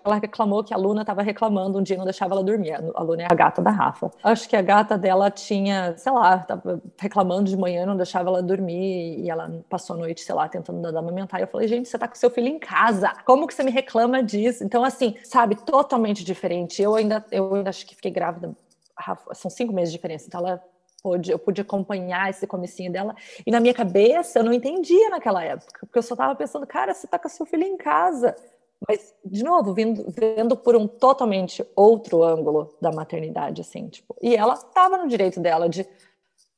ela 0.05 0.17
reclamou 0.17 0.65
que 0.65 0.73
a 0.73 0.77
Luna 0.77 1.03
estava 1.03 1.23
reclamando 1.23 1.79
um 1.79 1.83
dia 1.83 1.97
não 1.97 2.05
deixava 2.05 2.35
ela 2.35 2.43
dormir. 2.43 2.73
A 2.73 3.03
Luna 3.03 3.23
é 3.23 3.27
a 3.31 3.35
gata 3.35 3.61
da 3.63 3.71
Rafa. 3.71 4.11
Acho 4.23 4.49
que 4.49 4.57
a 4.57 4.63
gata 4.63 4.97
dela 4.97 5.31
tinha, 5.31 5.97
sei 5.97 6.13
lá, 6.13 6.37
estava 6.37 6.81
reclamando 6.99 7.51
de 7.51 7.57
manhã, 7.57 7.87
não 7.87 7.97
deixava 7.97 8.29
ela 8.29 8.43
dormir 8.43 9.21
e 9.21 9.31
ela 9.31 9.63
passou 9.69 9.97
a 9.97 9.99
noite, 9.99 10.21
sei 10.21 10.35
lá, 10.35 10.49
tentando 10.49 10.81
dar 10.81 10.99
amamentar. 10.99 11.41
E 11.41 11.45
eu 11.45 11.49
falei, 11.49 11.69
gente, 11.69 11.89
você 11.89 11.99
tá 11.99 12.09
com 12.09 12.15
seu 12.15 12.31
filho 12.31 12.49
em 12.49 12.59
casa. 12.59 13.13
Como 13.25 13.47
que 13.47 13.55
você 13.55 13.63
me 13.63 13.71
reclama 13.71 14.23
disso? 14.23 14.65
Então, 14.65 14.85
assim, 14.85 15.17
sabe, 15.25 15.57
totalmente 15.57 16.25
diferente. 16.25 16.83
Eu 16.83 16.95
ainda, 16.95 17.25
eu 17.31 17.55
ainda 17.55 17.71
acho 17.71 17.87
que 17.87 17.95
fiquei 17.95 18.11
grávida. 18.11 18.55
Rafa, 18.97 19.35
são 19.35 19.51
cinco 19.51 19.73
meses 19.73 19.93
de 19.93 19.99
diferença. 19.99 20.27
Então, 20.27 20.41
ela 20.41 20.63
pôde, 21.03 21.31
eu 21.31 21.39
pude 21.39 21.61
acompanhar 21.61 22.31
esse 22.31 22.47
comecinho 22.47 22.93
dela. 22.93 23.15
E 23.47 23.51
na 23.51 23.61
minha 23.61 23.75
cabeça, 23.75 24.39
eu 24.39 24.45
não 24.45 24.53
entendia 24.53 25.11
naquela 25.11 25.43
época, 25.45 25.81
porque 25.87 25.99
eu 25.99 26.03
só 26.03 26.15
estava 26.15 26.35
pensando, 26.35 26.67
cara, 26.67 26.95
você 26.95 27.07
tá 27.07 27.19
com 27.19 27.29
seu 27.29 27.47
filho 27.47 27.65
em 27.65 27.77
casa. 27.77 28.35
Mas, 28.87 29.15
de 29.25 29.43
novo, 29.43 29.75
vindo, 29.75 30.05
vendo 30.09 30.57
por 30.57 30.77
um 30.77 30.87
totalmente 30.87 31.67
outro 31.75 32.23
ângulo 32.23 32.75
da 32.81 32.93
maternidade, 32.93 33.61
assim, 33.61 33.89
tipo, 33.89 34.15
e 34.23 34.37
ela 34.37 34.55
estava 34.55 34.99
no 34.99 35.09
direito 35.09 35.41
dela 35.41 35.69
de 35.69 35.87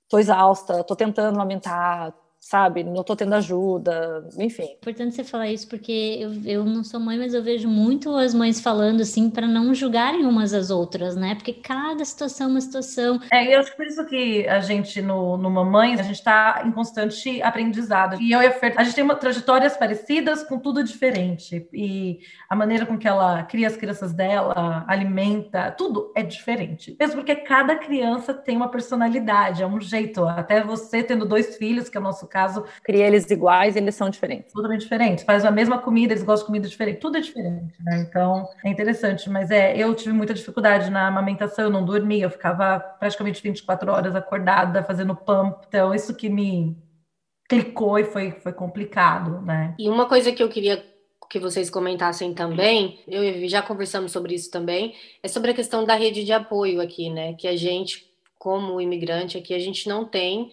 tô 0.09 0.18
exausta, 0.18 0.85
tô 0.85 0.96
tentando 0.96 1.37
amamentar, 1.37 2.14
sabe? 2.40 2.83
Não 2.83 3.05
tô 3.05 3.14
tendo 3.14 3.35
ajuda, 3.35 4.26
enfim. 4.38 4.62
É 4.62 4.72
importante 4.72 5.14
você 5.14 5.22
falar 5.22 5.48
isso 5.48 5.68
porque 5.68 6.18
eu, 6.18 6.33
eu 6.44 6.64
não 6.64 6.83
sou 6.83 6.98
mãe, 6.98 7.18
mas 7.18 7.35
eu 7.35 7.42
vejo 7.42 7.68
muito 7.68 8.16
as 8.16 8.33
mães 8.33 8.61
falando 8.61 9.03
assim 9.03 9.29
para 9.29 9.46
não 9.46 9.74
julgarem 9.74 10.24
umas 10.24 10.55
às 10.55 10.70
outras, 10.70 11.14
né? 11.14 11.35
Porque 11.35 11.53
cada 11.53 12.03
situação 12.05 12.46
é 12.46 12.50
uma 12.50 12.61
situação. 12.61 13.20
É, 13.31 13.55
eu 13.55 13.61
acho 13.61 13.70
que 13.70 13.76
por 13.76 13.87
isso 13.87 14.05
que 14.07 14.48
a 14.48 14.59
gente 14.61 15.03
no, 15.03 15.37
no 15.37 15.50
Mamães, 15.50 16.00
a 16.00 16.03
gente 16.03 16.16
está 16.16 16.62
em 16.64 16.72
constante 16.72 17.42
aprendizado. 17.42 18.21
E 18.21 18.33
eu 18.33 18.40
e 18.40 18.46
a 18.46 18.52
Fer, 18.52 18.75
a 18.77 18.85
gente 18.85 18.94
tem 18.94 19.04
uma, 19.04 19.15
trajetórias 19.15 19.77
parecidas 19.77 20.42
com 20.42 20.58
tudo 20.58 20.83
diferente. 20.83 21.69
E 21.73 22.21
a 22.48 22.56
maneira 22.56 22.87
com 22.87 22.96
que 22.96 23.06
ela 23.06 23.42
cria 23.42 23.67
as 23.67 23.77
crianças 23.77 24.15
dela, 24.15 24.85
alimenta, 24.88 25.71
tudo 25.73 26.10
é 26.17 26.23
diferente. 26.23 26.96
Mesmo 26.98 27.17
porque 27.17 27.37
cada 27.37 27.77
criança 27.77 28.33
tem 28.33 28.56
uma 28.56 28.71
personalidade, 28.71 29.62
é 29.62 29.67
um 29.67 29.81
jeito. 29.81 30.25
Até 30.25 30.62
você 30.62 31.02
tendo 31.02 31.27
dois 31.27 31.56
filhos, 31.56 31.88
que 31.88 31.98
é 31.98 32.00
o 32.00 32.02
nosso 32.02 32.29
caso. 32.31 32.64
Cria 32.83 33.06
eles 33.06 33.31
iguais, 33.31 33.76
eles 33.76 33.94
são 33.94 34.08
diferentes. 34.08 34.52
Totalmente 34.52 34.81
diferentes. 34.81 35.24
Faz 35.24 35.44
a 35.44 35.50
mesma 35.50 35.78
comida, 35.78 36.12
eles 36.12 36.22
gostam 36.22 36.44
de 36.44 36.46
comida 36.46 36.68
diferente. 36.68 37.00
Tudo 37.00 37.18
é 37.18 37.20
diferente, 37.20 37.74
né? 37.83 38.06
Então, 38.08 38.48
é 38.64 38.70
interessante. 38.70 39.28
Mas 39.28 39.50
é, 39.50 39.76
eu 39.76 39.94
tive 39.94 40.12
muita 40.12 40.33
dificuldade 40.33 40.90
na 40.90 41.06
amamentação, 41.06 41.64
eu 41.64 41.70
não 41.70 41.85
dormia, 41.85 42.24
eu 42.24 42.31
ficava 42.31 42.78
praticamente 42.78 43.42
24 43.42 43.90
horas 43.90 44.14
acordada, 44.14 44.83
fazendo 44.85 45.14
pump. 45.14 45.64
Então, 45.68 45.94
isso 45.94 46.14
que 46.14 46.28
me 46.28 46.76
clicou 47.48 47.98
e 47.98 48.04
foi, 48.04 48.31
foi 48.31 48.52
complicado, 48.52 49.40
né? 49.42 49.74
E 49.78 49.88
uma 49.88 50.06
coisa 50.06 50.31
que 50.31 50.42
eu 50.42 50.48
queria 50.48 50.88
que 51.31 51.38
vocês 51.38 51.70
comentassem 51.70 52.35
também, 52.35 52.98
eu 53.06 53.48
já 53.48 53.62
conversamos 53.62 54.10
sobre 54.10 54.35
isso 54.35 54.50
também, 54.50 54.96
é 55.22 55.28
sobre 55.28 55.52
a 55.52 55.54
questão 55.54 55.85
da 55.85 55.94
rede 55.94 56.24
de 56.24 56.33
apoio 56.33 56.81
aqui, 56.81 57.08
né? 57.08 57.35
Que 57.35 57.46
a 57.46 57.56
gente, 57.56 58.04
como 58.37 58.81
imigrante 58.81 59.38
aqui, 59.38 59.54
a 59.54 59.58
gente 59.60 59.88
não 59.88 60.04
tem 60.04 60.52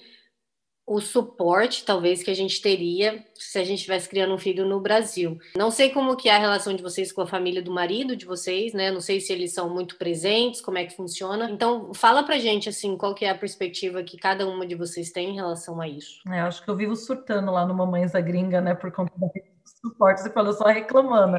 o 0.87 1.01
suporte, 1.01 1.83
talvez, 1.83 2.23
que 2.23 2.31
a 2.31 2.33
gente 2.33 2.61
teria 2.61 3.21
se 3.35 3.59
a 3.59 3.63
gente 3.65 3.79
estivesse 3.79 4.07
criando 4.07 4.33
um 4.33 4.37
filho 4.37 4.65
no 4.65 4.79
Brasil. 4.79 5.37
Não 5.57 5.69
sei 5.69 5.89
como 5.89 6.15
que 6.15 6.29
é 6.29 6.35
a 6.35 6.39
relação 6.39 6.73
de 6.73 6.81
vocês 6.81 7.11
com 7.11 7.21
a 7.21 7.27
família 7.27 7.61
do 7.61 7.73
marido 7.73 8.15
de 8.15 8.25
vocês, 8.25 8.73
né? 8.73 8.89
Não 8.89 9.01
sei 9.01 9.19
se 9.19 9.33
eles 9.33 9.53
são 9.53 9.69
muito 9.69 9.97
presentes, 9.97 10.61
como 10.61 10.77
é 10.77 10.85
que 10.85 10.95
funciona. 10.95 11.51
Então, 11.51 11.93
fala 11.93 12.23
pra 12.23 12.37
gente, 12.37 12.69
assim, 12.69 12.95
qual 12.95 13.13
que 13.13 13.25
é 13.25 13.29
a 13.29 13.37
perspectiva 13.37 14.01
que 14.01 14.15
cada 14.15 14.47
uma 14.47 14.65
de 14.65 14.75
vocês 14.75 15.11
tem 15.11 15.31
em 15.31 15.35
relação 15.35 15.81
a 15.81 15.89
isso. 15.89 16.21
É, 16.31 16.39
acho 16.39 16.63
que 16.63 16.69
eu 16.69 16.75
vivo 16.77 16.95
surtando 16.95 17.51
lá 17.51 17.65
no 17.65 17.73
Mamães 17.73 18.13
da 18.13 18.21
Gringa, 18.21 18.61
né? 18.61 18.73
Por 18.73 18.89
conta 18.89 19.11
da 19.17 19.27
suporte, 19.81 20.21
você 20.21 20.29
falou 20.29 20.53
só 20.53 20.67
reclamando. 20.67 21.37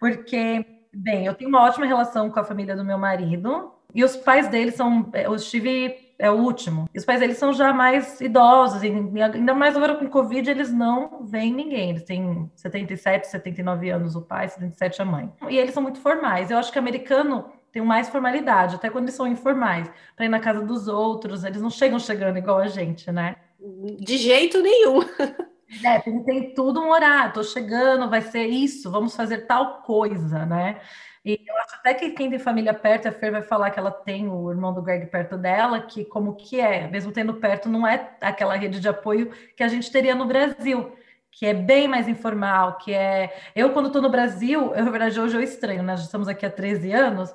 Porque, 0.00 0.64
bem, 0.90 1.26
eu 1.26 1.34
tenho 1.34 1.50
uma 1.50 1.64
ótima 1.64 1.84
relação 1.84 2.30
com 2.30 2.40
a 2.40 2.44
família 2.44 2.74
do 2.74 2.84
meu 2.84 2.96
marido, 2.96 3.72
e 3.94 4.02
os 4.02 4.16
pais 4.16 4.48
dele 4.48 4.72
são... 4.72 5.10
Eu 5.12 5.34
estive 5.34 6.05
é 6.18 6.30
o 6.30 6.34
último. 6.34 6.88
E 6.94 6.98
os 6.98 7.04
pais 7.04 7.20
eles 7.20 7.36
são 7.38 7.52
já 7.52 7.72
mais 7.72 8.20
idosos, 8.20 8.82
e 8.82 8.88
ainda 8.88 9.54
mais 9.54 9.76
agora 9.76 9.96
com 9.96 10.08
Covid, 10.08 10.50
eles 10.50 10.72
não 10.72 11.24
veem 11.24 11.52
ninguém. 11.52 11.90
Eles 11.90 12.04
têm 12.04 12.50
77, 12.54 13.26
79 13.28 13.90
anos 13.90 14.16
o 14.16 14.22
pai, 14.22 14.48
77 14.48 15.02
a 15.02 15.04
mãe. 15.04 15.32
E 15.48 15.56
eles 15.56 15.74
são 15.74 15.82
muito 15.82 16.00
formais. 16.00 16.50
Eu 16.50 16.58
acho 16.58 16.72
que 16.72 16.78
americano 16.78 17.46
tem 17.72 17.82
mais 17.82 18.08
formalidade, 18.08 18.76
até 18.76 18.88
quando 18.88 19.04
eles 19.04 19.14
são 19.14 19.26
informais, 19.26 19.90
para 20.16 20.24
ir 20.24 20.30
na 20.30 20.40
casa 20.40 20.62
dos 20.62 20.88
outros, 20.88 21.44
eles 21.44 21.60
não 21.60 21.68
chegam 21.68 21.98
chegando 21.98 22.38
igual 22.38 22.58
a 22.58 22.68
gente, 22.68 23.12
né? 23.12 23.36
De 24.00 24.16
jeito 24.16 24.62
nenhum. 24.62 25.00
É, 25.84 25.98
tem, 25.98 26.22
tem 26.22 26.54
tudo 26.54 26.80
um 26.80 26.90
horário, 26.90 27.34
tô 27.34 27.42
chegando, 27.42 28.08
vai 28.08 28.22
ser 28.22 28.46
isso, 28.46 28.90
vamos 28.90 29.16
fazer 29.16 29.46
tal 29.46 29.82
coisa, 29.82 30.46
né? 30.46 30.80
E 31.26 31.42
eu 31.44 31.56
acho 31.58 31.74
até 31.74 31.92
que 31.92 32.10
quem 32.10 32.30
tem 32.30 32.38
família 32.38 32.72
perto, 32.72 33.08
a 33.08 33.12
Fer 33.12 33.32
vai 33.32 33.42
falar 33.42 33.72
que 33.72 33.80
ela 33.80 33.90
tem 33.90 34.28
o 34.28 34.48
irmão 34.48 34.72
do 34.72 34.80
Greg 34.80 35.06
perto 35.06 35.36
dela, 35.36 35.80
que 35.80 36.04
como 36.04 36.36
que 36.36 36.60
é, 36.60 36.86
mesmo 36.86 37.10
tendo 37.10 37.34
perto, 37.34 37.68
não 37.68 37.84
é 37.84 38.12
aquela 38.20 38.54
rede 38.54 38.78
de 38.78 38.88
apoio 38.88 39.32
que 39.56 39.64
a 39.64 39.66
gente 39.66 39.90
teria 39.90 40.14
no 40.14 40.24
Brasil, 40.24 40.96
que 41.32 41.44
é 41.44 41.52
bem 41.52 41.88
mais 41.88 42.06
informal, 42.06 42.78
que 42.78 42.94
é... 42.94 43.36
Eu, 43.56 43.72
quando 43.72 43.86
estou 43.86 44.00
no 44.00 44.08
Brasil, 44.08 44.72
eu, 44.72 44.84
na 44.86 44.90
verdade, 44.92 45.20
hoje 45.20 45.36
eu 45.36 45.42
estranho, 45.42 45.82
nós 45.82 45.98
né? 45.98 46.04
estamos 46.06 46.28
aqui 46.28 46.46
há 46.46 46.50
13 46.50 46.92
anos, 46.92 47.34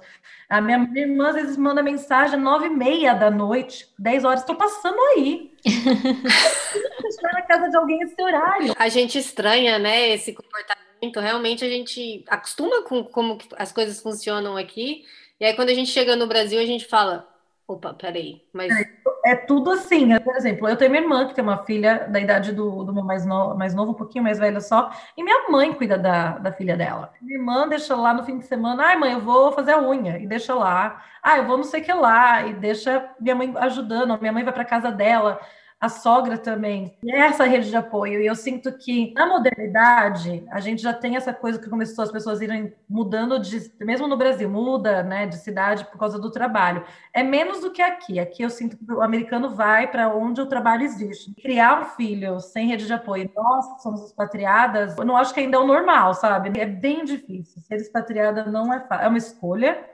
a 0.50 0.62
minha, 0.62 0.80
minha 0.80 1.06
irmã 1.06 1.28
às 1.28 1.36
vezes 1.36 1.58
manda 1.58 1.84
mensagem 1.84 2.38
às 2.38 2.42
9 2.42 2.68
e 2.68 2.70
meia 2.70 3.14
da 3.14 3.30
noite, 3.30 3.90
10 4.00 4.24
horas, 4.24 4.40
estou 4.40 4.56
passando 4.56 5.02
aí. 5.18 5.52
Estou 5.66 7.30
na 7.34 7.42
casa 7.42 7.70
de 7.70 7.76
alguém 7.76 8.02
esse 8.04 8.22
horário. 8.22 8.74
A 8.80 8.88
gente 8.88 9.18
estranha, 9.18 9.78
né, 9.78 10.12
esse 10.12 10.32
comportamento 10.32 10.91
então, 11.02 11.22
realmente 11.22 11.66
a 11.66 11.70
gente 11.70 12.24
acostuma 12.28 12.84
com 12.84 13.04
como 13.04 13.38
as 13.58 13.72
coisas 13.72 14.02
funcionam 14.02 14.56
aqui, 14.56 15.04
e 15.40 15.46
aí 15.46 15.56
quando 15.56 15.70
a 15.70 15.74
gente 15.74 15.90
chega 15.90 16.16
no 16.16 16.28
Brasil, 16.28 16.60
a 16.60 16.66
gente 16.66 16.86
fala, 16.86 17.28
opa, 17.68 17.94
peraí, 17.94 18.44
mas... 18.54 18.72
É, 18.72 19.32
é 19.32 19.36
tudo 19.36 19.72
assim, 19.72 20.06
né? 20.06 20.20
por 20.20 20.36
exemplo, 20.36 20.68
eu 20.70 20.76
tenho 20.76 20.92
minha 20.92 21.04
irmã, 21.04 21.28
que 21.28 21.34
tem 21.34 21.44
uma 21.44 21.66
filha 21.66 22.08
da 22.08 22.20
idade 22.20 22.52
do, 22.52 22.84
do 22.84 22.94
meu 22.94 23.04
mais, 23.04 23.26
no, 23.26 23.56
mais 23.56 23.74
novo, 23.74 23.92
um 23.92 23.96
pouquinho 23.96 24.24
mais 24.24 24.38
velha 24.38 24.60
só, 24.62 24.92
e 25.18 25.24
minha 25.24 25.50
mãe 25.50 25.74
cuida 25.74 25.98
da, 25.98 26.38
da 26.38 26.52
filha 26.52 26.78
dela. 26.78 27.12
Minha 27.20 27.40
irmã 27.40 27.68
deixa 27.68 27.96
lá 27.96 28.14
no 28.14 28.24
fim 28.24 28.38
de 28.38 28.46
semana, 28.46 28.84
ai 28.86 28.96
mãe, 28.96 29.14
eu 29.14 29.22
vou 29.22 29.52
fazer 29.52 29.72
a 29.72 29.82
unha, 29.82 30.20
e 30.20 30.28
deixa 30.28 30.54
lá. 30.54 31.04
Ah, 31.24 31.38
eu 31.38 31.46
vou 31.46 31.58
não 31.58 31.64
sei 31.64 31.82
o 31.82 31.84
que 31.84 31.94
lá, 31.94 32.46
e 32.46 32.54
deixa 32.54 33.10
minha 33.20 33.36
mãe 33.36 33.52
ajudando, 33.58 34.20
minha 34.20 34.34
mãe 34.34 34.44
vai 34.44 34.54
para 34.54 34.66
casa 34.66 34.92
dela, 34.92 35.40
a 35.82 35.90
sogra 35.90 36.38
também, 36.38 36.96
essa 37.04 37.44
rede 37.46 37.72
de 37.72 37.76
apoio. 37.76 38.22
E 38.22 38.28
eu 38.28 38.36
sinto 38.36 38.72
que 38.72 39.12
na 39.16 39.26
modernidade 39.26 40.46
a 40.52 40.60
gente 40.60 40.80
já 40.80 40.94
tem 40.94 41.16
essa 41.16 41.34
coisa 41.34 41.58
que 41.58 41.68
começou 41.68 42.04
as 42.04 42.12
pessoas 42.12 42.40
irem 42.40 42.72
mudando 42.88 43.40
de, 43.40 43.72
mesmo 43.80 44.08
no 44.08 44.16
Brasil, 44.16 44.48
muda, 44.48 45.02
né, 45.02 45.26
de 45.26 45.38
cidade 45.38 45.84
por 45.86 45.98
causa 45.98 46.20
do 46.20 46.30
trabalho. 46.30 46.86
É 47.12 47.24
menos 47.24 47.62
do 47.62 47.72
que 47.72 47.82
aqui. 47.82 48.20
Aqui 48.20 48.44
eu 48.44 48.50
sinto 48.52 48.78
que 48.78 48.94
o 48.94 49.02
americano 49.02 49.56
vai 49.56 49.90
para 49.90 50.14
onde 50.14 50.40
o 50.40 50.46
trabalho 50.46 50.84
existe. 50.84 51.34
Criar 51.42 51.82
um 51.82 51.86
filho 51.86 52.40
sem 52.40 52.68
rede 52.68 52.86
de 52.86 52.94
apoio, 52.94 53.32
nós 53.36 53.82
somos 53.82 54.06
expatriadas, 54.06 54.96
eu 54.96 55.04
não 55.04 55.18
acho 55.18 55.34
que 55.34 55.40
ainda 55.40 55.58
é 55.58 55.60
o 55.60 55.66
normal, 55.66 56.14
sabe? 56.14 56.60
É 56.60 56.66
bem 56.66 57.04
difícil. 57.04 57.60
Ser 57.64 57.78
expatriada 57.78 58.46
não 58.46 58.72
é 58.72 58.82
fácil, 58.82 59.06
é 59.06 59.08
uma 59.08 59.18
escolha 59.18 59.91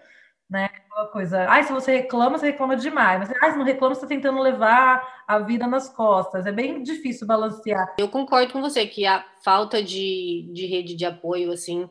né? 0.50 0.66
Aquela 0.66 1.08
coisa, 1.08 1.46
ai, 1.50 1.64
se 1.64 1.74
você 1.74 1.98
reclama, 1.98 2.38
você 2.38 2.48
reclama 2.48 2.76
demais. 2.76 3.20
Mas, 3.20 3.34
ai, 3.42 3.52
se 3.52 3.58
não 3.58 3.66
reclama, 3.66 3.94
você 3.94 4.06
está 4.06 4.08
tentando 4.08 4.40
levar 4.42 5.24
a 5.28 5.40
vida 5.40 5.68
nas 5.68 5.90
costas. 5.90 6.46
É 6.46 6.52
bem 6.52 6.82
difícil 6.82 7.28
balancear. 7.28 7.96
Eu 7.98 8.08
concordo 8.08 8.54
com 8.54 8.62
você 8.62 8.86
que 8.88 9.06
a 9.06 9.26
falta 9.44 9.84
de, 9.84 10.50
de 10.54 10.66
rede 10.66 10.96
de 10.96 11.06
apoio, 11.06 11.52
assim, 11.52 11.90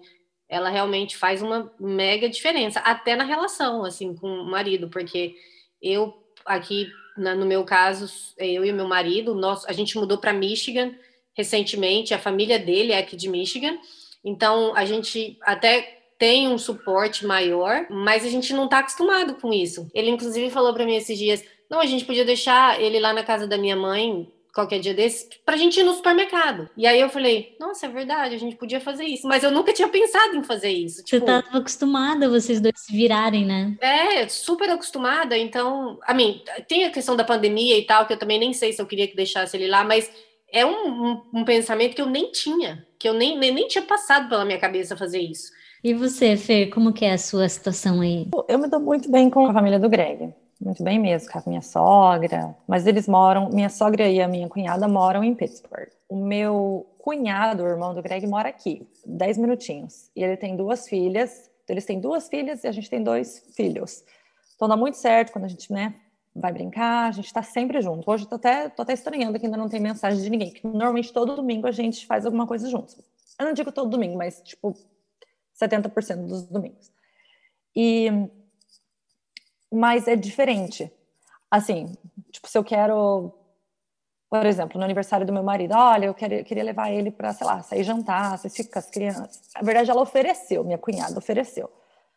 ela 0.48 0.68
realmente 0.68 1.16
faz 1.16 1.42
uma 1.42 1.72
mega 1.78 2.28
diferença, 2.28 2.80
até 2.80 3.14
na 3.14 3.24
relação, 3.24 3.84
assim, 3.84 4.14
com 4.14 4.28
o 4.28 4.50
marido, 4.50 4.88
porque 4.88 5.34
eu, 5.82 6.14
aqui, 6.44 6.88
no 7.16 7.44
meu 7.44 7.64
caso, 7.64 8.06
eu 8.38 8.64
e 8.64 8.72
meu 8.72 8.86
marido, 8.86 9.34
nós, 9.34 9.64
a 9.66 9.72
gente 9.72 9.96
mudou 9.98 10.18
para 10.18 10.32
Michigan 10.32 10.94
recentemente, 11.36 12.14
a 12.14 12.18
família 12.18 12.58
dele 12.58 12.92
é 12.92 12.98
aqui 12.98 13.14
de 13.14 13.28
Michigan, 13.28 13.76
então 14.24 14.74
a 14.74 14.86
gente 14.86 15.38
até 15.42 16.05
tem 16.18 16.48
um 16.48 16.58
suporte 16.58 17.26
maior, 17.26 17.86
mas 17.90 18.24
a 18.24 18.28
gente 18.28 18.52
não 18.52 18.64
está 18.64 18.78
acostumado 18.78 19.34
com 19.34 19.52
isso. 19.52 19.88
Ele, 19.94 20.10
inclusive, 20.10 20.50
falou 20.50 20.72
para 20.72 20.84
mim 20.84 20.96
esses 20.96 21.18
dias: 21.18 21.44
não, 21.70 21.80
a 21.80 21.86
gente 21.86 22.04
podia 22.04 22.24
deixar 22.24 22.80
ele 22.80 22.98
lá 23.00 23.12
na 23.12 23.22
casa 23.22 23.46
da 23.46 23.58
minha 23.58 23.76
mãe 23.76 24.30
qualquer 24.56 24.80
dia 24.80 24.94
desse, 24.94 25.28
pra 25.44 25.54
gente 25.54 25.78
ir 25.78 25.82
no 25.82 25.92
supermercado. 25.92 26.70
E 26.74 26.86
aí 26.86 26.98
eu 26.98 27.10
falei, 27.10 27.54
nossa, 27.60 27.84
é 27.84 27.90
verdade, 27.90 28.34
a 28.34 28.38
gente 28.38 28.56
podia 28.56 28.80
fazer 28.80 29.04
isso. 29.04 29.28
Mas 29.28 29.44
eu 29.44 29.50
nunca 29.50 29.70
tinha 29.70 29.86
pensado 29.86 30.34
em 30.34 30.42
fazer 30.42 30.70
isso. 30.70 31.04
Tipo, 31.04 31.26
Você 31.26 31.30
estava 31.36 31.58
acostumada 31.58 32.30
vocês 32.30 32.58
dois 32.58 32.72
se 32.80 32.90
virarem, 32.90 33.44
né? 33.44 33.76
É, 33.82 34.26
super 34.28 34.70
acostumada. 34.70 35.36
Então, 35.36 35.98
a 36.02 36.14
mim, 36.14 36.42
tem 36.66 36.84
a 36.84 36.90
questão 36.90 37.14
da 37.14 37.22
pandemia 37.22 37.76
e 37.76 37.84
tal, 37.84 38.06
que 38.06 38.14
eu 38.14 38.18
também 38.18 38.38
nem 38.38 38.54
sei 38.54 38.72
se 38.72 38.80
eu 38.80 38.86
queria 38.86 39.06
que 39.06 39.14
deixasse 39.14 39.54
ele 39.54 39.68
lá, 39.68 39.84
mas 39.84 40.10
é 40.50 40.64
um, 40.64 40.88
um, 40.88 41.22
um 41.34 41.44
pensamento 41.44 41.94
que 41.94 42.00
eu 42.00 42.08
nem 42.08 42.32
tinha, 42.32 42.86
que 42.98 43.06
eu 43.06 43.12
nem, 43.12 43.38
nem, 43.38 43.52
nem 43.52 43.68
tinha 43.68 43.82
passado 43.82 44.26
pela 44.30 44.44
minha 44.44 44.58
cabeça 44.58 44.96
fazer 44.96 45.20
isso. 45.20 45.52
E 45.82 45.94
você, 45.94 46.36
Fer, 46.36 46.70
como 46.70 46.92
que 46.92 47.04
é 47.04 47.12
a 47.12 47.18
sua 47.18 47.48
situação 47.48 48.00
aí? 48.00 48.28
Eu 48.48 48.58
me 48.58 48.68
dou 48.68 48.80
muito 48.80 49.10
bem 49.10 49.30
com 49.30 49.46
a 49.46 49.52
família 49.52 49.78
do 49.78 49.88
Greg. 49.88 50.34
Muito 50.60 50.82
bem 50.82 50.98
mesmo, 50.98 51.30
com 51.30 51.38
a 51.38 51.42
minha 51.46 51.62
sogra. 51.62 52.56
Mas 52.66 52.86
eles 52.86 53.06
moram, 53.06 53.50
minha 53.50 53.68
sogra 53.68 54.08
e 54.08 54.20
a 54.20 54.28
minha 54.28 54.48
cunhada 54.48 54.88
moram 54.88 55.22
em 55.22 55.34
Pittsburgh. 55.34 55.88
O 56.08 56.16
meu 56.16 56.86
cunhado, 56.98 57.62
o 57.62 57.66
irmão 57.68 57.94
do 57.94 58.02
Greg, 58.02 58.26
mora 58.26 58.48
aqui, 58.48 58.86
10 59.04 59.38
minutinhos. 59.38 60.10
E 60.16 60.24
ele 60.24 60.36
tem 60.36 60.56
duas 60.56 60.88
filhas. 60.88 61.50
Então, 61.62 61.74
eles 61.74 61.84
têm 61.84 62.00
duas 62.00 62.28
filhas 62.28 62.64
e 62.64 62.68
a 62.68 62.72
gente 62.72 62.88
tem 62.88 63.02
dois 63.02 63.44
filhos. 63.54 64.02
Então 64.54 64.66
dá 64.66 64.76
muito 64.76 64.96
certo 64.96 65.32
quando 65.32 65.44
a 65.44 65.48
gente, 65.48 65.70
né, 65.70 65.94
vai 66.34 66.52
brincar, 66.52 67.08
a 67.08 67.10
gente 67.10 67.26
está 67.26 67.42
sempre 67.42 67.80
junto. 67.80 68.10
Hoje 68.10 68.26
tô 68.26 68.36
até, 68.36 68.68
tô 68.70 68.82
até 68.82 68.94
estranhando 68.94 69.38
que 69.38 69.44
ainda 69.44 69.58
não 69.58 69.68
tem 69.68 69.80
mensagem 69.80 70.22
de 70.22 70.30
ninguém, 70.30 70.50
que 70.50 70.66
normalmente 70.66 71.12
todo 71.12 71.36
domingo 71.36 71.66
a 71.66 71.72
gente 71.72 72.06
faz 72.06 72.24
alguma 72.24 72.46
coisa 72.46 72.68
juntos. 72.68 72.98
Eu 73.38 73.46
não 73.46 73.52
digo 73.52 73.70
todo 73.70 73.90
domingo, 73.90 74.16
mas 74.16 74.40
tipo 74.42 74.74
70% 75.60 76.26
dos 76.26 76.42
domingos. 76.46 76.90
E 77.74 78.10
mas 79.72 80.08
é 80.08 80.16
diferente. 80.16 80.90
Assim, 81.50 81.96
tipo, 82.30 82.48
se 82.48 82.56
eu 82.56 82.64
quero, 82.64 83.32
por 84.28 84.44
exemplo, 84.46 84.78
no 84.78 84.84
aniversário 84.84 85.26
do 85.26 85.32
meu 85.32 85.42
marido, 85.42 85.74
olha, 85.74 86.06
eu 86.06 86.14
queria, 86.14 86.42
queria 86.44 86.64
levar 86.64 86.90
ele 86.90 87.10
para, 87.10 87.32
sei 87.32 87.46
lá, 87.46 87.62
sair 87.62 87.84
jantar, 87.84 88.38
vocês 88.38 88.54
ficam 88.54 88.72
com 88.72 88.78
as 88.78 88.90
crianças. 88.90 89.42
Na 89.54 89.62
verdade, 89.62 89.90
ela 89.90 90.00
ofereceu, 90.00 90.64
minha 90.64 90.78
cunhada 90.78 91.18
ofereceu. 91.18 91.70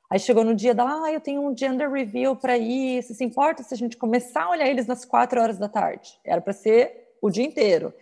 Aí 0.09 0.19
chegou 0.19 0.43
no 0.43 0.55
dia 0.55 0.73
da, 0.73 1.03
ah, 1.03 1.11
eu 1.11 1.21
tenho 1.21 1.41
um 1.41 1.55
gender 1.55 1.91
review 1.91 2.35
para 2.35 2.57
ir, 2.57 3.03
se 3.03 3.13
se 3.13 3.23
importa 3.23 3.61
se 3.61 3.73
a 3.73 3.77
gente 3.77 3.95
começar 3.95 4.45
a 4.45 4.49
olhar 4.49 4.67
eles 4.67 4.87
nas 4.87 5.05
quatro 5.05 5.39
horas 5.39 5.59
da 5.59 5.69
tarde? 5.69 6.19
Era 6.23 6.41
para 6.41 6.53
ser 6.53 7.15
o 7.21 7.29
dia 7.29 7.43
inteiro. 7.45 7.93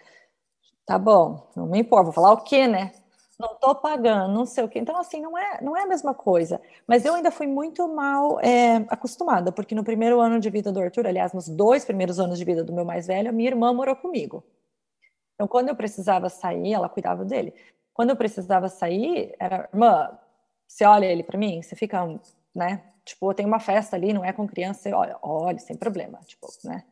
Tá 0.85 0.97
bom, 0.97 1.51
não 1.53 1.65
me 1.65 1.79
importa, 1.79 2.05
vou 2.05 2.13
falar 2.13 2.31
o 2.31 2.43
quê, 2.43 2.65
né? 2.65 2.93
Não 3.39 3.55
tô 3.55 3.75
pagando, 3.75 4.33
não 4.33 4.45
sei 4.47 4.63
o 4.63 4.69
quê. 4.69 4.79
Então, 4.79 4.97
assim, 4.97 5.21
não 5.21 5.37
é, 5.37 5.61
não 5.61 5.77
é 5.77 5.83
a 5.83 5.87
mesma 5.87 6.13
coisa. 6.13 6.59
Mas 6.87 7.05
eu 7.05 7.13
ainda 7.13 7.29
fui 7.29 7.45
muito 7.45 7.87
mal 7.87 8.39
é, 8.39 8.77
acostumada, 8.89 9.51
porque 9.51 9.75
no 9.75 9.83
primeiro 9.83 10.19
ano 10.19 10.39
de 10.39 10.49
vida 10.49 10.71
do 10.71 10.79
Arthur, 10.79 11.05
aliás, 11.05 11.33
nos 11.33 11.47
dois 11.47 11.85
primeiros 11.85 12.19
anos 12.19 12.39
de 12.39 12.45
vida 12.45 12.63
do 12.63 12.73
meu 12.73 12.83
mais 12.83 13.05
velho, 13.05 13.29
a 13.29 13.31
minha 13.31 13.49
irmã 13.49 13.71
morou 13.71 13.95
comigo. 13.95 14.43
Então, 15.35 15.47
quando 15.47 15.69
eu 15.69 15.75
precisava 15.75 16.29
sair, 16.29 16.73
ela 16.73 16.89
cuidava 16.89 17.23
dele. 17.23 17.53
Quando 17.93 18.09
eu 18.09 18.15
precisava 18.15 18.69
sair, 18.69 19.35
era, 19.39 19.69
irmã, 19.71 20.17
você 20.67 20.83
olha 20.83 21.05
ele 21.05 21.23
para 21.23 21.37
mim, 21.37 21.61
você 21.61 21.75
fica, 21.75 22.07
né? 22.55 22.83
Tipo, 23.05 23.33
tem 23.35 23.45
uma 23.45 23.59
festa 23.59 23.95
ali, 23.95 24.13
não 24.13 24.25
é 24.25 24.33
com 24.33 24.47
criança, 24.47 24.81
você 24.81 24.93
olha, 24.93 25.15
olha, 25.21 25.59
sem 25.59 25.77
problema, 25.77 26.19
tipo, 26.25 26.47
né? 26.63 26.83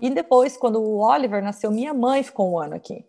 E 0.00 0.10
depois, 0.10 0.56
quando 0.56 0.80
o 0.80 0.98
Oliver 0.98 1.42
nasceu, 1.42 1.70
minha 1.70 1.94
mãe 1.94 2.22
ficou 2.22 2.52
um 2.52 2.58
ano 2.58 2.74
aqui. 2.74 3.04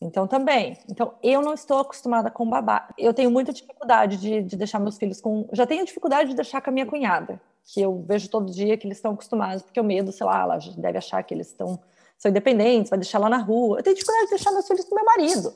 Então, 0.00 0.26
também. 0.26 0.78
Então, 0.90 1.14
eu 1.22 1.40
não 1.40 1.54
estou 1.54 1.78
acostumada 1.78 2.30
com 2.30 2.48
babá. 2.48 2.88
Eu 2.98 3.14
tenho 3.14 3.30
muita 3.30 3.52
dificuldade 3.52 4.18
de, 4.18 4.42
de 4.42 4.56
deixar 4.56 4.78
meus 4.78 4.98
filhos 4.98 5.20
com. 5.20 5.48
Já 5.52 5.66
tenho 5.66 5.84
dificuldade 5.84 6.30
de 6.30 6.36
deixar 6.36 6.60
com 6.60 6.70
a 6.70 6.72
minha 6.72 6.86
cunhada, 6.86 7.40
que 7.64 7.80
eu 7.80 8.04
vejo 8.06 8.28
todo 8.28 8.52
dia 8.52 8.76
que 8.76 8.86
eles 8.86 8.98
estão 8.98 9.12
acostumados, 9.14 9.62
porque 9.62 9.80
o 9.80 9.84
medo, 9.84 10.12
sei 10.12 10.26
lá, 10.26 10.42
ela 10.42 10.58
deve 10.76 10.98
achar 10.98 11.22
que 11.22 11.32
eles 11.32 11.48
estão 11.48 11.80
são 12.18 12.30
independentes, 12.30 12.90
vai 12.90 12.98
deixar 12.98 13.18
lá 13.18 13.28
na 13.28 13.38
rua. 13.38 13.78
Eu 13.78 13.82
tenho 13.82 13.94
dificuldade 13.94 14.26
de 14.26 14.30
deixar 14.30 14.50
meus 14.50 14.66
filhos 14.66 14.84
com 14.84 14.94
meu 14.94 15.04
marido. 15.04 15.54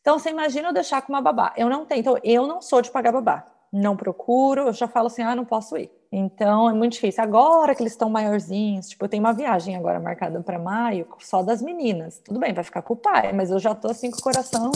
Então, 0.00 0.18
você 0.18 0.30
imagina 0.30 0.68
eu 0.68 0.72
deixar 0.72 1.02
com 1.02 1.12
uma 1.12 1.20
babá. 1.20 1.52
Eu 1.56 1.68
não 1.68 1.84
tenho. 1.84 2.00
Então, 2.00 2.18
eu 2.24 2.46
não 2.46 2.62
sou 2.62 2.80
de 2.80 2.90
pagar 2.90 3.12
babá. 3.12 3.46
Não 3.72 3.96
procuro, 3.96 4.68
eu 4.68 4.72
já 4.72 4.88
falo 4.88 5.08
assim, 5.08 5.22
ah, 5.22 5.34
não 5.34 5.44
posso 5.44 5.76
ir. 5.76 5.90
Então, 6.12 6.68
é 6.68 6.72
muito 6.72 6.94
difícil. 6.94 7.22
Agora 7.22 7.74
que 7.74 7.82
eles 7.82 7.92
estão 7.92 8.10
maiorzinhos, 8.10 8.88
tipo, 8.88 9.04
eu 9.04 9.08
tenho 9.08 9.22
uma 9.22 9.32
viagem 9.32 9.76
agora 9.76 10.00
marcada 10.00 10.40
para 10.40 10.58
maio, 10.58 11.06
só 11.20 11.42
das 11.42 11.62
meninas. 11.62 12.18
Tudo 12.18 12.40
bem, 12.40 12.52
vai 12.52 12.64
ficar 12.64 12.82
com 12.82 12.94
o 12.94 12.96
pai, 12.96 13.32
mas 13.32 13.50
eu 13.50 13.60
já 13.60 13.74
tô 13.74 13.88
assim 13.88 14.10
com 14.10 14.18
o 14.18 14.22
coração. 14.22 14.72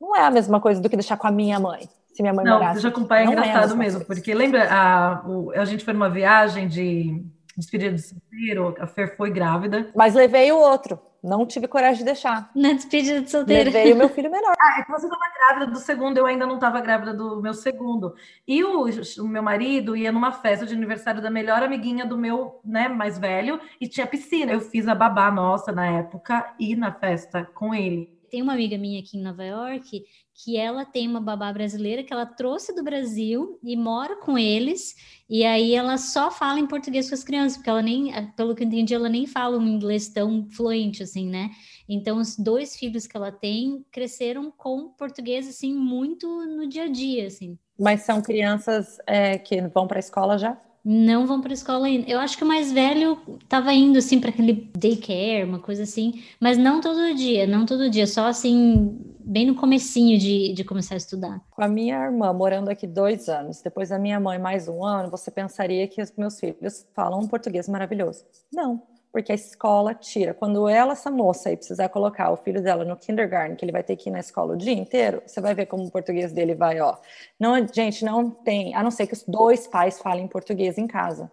Não 0.00 0.16
é 0.16 0.22
a 0.22 0.30
mesma 0.30 0.60
coisa 0.60 0.80
do 0.80 0.88
que 0.88 0.96
deixar 0.96 1.16
com 1.16 1.28
a 1.28 1.30
minha 1.30 1.60
mãe. 1.60 1.88
Se 2.12 2.22
minha 2.22 2.34
mãe 2.34 2.44
não, 2.44 2.54
morasse. 2.54 2.74
deixar 2.74 2.90
com 2.90 3.02
o 3.02 3.06
pai 3.06 3.22
é 3.22 3.26
engraçado 3.26 3.74
é 3.74 3.76
mesmo, 3.76 4.04
coisa. 4.04 4.20
porque 4.20 4.34
lembra, 4.34 4.68
a, 4.68 5.22
o, 5.24 5.52
a 5.52 5.64
gente 5.64 5.84
foi 5.84 5.94
numa 5.94 6.10
viagem 6.10 6.66
de 6.66 7.24
despedida 7.56 7.94
de 7.94 8.02
solteiro, 8.02 8.74
a 8.80 8.86
Fer 8.88 9.16
foi 9.16 9.30
grávida. 9.30 9.88
Mas 9.94 10.14
levei 10.14 10.50
o 10.50 10.58
outro. 10.58 10.98
Não 11.22 11.44
tive 11.44 11.66
coragem 11.66 11.98
de 11.98 12.04
deixar. 12.04 12.50
Na 12.54 12.72
despedida 12.72 13.20
de 13.20 13.30
solteiro. 13.30 13.70
Levei 13.70 13.92
o 13.92 13.96
meu 13.96 14.08
filho 14.08 14.30
menor. 14.30 14.54
Ah, 14.60 14.80
é 14.80 14.84
que 14.84 14.90
você 14.90 15.06
estava 15.06 15.22
grávida 15.34 15.66
do 15.72 15.78
segundo, 15.78 16.18
eu 16.18 16.26
ainda 16.26 16.46
não 16.46 16.56
estava 16.56 16.80
grávida 16.80 17.14
do 17.14 17.40
meu 17.40 17.54
segundo. 17.54 18.14
E 18.46 18.62
o, 18.62 18.84
o, 18.84 19.28
meu 19.28 19.42
marido 19.42 19.96
ia 19.96 20.12
numa 20.12 20.32
festa 20.32 20.66
de 20.66 20.74
aniversário 20.74 21.22
da 21.22 21.30
melhor 21.30 21.62
amiguinha 21.62 22.04
do 22.04 22.18
meu, 22.18 22.60
né, 22.64 22.88
mais 22.88 23.18
velho, 23.18 23.60
e 23.80 23.88
tinha 23.88 24.06
piscina. 24.06 24.52
Eu 24.52 24.60
fiz 24.60 24.86
a 24.86 24.94
babá 24.94 25.30
nossa 25.30 25.72
na 25.72 25.86
época 25.86 26.54
e 26.58 26.76
na 26.76 26.92
festa 26.92 27.48
com 27.54 27.74
ele. 27.74 28.17
Tem 28.30 28.42
uma 28.42 28.52
amiga 28.52 28.76
minha 28.76 29.00
aqui 29.00 29.16
em 29.16 29.22
Nova 29.22 29.44
York 29.44 30.04
que 30.44 30.56
ela 30.56 30.84
tem 30.84 31.08
uma 31.08 31.20
babá 31.20 31.52
brasileira 31.52 32.04
que 32.04 32.12
ela 32.12 32.24
trouxe 32.24 32.72
do 32.72 32.84
Brasil 32.84 33.58
e 33.62 33.76
mora 33.76 34.16
com 34.16 34.38
eles, 34.38 34.94
e 35.28 35.44
aí 35.44 35.74
ela 35.74 35.98
só 35.98 36.30
fala 36.30 36.60
em 36.60 36.66
português 36.66 37.08
com 37.08 37.14
as 37.14 37.24
crianças, 37.24 37.56
porque 37.56 37.68
ela 37.68 37.82
nem, 37.82 38.12
pelo 38.36 38.54
que 38.54 38.62
eu 38.62 38.66
entendi, 38.68 38.94
ela 38.94 39.08
nem 39.08 39.26
fala 39.26 39.58
um 39.58 39.66
inglês 39.66 40.08
tão 40.08 40.48
fluente 40.50 41.02
assim, 41.02 41.28
né? 41.28 41.50
Então, 41.88 42.18
os 42.18 42.36
dois 42.36 42.76
filhos 42.76 43.06
que 43.06 43.16
ela 43.16 43.32
tem 43.32 43.84
cresceram 43.90 44.50
com 44.50 44.90
português, 44.90 45.48
assim, 45.48 45.74
muito 45.74 46.28
no 46.46 46.68
dia 46.68 46.84
a 46.84 46.88
dia, 46.88 47.26
assim. 47.26 47.58
Mas 47.76 48.02
são 48.02 48.22
crianças 48.22 48.98
é, 49.06 49.38
que 49.38 49.60
vão 49.68 49.88
para 49.88 49.98
a 49.98 50.00
escola 50.00 50.38
já? 50.38 50.60
Não 50.90 51.26
vão 51.26 51.42
para 51.42 51.52
a 51.52 51.54
escola 51.54 51.86
ainda. 51.86 52.10
Eu 52.10 52.18
acho 52.18 52.38
que 52.38 52.42
o 52.42 52.46
mais 52.46 52.72
velho 52.72 53.18
estava 53.42 53.74
indo 53.74 53.98
assim 53.98 54.18
para 54.18 54.30
aquele 54.30 54.70
daycare, 54.74 55.44
uma 55.44 55.58
coisa 55.58 55.82
assim, 55.82 56.22
mas 56.40 56.56
não 56.56 56.80
todo 56.80 57.14
dia, 57.14 57.46
não 57.46 57.66
todo 57.66 57.90
dia, 57.90 58.06
só 58.06 58.26
assim 58.26 58.98
bem 59.20 59.46
no 59.46 59.54
comecinho 59.54 60.18
de, 60.18 60.54
de 60.54 60.64
começar 60.64 60.94
a 60.94 60.96
estudar. 60.96 61.42
Com 61.50 61.62
a 61.62 61.68
minha 61.68 62.02
irmã 62.02 62.32
morando 62.32 62.70
aqui 62.70 62.86
dois 62.86 63.28
anos, 63.28 63.60
depois 63.60 63.90
da 63.90 63.98
minha 63.98 64.18
mãe 64.18 64.38
mais 64.38 64.66
um 64.66 64.82
ano, 64.82 65.10
você 65.10 65.30
pensaria 65.30 65.86
que 65.86 66.00
os 66.00 66.10
meus 66.16 66.40
filhos 66.40 66.86
falam 66.94 67.20
um 67.20 67.28
português 67.28 67.68
maravilhoso. 67.68 68.24
Não 68.50 68.82
porque 69.12 69.32
a 69.32 69.34
escola 69.34 69.94
tira. 69.94 70.34
Quando 70.34 70.68
ela, 70.68 70.92
essa 70.92 71.10
moça 71.10 71.48
aí, 71.48 71.56
precisar 71.56 71.88
colocar 71.88 72.30
o 72.30 72.36
filho 72.36 72.62
dela 72.62 72.84
no 72.84 72.96
kindergarten, 72.96 73.56
que 73.56 73.64
ele 73.64 73.72
vai 73.72 73.82
ter 73.82 73.96
que 73.96 74.08
ir 74.08 74.12
na 74.12 74.20
escola 74.20 74.54
o 74.54 74.56
dia 74.56 74.72
inteiro, 74.72 75.22
você 75.26 75.40
vai 75.40 75.54
ver 75.54 75.66
como 75.66 75.84
o 75.84 75.90
português 75.90 76.32
dele 76.32 76.54
vai, 76.54 76.80
ó. 76.80 76.96
Não, 77.38 77.54
gente, 77.66 78.04
não 78.04 78.30
tem, 78.30 78.74
a 78.74 78.82
não 78.82 78.90
ser 78.90 79.06
que 79.06 79.14
os 79.14 79.22
dois 79.22 79.66
pais 79.66 79.98
falem 79.98 80.28
português 80.28 80.78
em 80.78 80.86
casa. 80.86 81.30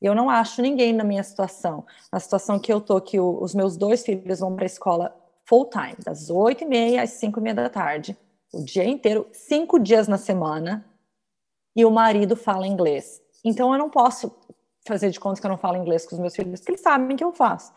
Eu 0.00 0.14
não 0.14 0.28
acho 0.28 0.60
ninguém 0.60 0.92
na 0.92 1.04
minha 1.04 1.22
situação, 1.22 1.84
na 2.12 2.20
situação 2.20 2.58
que 2.58 2.72
eu 2.72 2.80
tô, 2.80 3.00
que 3.00 3.18
o, 3.18 3.42
os 3.42 3.54
meus 3.54 3.76
dois 3.76 4.04
filhos 4.04 4.40
vão 4.40 4.54
para 4.54 4.64
a 4.64 4.66
escola 4.66 5.16
full 5.46 5.68
time, 5.70 5.96
das 6.04 6.30
oito 6.30 6.64
e 6.64 6.66
meia 6.66 7.02
às 7.02 7.10
cinco 7.10 7.40
e 7.40 7.42
meia 7.42 7.54
da 7.54 7.68
tarde, 7.68 8.16
o 8.52 8.62
dia 8.62 8.84
inteiro, 8.84 9.26
cinco 9.32 9.78
dias 9.78 10.06
na 10.06 10.18
semana, 10.18 10.84
e 11.76 11.84
o 11.84 11.90
marido 11.90 12.36
fala 12.36 12.66
inglês. 12.66 13.20
Então 13.44 13.72
eu 13.72 13.78
não 13.78 13.90
posso 13.90 14.34
fazer 14.86 15.10
de 15.10 15.18
conta 15.18 15.40
que 15.40 15.46
eu 15.46 15.50
não 15.50 15.58
falo 15.58 15.76
inglês 15.76 16.06
com 16.06 16.14
os 16.14 16.20
meus 16.20 16.34
filhos, 16.34 16.60
porque 16.60 16.72
eles 16.72 16.80
sabem 16.80 17.16
que 17.16 17.24
eu 17.24 17.32
faço. 17.32 17.72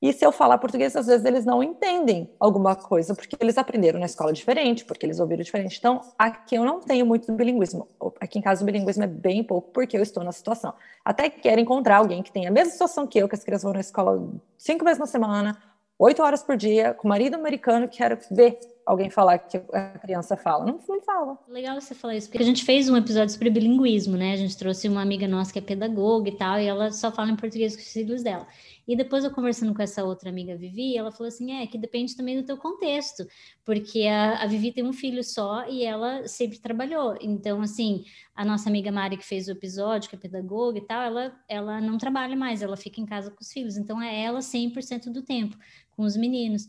E 0.00 0.12
se 0.12 0.24
eu 0.24 0.30
falar 0.30 0.58
português, 0.58 0.94
às 0.94 1.06
vezes 1.06 1.24
eles 1.24 1.46
não 1.46 1.62
entendem 1.62 2.30
alguma 2.38 2.76
coisa, 2.76 3.14
porque 3.14 3.34
eles 3.40 3.56
aprenderam 3.56 3.98
na 3.98 4.04
escola 4.04 4.30
diferente, 4.30 4.84
porque 4.84 5.06
eles 5.06 5.18
ouviram 5.18 5.42
diferente. 5.42 5.78
Então, 5.78 6.02
aqui 6.18 6.54
eu 6.54 6.64
não 6.64 6.80
tenho 6.80 7.06
muito 7.06 7.32
bilinguismo. 7.32 7.88
Aqui 8.20 8.38
em 8.38 8.42
casa 8.42 8.62
o 8.62 8.66
bilinguismo 8.66 9.04
é 9.04 9.06
bem 9.06 9.42
pouco, 9.42 9.70
porque 9.72 9.96
eu 9.96 10.02
estou 10.02 10.22
na 10.22 10.32
situação. 10.32 10.74
Até 11.02 11.30
quero 11.30 11.60
encontrar 11.60 11.96
alguém 11.96 12.22
que 12.22 12.30
tenha 12.30 12.50
a 12.50 12.52
mesma 12.52 12.72
situação 12.72 13.06
que 13.06 13.18
eu, 13.18 13.26
que 13.26 13.34
as 13.34 13.42
crianças 13.42 13.64
vão 13.64 13.72
na 13.72 13.80
escola 13.80 14.22
cinco 14.58 14.84
vezes 14.84 14.98
na 14.98 15.06
semana, 15.06 15.56
oito 15.98 16.22
horas 16.22 16.42
por 16.42 16.58
dia, 16.58 16.92
com 16.92 17.08
marido 17.08 17.34
americano, 17.34 17.88
quero 17.88 18.18
ver 18.30 18.58
alguém 18.86 19.10
falar 19.10 19.38
que 19.38 19.56
a 19.56 19.98
criança 19.98 20.36
fala. 20.36 20.64
Não, 20.64 20.78
não 20.88 21.00
fala. 21.00 21.36
Legal 21.48 21.78
você 21.80 21.92
falar 21.92 22.14
isso, 22.14 22.28
porque 22.28 22.42
a 22.42 22.46
gente 22.46 22.64
fez 22.64 22.88
um 22.88 22.96
episódio 22.96 23.32
sobre 23.32 23.50
bilinguismo, 23.50 24.16
né? 24.16 24.32
A 24.32 24.36
gente 24.36 24.56
trouxe 24.56 24.88
uma 24.88 25.02
amiga 25.02 25.26
nossa 25.26 25.52
que 25.52 25.58
é 25.58 25.62
pedagoga 25.62 26.28
e 26.28 26.36
tal, 26.36 26.60
e 26.60 26.66
ela 26.66 26.92
só 26.92 27.10
fala 27.10 27.32
em 27.32 27.36
português 27.36 27.74
com 27.74 27.82
os 27.82 27.92
filhos 27.92 28.22
dela. 28.22 28.46
E 28.86 28.94
depois 28.94 29.24
eu 29.24 29.32
conversando 29.32 29.74
com 29.74 29.82
essa 29.82 30.04
outra 30.04 30.30
amiga 30.30 30.56
Vivi, 30.56 30.96
ela 30.96 31.10
falou 31.10 31.26
assim: 31.26 31.60
é 31.60 31.66
que 31.66 31.76
depende 31.76 32.16
também 32.16 32.40
do 32.40 32.46
teu 32.46 32.56
contexto, 32.56 33.26
porque 33.64 34.04
a, 34.04 34.44
a 34.44 34.46
Vivi 34.46 34.70
tem 34.70 34.84
um 34.84 34.92
filho 34.92 35.24
só 35.24 35.68
e 35.68 35.82
ela 35.82 36.28
sempre 36.28 36.60
trabalhou. 36.60 37.18
Então, 37.20 37.60
assim, 37.62 38.04
a 38.36 38.44
nossa 38.44 38.68
amiga 38.68 38.92
Mari, 38.92 39.16
que 39.16 39.26
fez 39.26 39.48
o 39.48 39.50
episódio, 39.50 40.08
que 40.08 40.14
é 40.14 40.18
pedagoga 40.18 40.78
e 40.78 40.86
tal, 40.86 41.02
ela, 41.02 41.36
ela 41.48 41.80
não 41.80 41.98
trabalha 41.98 42.36
mais, 42.36 42.62
ela 42.62 42.76
fica 42.76 43.00
em 43.00 43.06
casa 43.06 43.32
com 43.32 43.40
os 43.40 43.50
filhos. 43.50 43.76
Então, 43.76 44.00
é 44.00 44.22
ela 44.22 44.38
100% 44.38 45.10
do 45.10 45.22
tempo 45.22 45.56
com 45.90 46.04
os 46.04 46.16
meninos. 46.16 46.68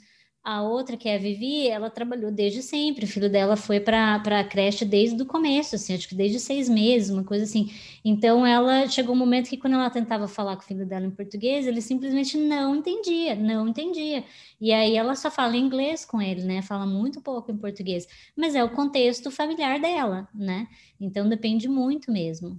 A 0.49 0.61
outra, 0.61 0.95
que 0.95 1.09
é 1.09 1.15
a 1.15 1.17
Vivi, 1.17 1.67
ela 1.67 1.89
trabalhou 1.89 2.31
desde 2.31 2.63
sempre. 2.63 3.03
O 3.03 3.07
filho 3.07 3.29
dela 3.29 3.57
foi 3.57 3.81
para 3.81 4.15
a 4.15 4.43
creche 4.45 4.85
desde 4.85 5.21
o 5.21 5.25
começo, 5.25 5.75
assim, 5.75 5.93
acho 5.93 6.07
que 6.07 6.15
desde 6.15 6.39
seis 6.39 6.69
meses, 6.69 7.09
uma 7.09 7.25
coisa 7.25 7.43
assim. 7.43 7.69
Então, 8.03 8.47
ela 8.47 8.87
chegou 8.87 9.13
um 9.13 9.17
momento 9.17 9.49
que, 9.49 9.57
quando 9.57 9.73
ela 9.73 9.89
tentava 9.89 10.25
falar 10.25 10.55
com 10.55 10.61
o 10.61 10.65
filho 10.65 10.85
dela 10.85 11.05
em 11.05 11.11
português, 11.11 11.67
ele 11.67 11.81
simplesmente 11.81 12.37
não 12.37 12.77
entendia, 12.77 13.35
não 13.35 13.67
entendia. 13.67 14.23
E 14.61 14.71
aí 14.71 14.95
ela 14.95 15.15
só 15.15 15.29
fala 15.29 15.57
inglês 15.57 16.05
com 16.05 16.21
ele, 16.21 16.43
né? 16.43 16.61
Fala 16.61 16.85
muito 16.85 17.19
pouco 17.19 17.51
em 17.51 17.57
português. 17.57 18.07
Mas 18.33 18.55
é 18.55 18.63
o 18.63 18.69
contexto 18.69 19.29
familiar 19.29 19.81
dela, 19.81 20.29
né? 20.33 20.65
Então, 20.97 21.27
depende 21.27 21.67
muito 21.67 22.09
mesmo. 22.09 22.57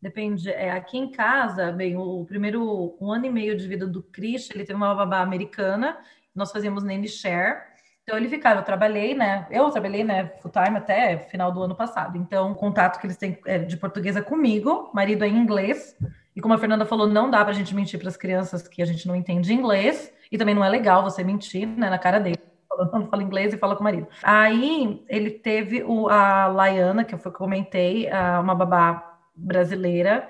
Depende. 0.00 0.48
É, 0.50 0.70
aqui 0.70 0.96
em 0.96 1.10
casa, 1.10 1.72
bem, 1.72 1.96
o 1.96 2.24
primeiro 2.24 2.96
um 3.00 3.10
ano 3.10 3.26
e 3.26 3.30
meio 3.30 3.56
de 3.56 3.66
vida 3.66 3.88
do 3.88 4.00
Chris, 4.04 4.48
ele 4.50 4.64
teve 4.64 4.76
uma 4.76 4.94
babá 4.94 5.20
americana 5.20 5.98
nós 6.38 6.52
fazíamos 6.52 6.82
nanny 6.82 7.08
share. 7.08 7.58
Então 8.02 8.16
ele 8.16 8.28
ficava, 8.28 8.60
eu 8.60 8.64
trabalhei, 8.64 9.14
né? 9.14 9.46
Eu 9.50 9.70
trabalhei, 9.70 10.02
né, 10.02 10.32
full 10.40 10.50
time 10.50 10.78
até 10.78 11.18
final 11.18 11.52
do 11.52 11.62
ano 11.62 11.74
passado. 11.74 12.16
Então, 12.16 12.52
o 12.52 12.54
contato 12.54 12.98
que 12.98 13.06
eles 13.06 13.18
têm 13.18 13.38
é 13.44 13.58
de 13.58 13.76
português 13.76 14.16
é 14.16 14.22
comigo, 14.22 14.90
marido 14.94 15.24
é 15.24 15.28
em 15.28 15.36
inglês. 15.36 15.94
E 16.34 16.40
como 16.40 16.54
a 16.54 16.58
Fernanda 16.58 16.86
falou, 16.86 17.06
não 17.06 17.30
dá 17.30 17.44
para 17.44 17.50
a 17.50 17.54
gente 17.54 17.74
mentir 17.74 18.00
para 18.00 18.08
as 18.08 18.16
crianças 18.16 18.66
que 18.66 18.80
a 18.80 18.86
gente 18.86 19.06
não 19.06 19.14
entende 19.14 19.52
inglês. 19.52 20.10
E 20.32 20.38
também 20.38 20.54
não 20.54 20.64
é 20.64 20.70
legal 20.70 21.02
você 21.02 21.22
mentir, 21.22 21.68
né, 21.68 21.90
na 21.90 21.98
cara 21.98 22.18
dele. 22.18 22.38
Falando, 22.66 23.10
fala 23.10 23.22
inglês 23.22 23.52
e 23.52 23.58
fala 23.58 23.74
com 23.74 23.80
o 23.80 23.84
marido. 23.84 24.06
Aí 24.22 25.04
ele 25.08 25.30
teve 25.30 25.82
o, 25.82 26.08
a 26.08 26.46
Laiana, 26.46 27.04
que 27.04 27.14
eu 27.14 27.18
comentei, 27.32 28.08
uma 28.40 28.54
babá 28.54 29.18
brasileira, 29.34 30.28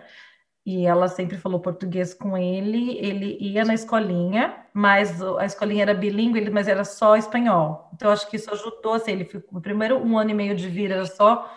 e 0.66 0.86
ela 0.86 1.08
sempre 1.08 1.36
falou 1.38 1.60
português 1.60 2.12
com 2.14 2.36
ele. 2.36 2.98
Ele 2.98 3.36
ia 3.40 3.64
na 3.64 3.74
escolinha, 3.74 4.66
mas 4.74 5.22
a 5.22 5.44
escolinha 5.44 5.82
era 5.82 5.94
bilíngue, 5.94 6.50
mas 6.50 6.68
era 6.68 6.84
só 6.84 7.16
espanhol. 7.16 7.90
Então 7.94 8.10
acho 8.10 8.28
que 8.28 8.36
isso 8.36 8.52
ajudou. 8.52 8.94
Assim, 8.94 9.12
ele 9.12 9.24
ficou 9.24 9.60
primeiro 9.60 9.98
um 9.98 10.18
ano 10.18 10.30
e 10.30 10.34
meio 10.34 10.54
de 10.56 10.68
vida 10.68 10.94
era 10.94 11.06
só 11.06 11.50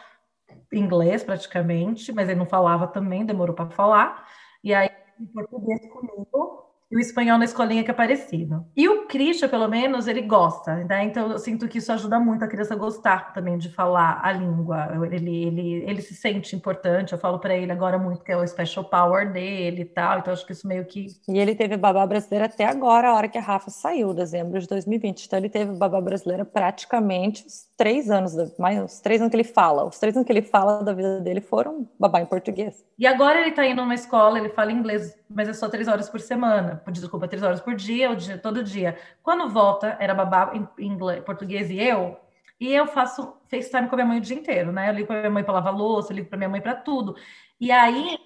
inglês 0.72 1.24
praticamente, 1.24 2.12
mas 2.14 2.30
ele 2.30 2.39
não 2.39 2.45
falava 2.45 2.88
também, 2.88 3.26
demorou 3.26 3.56
para 3.56 3.70
falar. 3.70 4.28
E 4.64 4.74
aí 4.74 4.89
português 5.34 5.82
comigo. 5.91 6.70
E 6.92 6.96
o 6.96 7.00
espanhol 7.00 7.38
na 7.38 7.46
escolinha 7.46 7.84
que 7.84 7.89
é 7.89 7.94
parecido. 7.94 8.66
E 8.76 8.89
o 8.89 9.08
Christian, 9.08 9.48
pelo 9.48 9.68
menos, 9.70 10.08
ele 10.08 10.22
gosta, 10.22 10.76
né? 10.84 11.06
Então 11.06 11.32
eu 11.32 11.39
sinto 11.39 11.68
que 11.68 11.78
isso 11.78 11.92
ajuda 11.92 12.20
muito 12.20 12.44
a 12.44 12.48
criança 12.48 12.74
a 12.74 12.78
gostar 12.78 13.34
também 13.34 13.58
de 13.58 13.70
falar 13.70 14.20
a 14.22 14.32
língua. 14.34 14.89
Ele, 15.10 15.46
ele, 15.46 15.86
ele 15.88 16.02
se 16.02 16.14
sente 16.14 16.54
importante. 16.54 17.14
Eu 17.14 17.20
falo 17.20 17.39
para 17.39 17.56
ele 17.56 17.72
agora 17.72 17.98
muito 17.98 18.24
que 18.24 18.32
é 18.32 18.36
o 18.36 18.46
special 18.46 18.84
power 18.84 19.32
dele 19.32 19.84
e 19.84 19.86
tal. 19.86 20.20
Então 20.20 20.34
acho 20.34 20.46
que 20.46 20.52
isso 20.52 20.68
meio 20.68 20.84
que. 20.84 21.08
E 21.30 21.39
ele 21.39 21.56
teve 21.56 21.78
babá 21.78 22.06
brasileira 22.06 22.46
até 22.46 22.66
agora, 22.66 23.10
a 23.10 23.14
hora 23.14 23.30
que 23.30 23.38
a 23.38 23.42
Rafa 23.42 23.70
saiu, 23.70 24.14
dezembro 24.14 24.60
de 24.60 24.68
2020. 24.68 25.26
Então 25.26 25.39
ele 25.39 25.50
teve 25.50 25.72
babá 25.72 26.02
brasileira 26.02 26.44
praticamente 26.44 27.46
os 27.48 27.70
três 27.78 28.12
anos, 28.12 28.34
mais 28.60 28.84
os 28.84 29.00
três 29.00 29.22
anos 29.22 29.32
que 29.32 29.38
ele 29.38 29.46
fala. 29.46 29.86
Os 29.86 29.98
três 29.98 30.16
anos 30.16 30.26
que 30.26 30.34
ele 30.34 30.42
fala 30.42 30.84
da 30.84 30.92
vida 30.92 31.22
dele 31.22 31.39
foram 31.39 31.88
babá 31.98 32.20
em 32.20 32.26
português. 32.26 32.84
E 33.00 33.08
agora 33.08 33.39
ele 33.39 33.52
tá 33.52 33.66
indo 33.66 33.82
numa 33.82 33.96
escola, 33.96 34.38
ele 34.38 34.50
fala 34.50 34.72
inglês, 34.72 35.18
mas 35.30 35.48
é 35.48 35.54
só 35.54 35.70
três 35.70 35.88
horas 35.88 36.10
por 36.10 36.20
semana 36.20 36.80
desculpa, 36.89 37.27
três 37.27 37.43
horas 37.43 37.59
por 37.59 37.75
dia, 37.75 38.15
dia, 38.15 38.38
todo 38.38 38.63
dia. 38.63 38.97
Quando 39.21 39.49
volta, 39.49 39.97
era 39.99 40.13
babá 40.13 40.53
em 40.53 40.67
inglês, 40.86 41.23
português 41.23 41.69
e 41.69 41.79
eu, 41.79 42.17
e 42.59 42.73
eu 42.73 42.88
faço 42.88 43.36
FaceTime 43.49 43.88
com 43.88 43.95
a 43.95 43.97
minha 43.97 44.07
mãe 44.07 44.17
o 44.19 44.21
dia 44.21 44.38
inteiro, 44.38 44.71
né? 44.71 44.89
Eu 44.89 44.93
ligo 44.93 45.07
para 45.07 45.19
minha 45.19 45.32
mãe 45.32 45.43
para 45.43 45.53
lavar 45.53 45.75
louça, 45.75 46.13
ligo 46.13 46.29
para 46.29 46.38
minha 46.38 46.49
mãe 46.49 46.61
para 46.61 46.75
tudo. 46.75 47.15
E 47.59 47.71
aí, 47.71 48.17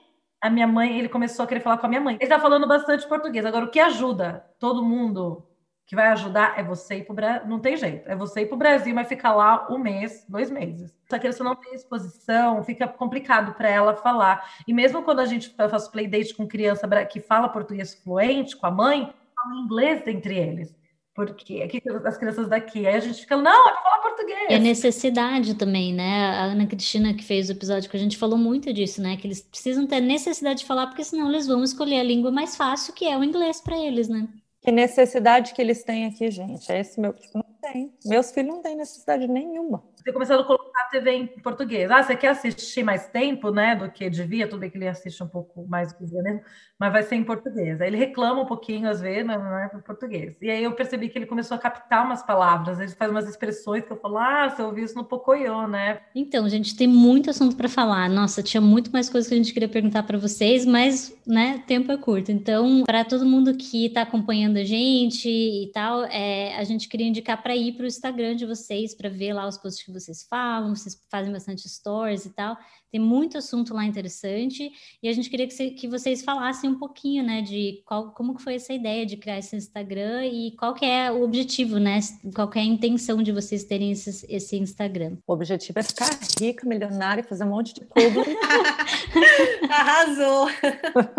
a 0.41 0.49
minha 0.49 0.67
mãe, 0.67 0.99
ele 0.99 1.09
começou 1.09 1.43
a 1.43 1.47
querer 1.47 1.61
falar 1.61 1.77
com 1.77 1.85
a 1.85 1.89
minha 1.89 2.01
mãe. 2.01 2.17
Ele 2.19 2.29
tá 2.29 2.39
falando 2.39 2.67
bastante 2.67 3.07
português. 3.07 3.45
Agora, 3.45 3.65
o 3.65 3.69
que 3.69 3.79
ajuda 3.79 4.45
todo 4.59 4.83
mundo 4.83 5.47
que 5.86 5.95
vai 5.95 6.07
ajudar 6.07 6.57
é 6.57 6.63
você 6.63 6.97
ir 6.97 7.03
para 7.03 7.13
o 7.13 7.15
Brasil. 7.15 7.47
Não 7.47 7.59
tem 7.59 7.77
jeito. 7.77 8.09
É 8.09 8.15
você 8.15 8.41
ir 8.41 8.47
para 8.47 8.55
o 8.55 8.59
Brasil, 8.59 8.93
mas 8.95 9.07
ficar 9.07 9.33
lá 9.36 9.67
um 9.69 9.77
mês, 9.77 10.25
dois 10.27 10.49
meses. 10.49 10.97
Se 11.07 11.15
a 11.15 11.19
criança 11.19 11.43
não 11.43 11.55
tem 11.55 11.75
exposição, 11.75 12.63
fica 12.63 12.88
complicado 12.88 13.53
para 13.53 13.69
ela 13.69 13.95
falar. 13.95 14.49
E 14.67 14.73
mesmo 14.73 15.03
quando 15.03 15.19
a 15.19 15.25
gente 15.25 15.49
faz 15.49 15.88
playdate 15.88 16.33
com 16.33 16.47
criança 16.47 16.88
que 17.05 17.19
fala 17.19 17.49
português 17.49 17.93
fluente, 17.93 18.57
com 18.57 18.65
a 18.65 18.71
mãe, 18.71 19.13
fala 19.36 19.61
inglês 19.61 20.07
entre 20.07 20.38
eles. 20.38 20.75
Porque 21.13 21.61
aqui 21.61 21.81
as 22.03 22.17
crianças 22.17 22.49
daqui, 22.49 22.86
aí 22.86 22.95
a 22.95 22.99
gente 22.99 23.21
fica, 23.21 23.38
não, 23.38 23.69
é 23.69 23.73
falar 23.75 23.99
português. 23.99 24.47
É 24.49 24.59
necessidade 24.59 25.53
também, 25.53 25.93
né? 25.93 26.25
A 26.31 26.43
Ana 26.45 26.65
Cristina, 26.65 27.13
que 27.13 27.23
fez 27.23 27.47
o 27.47 27.53
episódio 27.53 27.89
que 27.89 27.95
a 27.95 27.99
gente 27.99 28.17
falou 28.17 28.38
muito 28.38 28.73
disso, 28.73 29.01
né? 29.01 29.15
Que 29.15 29.27
eles 29.27 29.41
precisam 29.41 29.88
ter 29.88 30.01
necessidade 30.01 30.59
de 30.59 30.65
falar, 30.65 30.88
porque 30.88 31.05
senão 31.05 31.29
eles 31.29 31.47
vão 31.47 31.63
escolher 31.63 31.99
a 31.99 32.03
língua 32.03 32.31
mais 32.31 32.57
fácil, 32.57 32.93
que 32.93 33.05
é 33.05 33.17
o 33.17 33.23
inglês 33.23 33.61
para 33.61 33.77
eles, 33.77 34.09
né? 34.09 34.27
Que 34.66 34.72
necessidade 34.72 35.53
que 35.53 35.61
eles 35.61 35.84
têm 35.84 36.07
aqui, 36.07 36.32
gente? 36.32 36.72
É 36.72 36.80
esse 36.80 36.99
meu. 36.99 37.13
Não 37.36 37.45
tem. 37.61 37.93
Meus 38.03 38.32
filhos 38.32 38.55
não 38.55 38.63
têm 38.63 38.76
necessidade 38.76 39.28
nenhuma 39.28 39.84
ter 40.05 40.13
começado 40.13 40.41
a 40.41 40.45
colocar 40.45 40.81
a 40.81 40.89
TV 40.89 41.11
em 41.11 41.27
português. 41.27 41.89
Ah, 41.89 42.03
você 42.03 42.15
quer 42.15 42.27
assistir 42.27 42.83
mais 42.83 43.07
tempo, 43.07 43.49
né, 43.49 43.75
do 43.75 43.89
que 43.89 44.07
devia? 44.07 44.47
Tudo 44.47 44.59
bem 44.59 44.69
que 44.69 44.77
ele 44.77 44.87
assiste 44.87 45.21
um 45.23 45.27
pouco 45.27 45.67
mais 45.67 45.91
do 45.91 45.97
que 45.97 46.05
devia 46.05 46.21
mesmo, 46.21 46.41
mas 46.79 46.93
vai 46.93 47.01
ser 47.01 47.15
em 47.15 47.23
português. 47.23 47.81
Aí 47.81 47.87
ele 47.87 47.97
reclama 47.97 48.43
um 48.43 48.45
pouquinho 48.45 48.87
às 48.87 49.01
vezes, 49.01 49.25
mas 49.25 49.39
não 49.39 49.57
é 49.57 49.71
em 49.73 49.81
português. 49.81 50.35
E 50.39 50.49
aí 50.49 50.63
eu 50.63 50.73
percebi 50.73 51.09
que 51.09 51.17
ele 51.17 51.25
começou 51.25 51.55
a 51.55 51.59
captar 51.59 52.05
umas 52.05 52.21
palavras, 52.21 52.79
ele 52.79 52.91
faz 52.91 53.09
umas 53.09 53.27
expressões 53.27 53.83
que 53.83 53.91
eu 53.91 53.97
falo, 53.97 54.19
ah, 54.19 54.47
você 54.47 54.61
ouviu 54.61 54.85
isso 54.85 54.95
no 54.95 55.03
Pocoyo, 55.03 55.67
né? 55.67 56.01
Então, 56.13 56.47
gente, 56.47 56.75
tem 56.75 56.87
muito 56.87 57.31
assunto 57.31 57.55
para 57.55 57.67
falar. 57.67 58.07
Nossa, 58.07 58.43
tinha 58.43 58.61
muito 58.61 58.91
mais 58.91 59.09
coisas 59.09 59.27
que 59.27 59.33
a 59.33 59.37
gente 59.37 59.53
queria 59.53 59.69
perguntar 59.69 60.03
para 60.03 60.19
vocês, 60.19 60.67
mas, 60.67 61.17
né, 61.25 61.63
tempo 61.65 61.91
é 61.91 61.97
curto. 61.97 62.31
Então, 62.31 62.83
para 62.85 63.03
todo 63.03 63.25
mundo 63.25 63.55
que 63.55 63.87
está 63.87 64.03
acompanhando 64.03 64.57
a 64.57 64.63
gente 64.63 65.27
e 65.27 65.71
tal, 65.73 66.03
é, 66.05 66.55
a 66.57 66.63
gente 66.63 66.87
queria 66.87 67.07
indicar 67.07 67.41
para 67.41 67.55
ir 67.55 67.73
para 67.73 67.85
o 67.85 67.87
Instagram 67.87 68.35
de 68.35 68.45
vocês, 68.45 68.93
para 68.93 69.09
ver 69.09 69.33
lá 69.33 69.47
os 69.47 69.57
posts 69.57 69.83
que 69.83 69.94
vocês 69.99 70.25
falam, 70.29 70.75
vocês 70.75 71.01
fazem 71.09 71.31
bastante 71.31 71.67
stories 71.67 72.25
e 72.25 72.29
tal. 72.29 72.57
Tem 72.91 72.99
muito 72.99 73.37
assunto 73.37 73.73
lá 73.73 73.83
interessante 73.83 74.71
e 75.01 75.09
a 75.09 75.13
gente 75.13 75.29
queria 75.29 75.47
que, 75.47 75.71
que 75.71 75.87
vocês 75.87 76.23
falassem 76.23 76.69
um 76.69 76.77
pouquinho, 76.77 77.23
né, 77.23 77.41
de 77.41 77.81
qual, 77.85 78.11
como 78.11 78.35
que 78.35 78.43
foi 78.43 78.55
essa 78.55 78.73
ideia 78.73 79.05
de 79.05 79.17
criar 79.17 79.39
esse 79.39 79.55
Instagram 79.55 80.25
e 80.25 80.51
qual 80.51 80.73
que 80.73 80.85
é 80.85 81.11
o 81.11 81.21
objetivo, 81.23 81.79
né, 81.79 81.99
qual 82.33 82.47
que 82.49 82.59
é 82.59 82.61
a 82.61 82.65
intenção 82.65 83.21
de 83.21 83.31
vocês 83.31 83.63
terem 83.63 83.91
esse, 83.91 84.25
esse 84.29 84.57
Instagram. 84.57 85.17
O 85.27 85.33
objetivo 85.33 85.79
é 85.79 85.83
ficar 85.83 86.09
rica, 86.39 86.67
milionária, 86.67 87.23
fazer 87.23 87.43
um 87.43 87.49
monte 87.49 87.73
de 87.73 87.81
público. 87.81 88.29
Arrasou! 89.69 90.47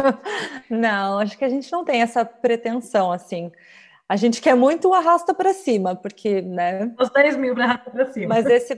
não, 0.70 1.18
acho 1.18 1.36
que 1.36 1.44
a 1.44 1.48
gente 1.48 1.70
não 1.70 1.84
tem 1.84 2.00
essa 2.00 2.24
pretensão, 2.24 3.12
assim 3.12 3.50
a 4.08 4.16
gente 4.16 4.40
quer 4.40 4.54
muito 4.54 4.88
o 4.88 4.94
arrasta 4.94 5.34
para 5.34 5.52
cima, 5.52 5.94
porque, 5.96 6.40
né? 6.42 6.92
Os 6.98 7.10
10 7.10 7.36
mil 7.36 7.54
para 7.54 7.64
arrasta 7.64 7.90
para 7.90 8.12
cima. 8.12 8.28
Mas 8.28 8.46
esse 8.46 8.76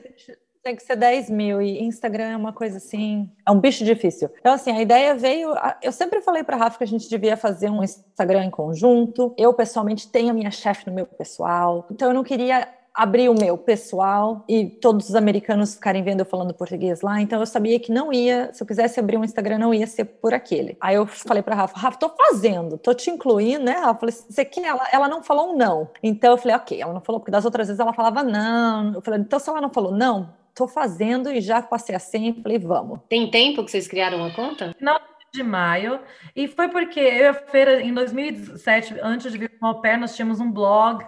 tem 0.62 0.76
que 0.76 0.82
ser 0.82 0.96
10 0.96 1.30
mil 1.30 1.62
e 1.62 1.82
Instagram 1.82 2.30
é 2.30 2.36
uma 2.36 2.52
coisa 2.52 2.76
assim, 2.78 3.30
é 3.46 3.50
um 3.50 3.58
bicho 3.58 3.84
difícil. 3.84 4.30
Então, 4.38 4.52
assim, 4.52 4.70
a 4.70 4.82
ideia 4.82 5.14
veio. 5.14 5.54
Eu 5.82 5.92
sempre 5.92 6.20
falei 6.20 6.42
para 6.42 6.56
Rafa 6.56 6.78
que 6.78 6.84
a 6.84 6.86
gente 6.86 7.08
devia 7.08 7.36
fazer 7.36 7.70
um 7.70 7.82
Instagram 7.82 8.44
em 8.44 8.50
conjunto. 8.50 9.34
Eu, 9.38 9.52
pessoalmente, 9.54 10.10
tenho 10.10 10.30
a 10.30 10.34
minha 10.34 10.50
chefe 10.50 10.86
no 10.86 10.92
meu 10.92 11.06
pessoal, 11.06 11.86
então 11.90 12.08
eu 12.08 12.14
não 12.14 12.24
queria 12.24 12.68
abrir 12.98 13.28
o 13.28 13.34
meu 13.34 13.56
pessoal 13.56 14.44
e 14.48 14.66
todos 14.66 15.08
os 15.08 15.14
americanos 15.14 15.76
ficarem 15.76 16.02
vendo 16.02 16.18
eu 16.18 16.26
falando 16.26 16.52
português 16.52 17.00
lá, 17.00 17.20
então 17.20 17.38
eu 17.38 17.46
sabia 17.46 17.78
que 17.78 17.92
não 17.92 18.12
ia, 18.12 18.52
se 18.52 18.60
eu 18.60 18.66
quisesse 18.66 18.98
abrir 18.98 19.16
um 19.16 19.22
Instagram, 19.22 19.56
não 19.56 19.72
ia 19.72 19.86
ser 19.86 20.04
por 20.04 20.34
aquele. 20.34 20.76
Aí 20.80 20.96
eu 20.96 21.06
falei 21.06 21.40
para 21.40 21.54
Rafa, 21.54 21.78
Rafa, 21.78 21.96
tô 21.96 22.08
fazendo, 22.08 22.76
tô 22.76 22.92
te 22.92 23.08
incluindo, 23.08 23.64
né? 23.64 23.74
Rafa, 23.74 24.00
falei, 24.00 24.14
você 24.28 24.44
quer? 24.44 24.64
Ela, 24.64 24.88
ela 24.90 25.08
não 25.08 25.22
falou 25.22 25.52
um 25.52 25.56
não. 25.56 25.88
Então 26.02 26.32
eu 26.32 26.36
falei, 26.36 26.56
ok, 26.56 26.82
ela 26.82 26.92
não 26.92 27.00
falou, 27.00 27.20
porque 27.20 27.30
das 27.30 27.44
outras 27.44 27.68
vezes 27.68 27.78
ela 27.78 27.92
falava 27.92 28.24
não. 28.24 28.94
Eu 28.94 29.00
falei, 29.00 29.20
então 29.20 29.38
se 29.38 29.48
ela 29.48 29.60
não 29.60 29.70
falou 29.70 29.92
não, 29.92 30.34
tô 30.52 30.66
fazendo 30.66 31.30
e 31.30 31.40
já 31.40 31.62
passei 31.62 31.94
a 31.94 32.00
senha, 32.00 32.34
falei, 32.42 32.58
vamos. 32.58 32.98
Tem 33.08 33.30
tempo 33.30 33.62
que 33.64 33.70
vocês 33.70 33.86
criaram 33.86 34.18
uma 34.18 34.34
conta? 34.34 34.74
Não, 34.80 34.98
de 35.32 35.44
maio, 35.44 36.00
e 36.34 36.48
foi 36.48 36.68
porque 36.68 36.98
eu 36.98 37.24
e 37.24 37.26
a 37.28 37.34
Feira, 37.34 37.80
em 37.80 37.94
2007, 37.94 38.96
antes 39.00 39.30
de 39.30 39.38
vir 39.38 39.56
com 39.60 39.68
o 39.68 39.80
pé, 39.80 39.96
nós 39.96 40.16
tínhamos 40.16 40.40
um 40.40 40.50
blog 40.50 41.04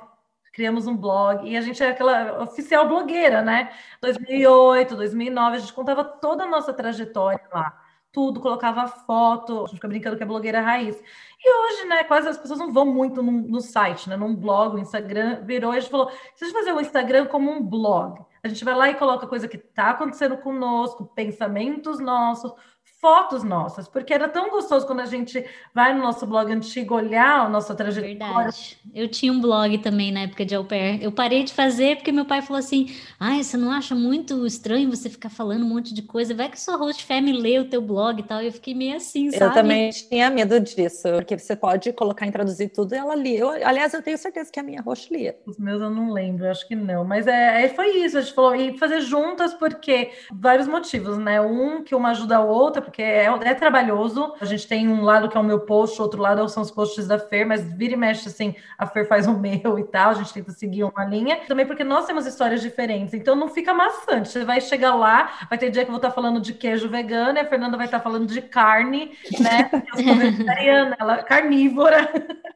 criamos 0.53 0.87
um 0.87 0.97
blog 0.97 1.49
e 1.49 1.57
a 1.57 1.61
gente 1.61 1.83
é 1.83 1.91
aquela 1.91 2.43
oficial 2.43 2.89
blogueira, 2.89 3.43
né? 3.43 3.73
2008, 4.01 4.97
2009, 4.97 5.57
a 5.57 5.61
gente 5.61 5.73
contava 5.73 6.05
toda 6.05 6.45
a 6.45 6.49
nossa 6.49 6.73
trajetória 6.73 7.43
lá, 7.53 7.81
tudo, 8.13 8.41
colocava 8.41 8.89
foto, 8.89 9.59
a 9.59 9.67
gente 9.67 9.77
fica 9.77 9.89
brincando 9.89 10.17
que 10.17 10.23
é 10.23 10.27
blogueira 10.27 10.61
raiz. 10.61 11.01
E 11.43 11.53
hoje, 11.53 11.85
né, 11.87 12.05
quase 12.05 12.29
as 12.29 12.37
pessoas 12.37 12.59
não 12.59 12.73
vão 12.73 12.85
muito 12.85 13.23
no, 13.23 13.33
no 13.33 13.61
site, 13.61 14.09
né, 14.09 14.17
num 14.17 14.35
blog, 14.35 14.75
o 14.75 14.79
Instagram 14.79 15.43
virou, 15.45 15.73
a 15.73 15.81
gente 15.81 15.91
falou, 15.91 16.11
se 16.35 16.45
a 16.45 16.47
gente 16.47 16.57
fazer 16.57 16.73
o 16.73 16.81
Instagram 16.81 17.27
como 17.27 17.51
um 17.51 17.63
blog, 17.63 18.21
a 18.43 18.49
gente 18.49 18.65
vai 18.65 18.75
lá 18.75 18.91
e 18.91 18.95
coloca 18.95 19.27
coisa 19.27 19.47
que 19.47 19.57
está 19.57 19.91
acontecendo 19.91 20.37
conosco, 20.39 21.07
pensamentos 21.15 22.01
nossos, 22.01 22.53
fotos 23.01 23.43
nossas, 23.43 23.89
porque 23.89 24.13
era 24.13 24.29
tão 24.29 24.51
gostoso 24.51 24.87
quando 24.87 25.01
a 25.01 25.07
gente 25.07 25.43
vai 25.75 25.95
no 25.95 26.03
nosso 26.03 26.27
blog 26.27 26.53
antigo 26.53 26.95
olhar 26.95 27.47
a 27.47 27.49
nossa 27.49 27.75
trajetória. 27.75 28.17
Verdade. 28.19 28.79
Eu 28.95 29.09
tinha 29.09 29.33
um 29.33 29.41
blog 29.41 29.79
também 29.79 30.13
na 30.13 30.21
época 30.21 30.45
de 30.45 30.55
au 30.55 30.65
pair. 30.65 31.03
Eu 31.03 31.11
parei 31.11 31.43
de 31.43 31.53
fazer 31.53 31.97
porque 31.97 32.13
meu 32.13 32.27
pai 32.27 32.43
falou 32.43 32.59
assim: 32.59 32.95
ai, 33.19 33.43
você 33.43 33.57
não 33.57 33.73
acha 33.73 33.95
muito 33.95 34.47
estranho 34.47 34.91
você 34.91 35.09
ficar 35.09 35.31
falando 35.31 35.65
um 35.65 35.69
monte 35.69 35.95
de 35.95 36.03
coisa? 36.03 36.35
Vai 36.35 36.51
que 36.51 36.61
sua 36.61 36.77
host 36.77 37.05
family 37.05 37.41
lê 37.41 37.59
o 37.59 37.69
teu 37.69 37.81
blog 37.81 38.21
e 38.21 38.23
tal. 38.23 38.43
E 38.43 38.47
eu 38.47 38.53
fiquei 38.53 38.75
meio 38.75 38.97
assim, 38.97 39.31
sabe? 39.31 39.45
Eu 39.45 39.53
também 39.53 39.91
tinha 39.91 40.29
medo 40.31 40.61
disso, 40.61 41.09
porque 41.15 41.39
você 41.39 41.57
pode 41.57 41.93
colocar 41.93 42.27
em 42.27 42.31
traduzir 42.31 42.69
tudo 42.69 42.95
e 42.95 42.99
ela 42.99 43.15
lia. 43.15 43.39
Eu, 43.39 43.51
aliás, 43.67 43.95
eu 43.95 44.03
tenho 44.03 44.19
certeza 44.19 44.51
que 44.53 44.61
a 44.61 44.63
minha 44.63 44.83
host 44.83 45.13
lia. 45.13 45.39
Os 45.47 45.59
meus 45.59 45.81
eu 45.81 45.91
não 45.91 46.13
lembro, 46.13 46.49
acho 46.51 46.69
que 46.69 46.77
não. 46.77 47.05
Mas 47.05 47.27
é, 47.27 47.65
é, 47.65 47.69
foi 47.69 48.05
isso, 48.05 48.19
a 48.19 48.21
gente 48.21 48.35
falou, 48.35 48.55
e 48.55 48.77
fazer 48.77 49.01
juntas 49.01 49.55
porque 49.55 50.11
vários 50.31 50.69
motivos, 50.69 51.17
né? 51.17 51.41
Um, 51.41 51.83
que 51.83 51.95
uma 51.95 52.11
ajuda 52.11 52.37
a 52.37 52.45
outra, 52.45 52.83
porque 52.91 53.03
é, 53.03 53.27
é, 53.27 53.55
trabalhoso. 53.55 54.35
A 54.41 54.45
gente 54.45 54.67
tem 54.67 54.89
um 54.89 55.03
lado 55.03 55.29
que 55.29 55.37
é 55.37 55.41
o 55.41 55.45
meu 55.45 55.61
post, 55.61 56.03
outro 56.03 56.21
lado 56.21 56.47
são 56.49 56.63
os 56.63 56.71
posts 56.71 57.07
da 57.07 57.19
Fer, 57.19 57.47
mas 57.47 57.63
vira 57.73 57.95
e 57.95 57.97
mexe 57.97 58.29
assim, 58.29 58.55
a 58.77 58.87
Fer 58.87 59.07
faz 59.07 59.27
o 59.29 59.33
meu 59.39 59.79
e 59.79 59.85
tal, 59.85 60.11
a 60.11 60.15
gente 60.15 60.35
tenta 60.35 60.51
seguir 60.51 60.83
uma 60.83 61.05
linha. 61.05 61.41
Também 61.47 61.65
porque 61.65 61.85
nós 61.85 62.05
temos 62.05 62.27
histórias 62.27 62.61
diferentes, 62.61 63.15
então 63.15 63.37
não 63.37 63.49
fica 63.49 63.73
maçante. 63.73 64.29
Você 64.29 64.45
vai 64.45 64.61
chegar 64.61 64.95
lá, 64.95 65.47
vai 65.49 65.57
ter 65.57 65.71
dia 65.71 65.85
que 65.85 65.89
eu 65.89 65.93
vou 65.93 65.99
estar 65.99 66.11
falando 66.11 66.41
de 66.41 66.53
queijo 66.53 66.89
vegano, 66.89 67.39
e 67.39 67.41
a 67.41 67.49
Fernanda 67.49 67.77
vai 67.77 67.87
estar 67.87 68.01
falando 68.01 68.27
de 68.27 68.43
carne, 68.43 69.13
né? 69.39 69.71
Eu 69.97 70.05
sou 70.05 70.15
vegetariana, 70.15 70.97
ela 70.99 71.19
é 71.19 71.23
carnívora. 71.23 72.11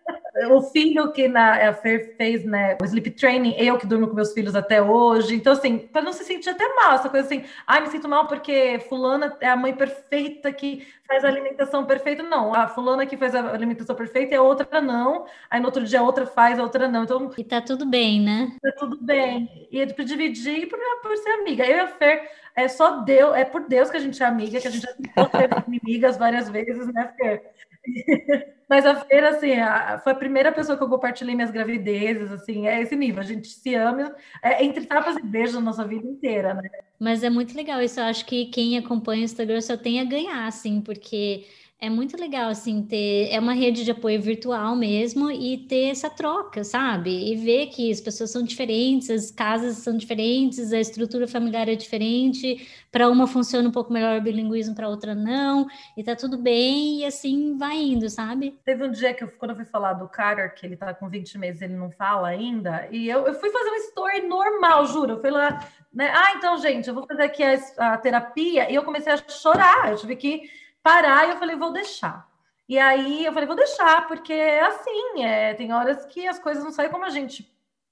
o 0.51 0.63
filho 0.63 1.13
que 1.13 1.29
na, 1.29 1.69
a 1.69 1.73
Fer 1.73 2.17
fez, 2.17 2.45
né, 2.45 2.77
o 2.83 2.85
sleep 2.85 3.11
training, 3.13 3.55
eu 3.57 3.79
que 3.79 3.87
durmo 3.87 4.09
com 4.09 4.15
meus 4.15 4.33
filhos 4.33 4.57
até 4.57 4.83
hoje. 4.83 5.37
Então, 5.37 5.53
assim, 5.53 5.79
para 5.79 6.03
não 6.03 6.13
se 6.13 6.25
sentir 6.25 6.51
até 6.51 6.67
mal, 6.75 6.95
essa 6.95 7.09
coisa 7.09 7.27
assim, 7.27 7.45
ai, 7.67 7.81
me 7.81 7.89
sinto 7.89 8.09
mal 8.09 8.27
porque 8.27 8.81
fulana 8.89 9.37
é 9.41 9.49
a 9.49 9.57
mãe 9.57 9.73
perfeita 9.73 10.53
que 10.53 10.87
faz 11.07 11.25
a 11.25 11.29
alimentação 11.29 11.85
perfeita. 11.85 12.23
Não, 12.23 12.53
a 12.55 12.67
fulana 12.67 13.07
que 13.07 13.17
faz 13.17 13.35
a 13.35 13.53
alimentação 13.53 13.95
perfeita 13.95 14.35
e 14.35 14.37
a 14.37 14.43
outra 14.43 14.81
não. 14.81 15.27
Aí 15.49 15.61
no 15.61 15.67
outro 15.67 15.85
dia 15.85 16.01
a 16.01 16.03
outra 16.03 16.27
faz, 16.27 16.59
a 16.59 16.63
outra 16.63 16.89
não. 16.89 17.05
Então, 17.05 17.31
e 17.37 17.45
tá 17.45 17.61
tudo 17.61 17.87
bem, 17.87 18.21
né? 18.21 18.57
Tá 18.61 18.73
tudo 18.73 18.99
bem. 19.01 19.69
E 19.71 19.81
é 19.81 19.87
para 19.87 20.05
dividir 20.05 20.69
por, 20.69 20.79
por 21.03 21.17
ser 21.17 21.31
amiga. 21.31 21.65
Eu 21.65 21.77
e 21.77 21.81
a 21.81 21.87
Fer, 21.87 22.29
é 22.57 22.67
só 22.67 23.03
Deus, 23.03 23.37
é 23.37 23.45
por 23.45 23.69
Deus 23.69 23.91
que 23.91 23.97
a 23.97 24.01
gente 24.01 24.23
é 24.23 24.27
amiga, 24.27 24.61
que 24.61 24.69
a 24.69 24.71
gente 24.71 24.83
já 24.83 25.27
teve 25.27 25.55
inimigas 25.69 26.17
várias 26.17 26.49
vezes, 26.49 26.93
né, 26.93 27.13
Fer? 27.17 27.55
Mas 28.69 28.87
a 28.87 28.97
feira, 29.05 29.31
assim, 29.31 29.53
a, 29.53 29.99
foi 29.99 30.13
a 30.13 30.17
primeira 30.17 30.51
pessoa 30.51 30.77
que 30.77 30.83
eu 30.83 30.89
compartilhei 30.89 31.35
minhas 31.35 31.51
gravidezes, 31.51 32.33
assim, 32.33 32.67
é 32.67 32.81
esse 32.81 32.97
nível. 32.97 33.21
A 33.21 33.25
gente 33.25 33.47
se 33.47 33.75
ama 33.75 34.15
é, 34.43 34.65
entre 34.65 34.87
tapas 34.87 35.17
e 35.17 35.23
beijos 35.23 35.55
na 35.55 35.61
nossa 35.61 35.87
vida 35.87 36.07
inteira, 36.07 36.55
né? 36.55 36.69
Mas 36.99 37.23
é 37.23 37.29
muito 37.29 37.55
legal 37.55 37.83
isso. 37.83 38.01
Eu 38.01 38.05
acho 38.05 38.25
que 38.25 38.47
quem 38.47 38.79
acompanha 38.79 39.23
o 39.23 39.25
Instagram 39.25 39.61
só 39.61 39.77
tem 39.77 40.01
a 40.01 40.05
ganhar, 40.05 40.47
assim, 40.47 40.81
porque 40.81 41.47
é 41.81 41.91
muito 41.91 42.19
legal, 42.19 42.49
assim, 42.49 42.83
ter. 42.83 43.29
É 43.31 43.39
uma 43.39 43.53
rede 43.53 43.85
de 43.85 43.91
apoio 43.91 44.21
virtual 44.21 44.75
mesmo 44.75 45.31
e 45.31 45.59
ter 45.59 45.91
essa 45.91 46.09
troca, 46.09 46.65
sabe? 46.65 47.11
E 47.31 47.37
ver 47.37 47.67
que 47.67 47.91
as 47.91 48.01
pessoas 48.01 48.31
são 48.31 48.43
diferentes, 48.43 49.11
as 49.11 49.31
casas 49.31 49.79
são 49.79 49.97
diferentes, 49.97 50.73
a 50.73 50.81
estrutura 50.81 51.29
familiar 51.29 51.69
é 51.69 51.75
diferente. 51.75 52.67
Para 52.91 53.11
uma 53.11 53.27
funciona 53.27 53.69
um 53.69 53.73
pouco 53.73 53.93
melhor 53.93 54.19
o 54.19 54.23
bilinguismo, 54.23 54.75
para 54.75 54.89
outra 54.89 55.15
não. 55.15 55.67
E 55.97 56.03
tá 56.03 56.17
tudo 56.17 56.39
bem, 56.39 57.01
e 57.01 57.05
assim 57.05 57.59
vai 57.59 57.77
indo, 57.77 58.09
sabe? 58.09 58.59
Teve 58.65 58.85
um 58.85 58.91
dia 58.91 59.13
que, 59.13 59.25
eu, 59.25 59.29
quando 59.33 59.51
eu 59.51 59.57
fui 59.57 59.67
falar 59.67 59.93
do 59.95 60.09
Carter, 60.09 60.55
que 60.55 60.65
ele 60.65 60.77
tá 60.77 60.95
com 60.95 61.09
20 61.11 61.37
meses, 61.39 61.61
ele 61.61 61.75
não 61.75 61.91
fala 61.91 62.29
ainda, 62.29 62.89
e 62.91 63.11
eu, 63.11 63.27
eu 63.27 63.35
fui 63.35 63.51
fazer 63.51 63.69
uma 63.69 63.79
story 63.79 64.27
normal, 64.27 64.87
juro. 64.87 65.13
Eu 65.15 65.21
fui 65.21 65.31
lá, 65.31 65.69
né? 65.93 66.11
Ah, 66.15 66.35
então, 66.37 66.57
gente, 66.57 66.89
eu 66.89 66.95
vou 66.95 67.07
fazer 67.07 67.25
aqui 67.25 67.43
a, 67.43 67.93
a 67.93 67.99
terapia, 67.99 68.71
e 68.71 68.75
eu 68.75 68.85
comecei 68.85 69.13
a 69.13 69.19
chorar. 69.29 69.91
Eu 69.91 69.97
tive 69.97 70.17
que 70.17 70.64
parar 70.85 71.27
e 71.27 71.31
eu 71.31 71.39
falei, 71.39 71.57
vou 71.57 71.73
deixar. 71.73 72.29
E 72.69 72.79
aí 72.79 73.25
eu 73.25 73.33
falei, 73.33 73.47
vou 73.47 73.57
deixar, 73.57 74.07
porque 74.07 74.33
é 74.33 74.61
assim, 74.61 75.25
é, 75.25 75.55
tem 75.55 75.73
horas 75.73 76.05
que 76.07 76.29
as 76.29 76.39
coisas 76.39 76.63
não 76.63 76.71
saem 76.71 76.91
como 76.91 77.05
a 77.05 77.11
gente, 77.11 77.51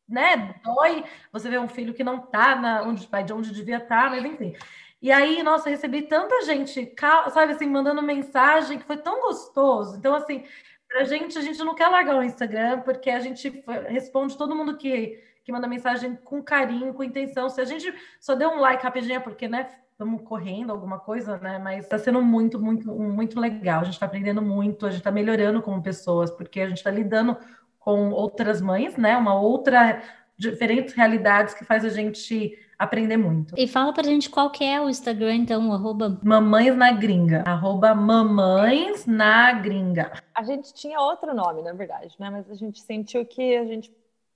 né? 0.08 0.54
Dói 0.62 1.04
você 1.32 1.48
vê 1.48 1.58
um 1.58 1.68
filho 1.68 1.94
que 1.94 2.04
não 2.04 2.18
tá 2.20 2.54
na, 2.54 2.82
onde, 2.82 3.08
de 3.24 3.32
onde 3.32 3.52
devia 3.52 3.78
estar, 3.78 4.04
tá, 4.04 4.10
mas 4.10 4.24
enfim. 4.24 4.54
E 5.00 5.10
aí, 5.10 5.42
nossa, 5.42 5.68
recebi 5.70 6.02
tanta 6.02 6.42
gente, 6.42 6.94
sabe 7.32 7.52
assim, 7.52 7.66
mandando 7.66 8.02
mensagem 8.02 8.78
que 8.78 8.84
foi 8.84 8.98
tão 8.98 9.20
gostoso. 9.22 9.96
Então, 9.96 10.14
assim, 10.14 10.44
pra 10.88 11.04
gente, 11.04 11.36
a 11.36 11.42
gente 11.42 11.58
não 11.64 11.74
quer 11.74 11.88
largar 11.88 12.16
o 12.16 12.22
Instagram, 12.22 12.82
porque 12.82 13.10
a 13.10 13.20
gente 13.20 13.64
responde 13.88 14.38
todo 14.38 14.54
mundo 14.54 14.76
que, 14.76 15.20
que 15.44 15.52
manda 15.52 15.66
mensagem 15.66 16.16
com 16.24 16.42
carinho, 16.42 16.94
com 16.94 17.02
intenção. 17.02 17.48
Se 17.48 17.60
a 17.60 17.64
gente 17.64 17.92
só 18.20 18.34
deu 18.34 18.50
um 18.50 18.60
like 18.60 18.82
rapidinho, 18.82 19.16
é 19.16 19.20
porque, 19.20 19.48
né, 19.48 19.68
estamos 19.90 20.22
correndo 20.22 20.70
alguma 20.70 20.98
coisa, 20.98 21.36
né? 21.38 21.58
Mas 21.58 21.84
está 21.84 21.98
sendo 21.98 22.20
muito, 22.22 22.60
muito, 22.60 22.92
muito 22.92 23.38
legal. 23.38 23.80
A 23.80 23.84
gente 23.84 23.94
está 23.94 24.06
aprendendo 24.06 24.42
muito, 24.42 24.86
a 24.86 24.90
gente 24.90 25.00
está 25.00 25.10
melhorando 25.10 25.62
como 25.62 25.82
pessoas, 25.82 26.30
porque 26.30 26.60
a 26.60 26.68
gente 26.68 26.78
está 26.78 26.90
lidando 26.90 27.36
com 27.78 28.10
outras 28.10 28.60
mães, 28.60 28.96
né? 28.96 29.16
Uma 29.16 29.34
outra 29.34 30.02
diferentes 30.36 30.94
realidades 30.94 31.54
que 31.54 31.64
faz 31.64 31.84
a 31.84 31.88
gente 31.88 32.58
aprender 32.76 33.16
muito. 33.16 33.54
E 33.56 33.68
fala 33.68 33.92
pra 33.92 34.02
gente 34.02 34.28
qual 34.28 34.50
que 34.50 34.64
é 34.64 34.80
o 34.80 34.88
Instagram, 34.88 35.36
então, 35.36 35.72
arroba... 35.72 36.18
Mamães 36.22 36.76
na 36.76 36.90
Gringa, 36.90 37.44
arroba 37.46 37.94
Mamães 37.94 39.06
na 39.06 39.52
Gringa. 39.52 40.12
A 40.34 40.42
gente 40.42 40.74
tinha 40.74 40.98
outro 40.98 41.32
nome, 41.32 41.62
na 41.62 41.72
verdade, 41.72 42.16
né? 42.18 42.28
Mas 42.28 42.50
a 42.50 42.54
gente 42.54 42.80
sentiu 42.80 43.24
que 43.24 43.56
a 43.56 43.64
gente 43.64 43.92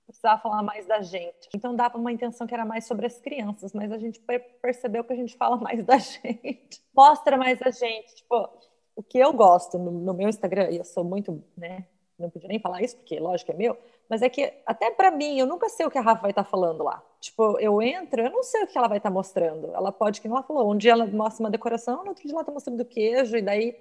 precisava 0.07 0.41
falar 0.41 0.63
mais 0.63 0.87
da 0.87 1.03
gente. 1.03 1.49
Então 1.55 1.75
dava 1.75 1.99
uma 1.99 2.13
intenção 2.13 2.47
que 2.47 2.55
era 2.55 2.65
mais 2.65 2.87
sobre 2.87 3.07
as 3.07 3.19
crianças, 3.19 3.73
mas 3.73 3.91
a 3.91 3.99
gente 3.99 4.21
percebeu 4.63 5.05
que 5.05 5.13
a 5.13 5.17
gente 5.17 5.37
fala 5.37 5.57
mais 5.57 5.85
da 5.85 5.99
gente. 5.99 6.81
Mostra 6.95 7.37
mais 7.37 7.61
a 7.63 7.71
gente. 7.71 8.15
Tipo, 8.15 8.49
o 8.95 9.03
que 9.03 9.19
eu 9.19 9.33
gosto 9.33 9.79
no, 9.79 9.91
no 9.91 10.15
meu 10.15 10.29
Instagram, 10.29 10.71
e 10.71 10.79
eu 10.79 10.85
sou 10.85 11.05
muito, 11.05 11.43
né? 11.57 11.87
Não 12.19 12.31
podia 12.31 12.49
nem 12.49 12.59
falar 12.59 12.81
isso, 12.81 12.97
porque 12.97 13.21
lógico 13.21 13.53
é 13.53 13.55
meu, 13.55 13.77
mas 14.09 14.23
é 14.23 14.29
que 14.31 14.51
até 14.65 14.91
para 14.91 15.11
mim, 15.11 15.39
eu 15.39 15.47
nunca 15.47 15.69
sei 15.69 15.85
o 15.85 15.91
que 15.91 15.99
a 15.99 16.01
Rafa 16.01 16.23
vai 16.23 16.31
estar 16.31 16.45
tá 16.45 16.51
falando 16.51 16.83
lá. 16.83 17.03
Tipo, 17.21 17.59
eu 17.59 17.83
entro, 17.83 18.23
eu 18.23 18.31
não 18.31 18.43
sei 18.43 18.63
o 18.63 18.67
que 18.67 18.79
ela 18.79 18.89
vai 18.89 18.97
estar 18.99 19.11
tá 19.11 19.15
mostrando. 19.15 19.75
Ela 19.75 19.93
pode, 19.93 20.21
que 20.23 20.29
ela 20.29 20.43
falou, 20.43 20.73
um 20.73 20.77
dia 20.77 20.93
ela 20.93 21.07
mostra 21.07 21.45
uma 21.45 21.51
decoração, 21.51 22.03
no 22.03 22.11
outro 22.11 22.23
dia 22.23 22.33
ela 22.33 22.41
está 22.41 22.53
mostrando 22.53 22.85
queijo, 22.87 23.37
e 23.37 23.43
daí 23.43 23.77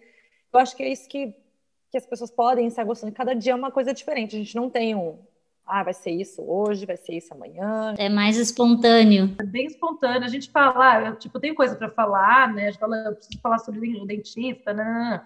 eu 0.52 0.60
acho 0.60 0.76
que 0.76 0.84
é 0.84 0.90
isso 0.90 1.08
que, 1.08 1.34
que 1.90 1.98
as 1.98 2.06
pessoas 2.06 2.32
podem 2.32 2.68
estar 2.68 2.84
gostando. 2.84 3.14
Cada 3.14 3.34
dia 3.34 3.54
é 3.54 3.56
uma 3.56 3.72
coisa 3.72 3.94
diferente. 3.94 4.36
A 4.36 4.40
gente 4.40 4.56
não 4.56 4.70
tem 4.70 4.96
um, 4.96 5.18
ah, 5.66 5.84
vai 5.84 5.94
ser 5.94 6.12
isso 6.12 6.42
hoje, 6.44 6.86
vai 6.86 6.98
ser 6.98 7.16
isso 7.16 7.34
amanhã. 7.34 7.94
É 7.98 8.08
mais 8.08 8.38
espontâneo. 8.38 9.36
É 9.40 9.44
bem 9.44 9.66
espontâneo. 9.66 10.24
A 10.24 10.30
gente 10.30 10.52
fala, 10.52 10.94
ah, 10.94 11.02
eu, 11.08 11.16
tipo, 11.16 11.40
tem 11.40 11.56
coisa 11.56 11.76
para 11.76 11.90
falar, 11.90 12.54
né? 12.54 12.68
A 12.68 12.72
gente 12.72 12.80
fala, 12.80 12.98
eu 12.98 13.16
preciso 13.16 13.40
falar 13.42 13.58
sobre 13.60 13.98
o 13.98 14.06
dentista, 14.06 14.74
né? 14.74 15.26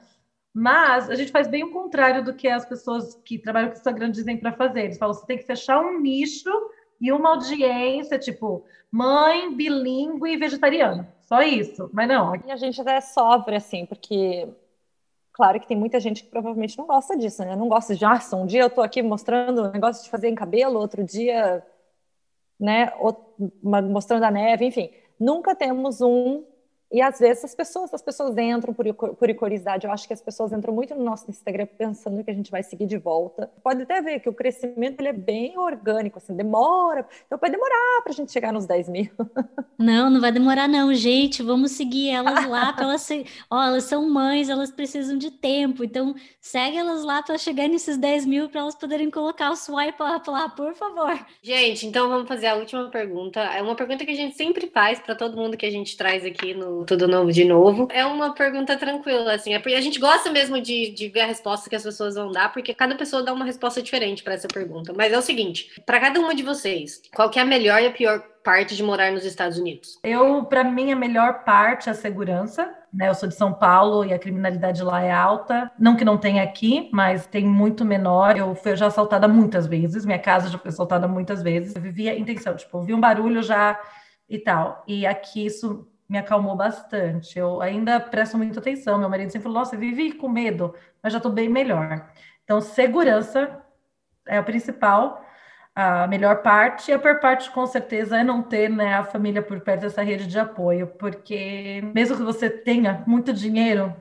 Mas 0.54 1.10
a 1.10 1.16
gente 1.16 1.32
faz 1.32 1.48
bem 1.48 1.64
o 1.64 1.72
contrário 1.72 2.24
do 2.24 2.34
que 2.34 2.48
as 2.48 2.66
pessoas 2.66 3.16
que 3.26 3.38
trabalham 3.38 3.70
com 3.70 3.76
o 3.76 3.78
Instagram 3.78 4.12
dizem 4.12 4.38
para 4.38 4.54
fazer. 4.54 4.86
Eles 4.86 4.98
falam, 4.98 5.14
você 5.14 5.26
tem 5.26 5.38
que 5.38 5.46
fechar 5.46 5.80
um 5.82 6.00
nicho 6.00 6.50
e 7.00 7.12
uma 7.12 7.32
audiência, 7.32 8.18
tipo, 8.18 8.66
mãe, 8.92 9.56
bilíngue 9.56 10.32
e 10.32 10.38
vegetariana. 10.38 11.14
Só 11.22 11.42
isso. 11.42 11.90
Mas 11.94 12.08
não. 12.08 12.36
E 12.36 12.52
a 12.52 12.56
gente 12.56 12.82
até 12.82 13.00
sofre, 13.02 13.56
assim, 13.56 13.86
porque 13.86 14.48
Claro 15.40 15.58
que 15.58 15.68
tem 15.70 15.78
muita 15.78 16.02
gente 16.02 16.22
que 16.22 16.30
provavelmente 16.30 16.78
não 16.78 16.86
gosta 16.86 17.16
disso, 17.16 17.46
né? 17.46 17.56
Não 17.56 17.70
gosta 17.70 17.96
de, 17.96 18.04
ah, 18.04 18.20
um 18.34 18.46
dia 18.46 18.62
eu 18.64 18.70
tô 18.70 18.82
aqui 18.82 19.02
mostrando 19.02 19.64
um 19.64 19.72
negócio 19.72 20.04
de 20.04 20.10
fazer 20.10 20.28
em 20.28 20.36
cabelo, 20.36 20.78
outro 20.78 21.02
dia, 21.02 21.66
né, 22.60 22.92
mostrando 23.64 24.24
a 24.24 24.32
neve, 24.32 24.66
enfim. 24.66 24.92
Nunca 25.18 25.56
temos 25.56 26.02
um 26.02 26.44
e 26.92 27.02
às 27.02 27.20
vezes 27.20 27.46
as 27.46 27.54
pessoas, 27.54 27.94
as 27.94 28.02
pessoas 28.02 28.36
entram 28.38 28.74
por, 28.74 28.94
por 28.94 29.36
curiosidade. 29.36 29.86
Eu 29.86 29.92
acho 29.92 30.08
que 30.08 30.14
as 30.14 30.22
pessoas 30.22 30.52
entram 30.52 30.74
muito 30.74 30.96
no 30.96 31.04
nosso 31.04 31.30
Instagram 31.30 31.68
pensando 31.78 32.24
que 32.24 32.32
a 32.32 32.34
gente 32.34 32.50
vai 32.50 32.64
seguir 32.64 32.88
de 32.88 32.98
volta. 32.98 33.52
Pode 33.64 33.84
até 33.84 34.02
ver 34.02 34.20
que 34.20 34.30
o 34.30 34.34
crescimento 34.34 35.00
ele 35.00 35.10
é 35.10 35.14
bem 35.14 35.58
orgânico, 35.58 36.18
assim, 36.18 36.36
demora. 36.36 37.08
Então 37.28 37.38
pode 37.38 37.52
demorar 37.52 38.02
para 38.02 38.12
a 38.12 38.16
gente 38.16 38.32
chegar 38.32 38.52
nos 38.52 38.66
10 38.66 38.90
mil. 38.90 39.10
Não, 39.78 40.10
não 40.10 40.20
vai 40.20 40.30
demorar, 40.30 40.68
não, 40.68 40.94
gente. 40.94 41.42
Vamos 41.42 41.72
seguir 41.72 42.10
elas 42.10 42.46
lá 42.46 42.74
para 42.74 42.84
elas 42.84 43.02
ser... 43.02 43.26
Ó, 43.50 43.64
elas 43.64 43.86
são 43.86 44.10
mães, 44.10 44.50
elas 44.50 44.70
precisam 44.70 45.18
de 45.18 45.32
tempo. 45.32 45.86
Então, 45.86 46.14
segue 46.42 46.76
elas 46.76 47.02
lá 47.06 47.24
para 47.24 47.38
chegar 47.38 47.70
nesses 47.70 47.96
10 47.96 48.26
mil 48.26 48.50
para 48.50 48.60
elas 48.60 48.76
poderem 48.76 49.10
colocar 49.10 49.50
o 49.52 49.56
swipe 49.56 50.04
up 50.04 50.30
lá, 50.30 50.50
por 50.50 50.74
favor. 50.76 51.18
Gente, 51.42 51.88
então 51.88 52.10
vamos 52.10 52.28
fazer 52.28 52.48
a 52.48 52.56
última 52.56 52.90
pergunta. 52.90 53.40
É 53.40 53.62
uma 53.62 53.74
pergunta 53.74 54.04
que 54.04 54.12
a 54.12 54.16
gente 54.16 54.36
sempre 54.36 54.68
faz 54.68 55.00
para 55.00 55.16
todo 55.16 55.38
mundo 55.38 55.56
que 55.56 55.66
a 55.66 55.72
gente 55.72 55.96
traz 55.96 56.26
aqui 56.26 56.54
no 56.54 56.79
tudo 56.86 57.08
novo 57.08 57.32
de 57.32 57.46
novo. 57.46 57.88
É 57.92 58.06
uma 58.06 58.34
pergunta 58.34 58.78
tranquila, 58.78 59.34
assim. 59.34 59.54
É 59.54 59.60
porque 59.60 59.76
a 59.76 59.82
gente 59.82 60.00
gosta 60.00 60.32
mesmo 60.32 60.62
de, 60.62 60.92
de 60.92 61.10
ver 61.10 61.22
a 61.22 61.26
resposta 61.26 61.70
que 61.70 61.76
as 61.76 61.84
pessoas 61.84 62.16
vão 62.16 62.32
dar, 62.32 62.52
porque 62.52 62.74
cada 62.74 62.96
pessoa 62.96 63.24
dá 63.24 63.34
uma 63.34 63.46
resposta 63.46 63.82
diferente 63.82 64.24
para 64.24 64.34
essa 64.34 64.48
pergunta. 64.48 64.94
Mas 64.96 65.12
é 65.14 65.18
o 65.18 65.22
seguinte: 65.22 65.82
para 65.86 66.00
cada 66.00 66.20
uma 66.20 66.36
de 66.36 66.44
vocês, 66.44 67.02
qual 67.14 67.30
que 67.30 67.40
é 67.40 67.42
a 67.42 67.46
melhor 67.46 67.82
e 67.82 67.88
a 67.88 67.92
pior 67.92 68.24
parte 68.44 68.76
de 68.76 68.84
morar 68.84 69.12
nos 69.12 69.26
Estados 69.26 69.58
Unidos? 69.58 70.00
Eu, 70.04 70.46
para 70.46 70.64
mim, 70.64 70.92
a 70.92 70.96
melhor 70.96 71.44
parte 71.44 71.90
é 71.90 71.92
a 71.92 71.96
segurança. 71.96 72.76
Né, 72.92 73.08
eu 73.08 73.14
sou 73.14 73.30
de 73.30 73.36
São 73.36 73.54
Paulo 73.54 74.04
e 74.04 74.12
a 74.12 74.18
criminalidade 74.18 74.82
lá 74.82 75.04
é 75.04 75.12
alta. 75.12 75.72
Não 75.78 75.96
que 75.96 76.04
não 76.04 76.18
tenha 76.18 76.42
aqui, 76.42 76.90
mas 76.92 77.28
tem 77.28 77.46
muito 77.46 77.86
menor. 77.86 78.36
Eu 78.36 78.56
fui 78.56 78.76
já 78.76 78.88
assaltada 78.88 79.28
muitas 79.28 79.68
vezes. 79.68 80.06
Minha 80.06 80.18
casa 80.18 80.50
já 80.50 80.58
foi 80.58 80.70
assaltada 80.70 81.08
muitas 81.08 81.44
vezes. 81.44 81.76
Eu 81.76 81.82
vivia 81.82 82.18
intenção, 82.18 82.56
tipo, 82.56 82.78
ouvi 82.78 82.94
um 82.94 83.00
barulho 83.00 83.44
já 83.44 83.80
e 84.28 84.38
tal. 84.40 84.84
E 84.88 85.06
aqui 85.06 85.46
isso 85.46 85.88
me 86.10 86.18
acalmou 86.18 86.55
bastante. 86.55 87.38
Eu 87.38 87.62
ainda 87.62 87.99
presto 87.99 88.38
muita 88.38 88.60
atenção. 88.60 88.97
Meu 88.97 89.10
marido 89.10 89.30
sempre 89.30 89.43
falou: 89.43 89.60
Nossa, 89.60 89.78
vivi 89.78 90.12
com 90.14 90.28
medo, 90.28 90.74
mas 91.01 91.14
já 91.14 91.18
estou 91.18 91.32
bem 91.32 91.47
melhor. 91.47 92.10
Então, 92.43 92.60
segurança 92.60 93.62
é 94.28 94.39
o 94.39 94.43
principal, 94.43 95.24
a 95.76 96.07
melhor 96.07 96.41
parte. 96.41 96.89
E 96.89 96.93
a 96.93 96.99
pior 96.99 97.20
parte, 97.20 97.51
com 97.51 97.66
certeza, 97.68 98.18
é 98.20 98.24
não 98.24 98.41
ter 98.41 98.70
né, 98.70 98.95
a 98.95 99.03
família 99.03 99.41
por 99.41 99.60
perto 99.62 99.82
dessa 99.82 100.01
rede 100.01 100.26
de 100.28 100.39
apoio, 100.39 100.88
porque 100.88 101.82
mesmo 101.93 102.18
que 102.18 102.24
você 102.24 102.49
tenha 102.49 103.03
muito 103.05 103.32
dinheiro 103.32 103.95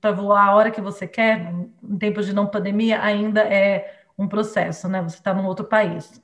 para 0.00 0.10
voar 0.12 0.48
a 0.48 0.54
hora 0.54 0.70
que 0.70 0.80
você 0.80 1.06
quer, 1.06 1.52
em 1.82 1.98
tempos 1.98 2.26
de 2.26 2.34
não 2.34 2.46
pandemia, 2.46 3.02
ainda 3.02 3.42
é 3.42 4.02
um 4.18 4.26
processo, 4.26 4.88
né? 4.88 5.02
Você 5.02 5.16
está 5.16 5.34
num 5.34 5.46
outro 5.46 5.66
país. 5.66 6.20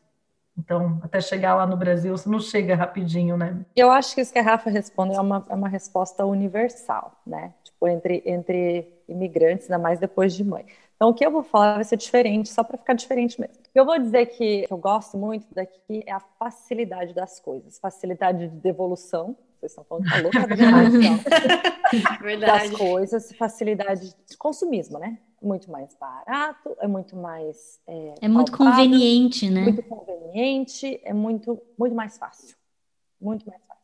Então, 0.59 0.98
até 1.02 1.20
chegar 1.20 1.54
lá 1.54 1.66
no 1.66 1.76
Brasil, 1.76 2.16
você 2.16 2.28
não 2.28 2.40
chega 2.40 2.74
rapidinho, 2.74 3.36
né? 3.36 3.64
Eu 3.76 3.90
acho 3.90 4.14
que 4.14 4.20
isso 4.20 4.32
que 4.32 4.38
a 4.38 4.42
Rafa 4.42 4.68
responde 4.68 5.14
é 5.14 5.20
uma, 5.20 5.46
é 5.48 5.54
uma 5.54 5.68
resposta 5.68 6.26
universal, 6.26 7.12
né? 7.24 7.54
Tipo, 7.62 7.86
entre, 7.86 8.22
entre 8.26 8.92
imigrantes, 9.09 9.66
ainda 9.66 9.78
mais 9.78 10.00
depois 10.00 10.34
de 10.34 10.42
mãe. 10.42 10.66
Então, 10.96 11.11
o 11.11 11.14
que 11.14 11.24
eu 11.24 11.30
vou 11.30 11.44
falar 11.44 11.76
vai 11.76 11.84
ser 11.84 11.96
diferente, 11.96 12.48
só 12.48 12.64
para 12.64 12.76
ficar 12.76 12.94
diferente 12.94 13.40
mesmo. 13.40 13.56
Eu 13.72 13.84
vou 13.84 13.96
dizer 14.00 14.26
que 14.26 14.66
eu 14.68 14.76
gosto 14.76 15.16
muito 15.16 15.46
daqui 15.54 16.02
é 16.04 16.12
a 16.12 16.18
facilidade 16.18 17.14
das 17.14 17.38
coisas, 17.38 17.78
facilidade 17.78 18.48
de 18.48 18.56
devolução. 18.56 19.36
Vocês 19.61 19.70
estão 19.70 19.84
falando 19.84 20.04
que 20.04 20.11
tá 20.11 20.20
louca 20.20 20.46
da 22.11 22.16
Verdade. 22.20 22.70
das 22.70 22.78
coisas, 22.78 23.32
facilidade 23.36 24.12
de 24.28 24.36
consumismo, 24.36 24.98
né? 24.98 25.18
muito 25.40 25.70
mais 25.70 25.94
barato, 25.98 26.76
é 26.80 26.86
muito 26.86 27.16
mais. 27.16 27.80
É, 27.86 28.14
é 28.22 28.28
muito 28.28 28.52
conveniente, 28.56 29.48
né? 29.48 29.62
Muito 29.62 29.82
conveniente, 30.28 31.00
é 31.02 31.12
muito, 31.12 31.60
muito 31.78 31.94
mais 31.94 32.18
fácil. 32.18 32.56
Muito 33.20 33.46
mais 33.48 33.60
fácil. 33.64 33.82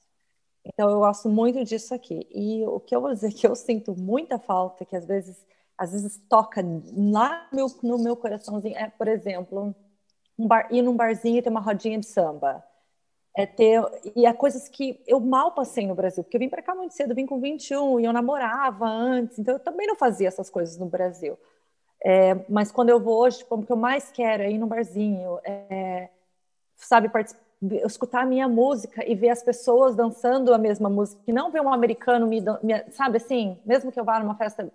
Então, 0.65 0.91
eu 0.91 0.99
gosto 1.01 1.29
muito 1.29 1.65
disso 1.65 1.95
aqui. 1.95 2.27
E 2.31 2.65
o 2.65 2.81
que 2.81 2.95
eu 2.95 3.01
vou 3.01 3.13
dizer 3.13 3.33
que 3.33 3.47
eu 3.47 3.55
sinto 3.55 3.95
muita 3.97 4.39
falta, 4.39 4.85
que 4.85 4.97
às 4.97 5.07
vezes, 5.07 5.45
às 5.77 5.93
vezes 5.93 6.19
toca 6.29 6.63
lá 6.97 7.49
no 7.53 7.57
meu, 7.57 7.67
no 7.83 7.99
meu 7.99 8.17
coraçãozinho, 8.17 8.77
é, 8.77 8.89
por 8.91 9.09
exemplo, 9.09 9.75
um 10.39 10.47
bar, 10.47 10.69
ir 10.71 10.83
num 10.83 10.97
barzinho 10.97 11.39
e 11.39 11.43
ter 11.43 11.51
uma 11.51 11.61
rodinha 11.61 11.99
de 11.99 12.07
samba. 12.07 12.65
É 13.37 13.45
ter, 13.47 13.83
e 14.15 14.27
é 14.27 14.33
coisas 14.33 14.69
que 14.69 15.03
eu 15.09 15.19
mal 15.19 15.53
passei 15.53 15.87
no 15.89 15.95
Brasil, 15.95 16.23
porque 16.23 16.37
eu 16.37 16.41
vim 16.41 16.49
para 16.49 16.63
cá 16.63 16.73
muito 16.73 16.95
cedo, 16.95 17.17
vim 17.17 17.27
com 17.27 17.41
21 17.41 17.99
e 17.99 18.05
eu 18.05 18.13
namorava 18.13 18.87
antes, 18.87 19.41
então 19.41 19.55
eu 19.55 19.59
também 19.59 19.89
não 19.89 19.97
fazia 19.97 20.29
essas 20.29 20.49
coisas 20.49 20.79
no 20.79 20.87
Brasil. 20.87 21.37
É, 22.05 22.35
mas 22.49 22.71
quando 22.71 22.91
eu 22.91 23.01
vou 23.01 23.19
hoje, 23.19 23.39
tipo, 23.39 23.57
o 23.57 23.67
que 23.67 23.73
eu 23.73 23.77
mais 23.77 24.13
quero 24.13 24.45
é 24.45 24.53
ir 24.53 24.59
num 24.59 24.69
barzinho, 24.69 25.41
é, 25.43 26.11
sabe, 26.87 27.11
escutar 27.85 28.23
a 28.23 28.27
minha 28.27 28.49
música 28.49 29.09
e 29.09 29.15
ver 29.15 29.31
as 29.31 29.43
pessoas 29.43 29.95
dançando 29.95 30.53
a 30.53 30.59
mesma 30.59 30.89
música, 30.91 31.21
e 31.27 31.33
não 31.33 31.51
ver 31.51 31.61
um 31.61 31.73
americano 31.73 32.27
me, 32.27 32.41
me, 32.63 32.91
sabe 32.91 33.17
assim, 33.17 33.59
mesmo 33.65 33.91
que 33.91 33.99
eu 33.99 34.05
vá 34.05 34.19
numa 34.21 34.35
festa 34.35 34.71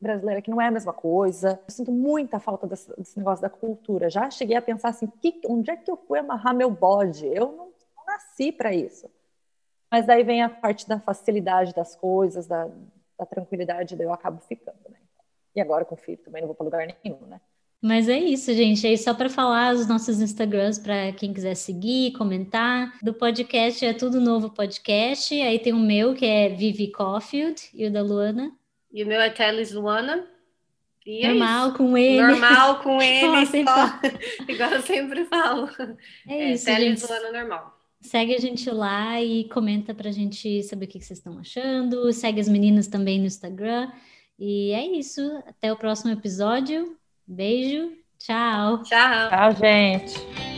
brasileira, 0.00 0.42
que 0.42 0.50
não 0.50 0.60
é 0.60 0.66
a 0.66 0.70
mesma 0.70 0.92
coisa. 0.92 1.60
Eu 1.66 1.72
sinto 1.72 1.92
muita 1.92 2.40
falta 2.40 2.66
desse, 2.66 2.92
desse 2.96 3.16
negócio 3.16 3.40
da 3.40 3.48
cultura. 3.48 4.10
Já 4.10 4.28
cheguei 4.30 4.56
a 4.56 4.62
pensar 4.62 4.88
assim, 4.88 5.06
que, 5.06 5.40
onde 5.46 5.70
é 5.70 5.76
que 5.76 5.90
eu 5.90 5.96
fui 5.96 6.18
amarrar 6.18 6.54
meu 6.54 6.70
bode? 6.70 7.24
Eu 7.26 7.52
não, 7.52 7.72
não 7.96 8.04
nasci 8.06 8.50
para 8.50 8.74
isso. 8.74 9.08
Mas 9.88 10.06
daí 10.06 10.24
vem 10.24 10.42
a 10.42 10.48
parte 10.48 10.88
da 10.88 10.98
facilidade 10.98 11.72
das 11.72 11.94
coisas, 11.94 12.46
da, 12.46 12.68
da 13.16 13.24
tranquilidade, 13.24 13.94
daí 13.94 14.06
eu 14.06 14.12
acabo 14.12 14.40
ficando, 14.40 14.78
né? 14.88 14.98
E 15.54 15.60
agora 15.60 15.84
com 15.84 15.94
o 15.94 15.98
filho 15.98 16.18
também 16.18 16.40
não 16.40 16.48
vou 16.48 16.54
para 16.54 16.64
lugar 16.64 16.86
nenhum, 16.86 17.20
né? 17.26 17.40
Mas 17.82 18.08
é 18.08 18.16
isso, 18.16 18.54
gente. 18.54 18.86
Aí 18.86 18.96
só 18.96 19.12
para 19.12 19.28
falar 19.28 19.74
os 19.74 19.88
nossos 19.88 20.20
Instagrams 20.20 20.78
para 20.78 21.10
quem 21.10 21.34
quiser 21.34 21.56
seguir, 21.56 22.12
comentar. 22.12 22.96
Do 23.02 23.12
podcast 23.12 23.84
é 23.84 23.92
tudo 23.92 24.20
novo 24.20 24.50
podcast. 24.50 25.34
Aí 25.34 25.58
tem 25.58 25.72
o 25.72 25.80
meu 25.80 26.14
que 26.14 26.24
é 26.24 26.48
Vivi 26.48 26.92
Caulfield 26.92 27.60
e 27.74 27.84
o 27.84 27.92
da 27.92 28.00
Luana. 28.00 28.52
E 28.92 29.02
o 29.02 29.06
meu 29.06 29.20
é 29.20 29.28
Teles 29.30 29.72
Luana. 29.72 30.24
E 31.04 31.24
é 31.24 31.28
Normal 31.30 31.70
é 31.70 31.76
com 31.76 31.98
ele. 31.98 32.22
Normal 32.22 32.78
com 32.84 33.02
ele. 33.02 33.46
só... 33.46 34.00
Igual 34.48 34.70
eu 34.70 34.82
sempre 34.82 35.24
falo. 35.24 35.68
É, 36.28 36.34
é 36.34 36.52
isso, 36.52 36.66
Teles 36.66 37.00
gente. 37.00 37.10
Luana 37.10 37.32
normal. 37.32 37.80
Segue 38.00 38.36
a 38.36 38.38
gente 38.38 38.70
lá 38.70 39.20
e 39.20 39.48
comenta 39.48 39.92
pra 39.92 40.12
gente 40.12 40.62
saber 40.62 40.84
o 40.84 40.88
que 40.88 41.00
vocês 41.00 41.18
estão 41.18 41.36
achando. 41.36 42.12
Segue 42.12 42.40
as 42.40 42.48
meninas 42.48 42.86
também 42.86 43.18
no 43.18 43.26
Instagram. 43.26 43.90
E 44.38 44.70
é 44.70 44.86
isso. 44.86 45.20
Até 45.48 45.72
o 45.72 45.76
próximo 45.76 46.12
episódio. 46.12 46.96
Beijo. 47.32 47.90
Tchau. 48.18 48.82
Tchau. 48.82 49.28
Tchau, 49.30 49.54
gente. 49.58 50.51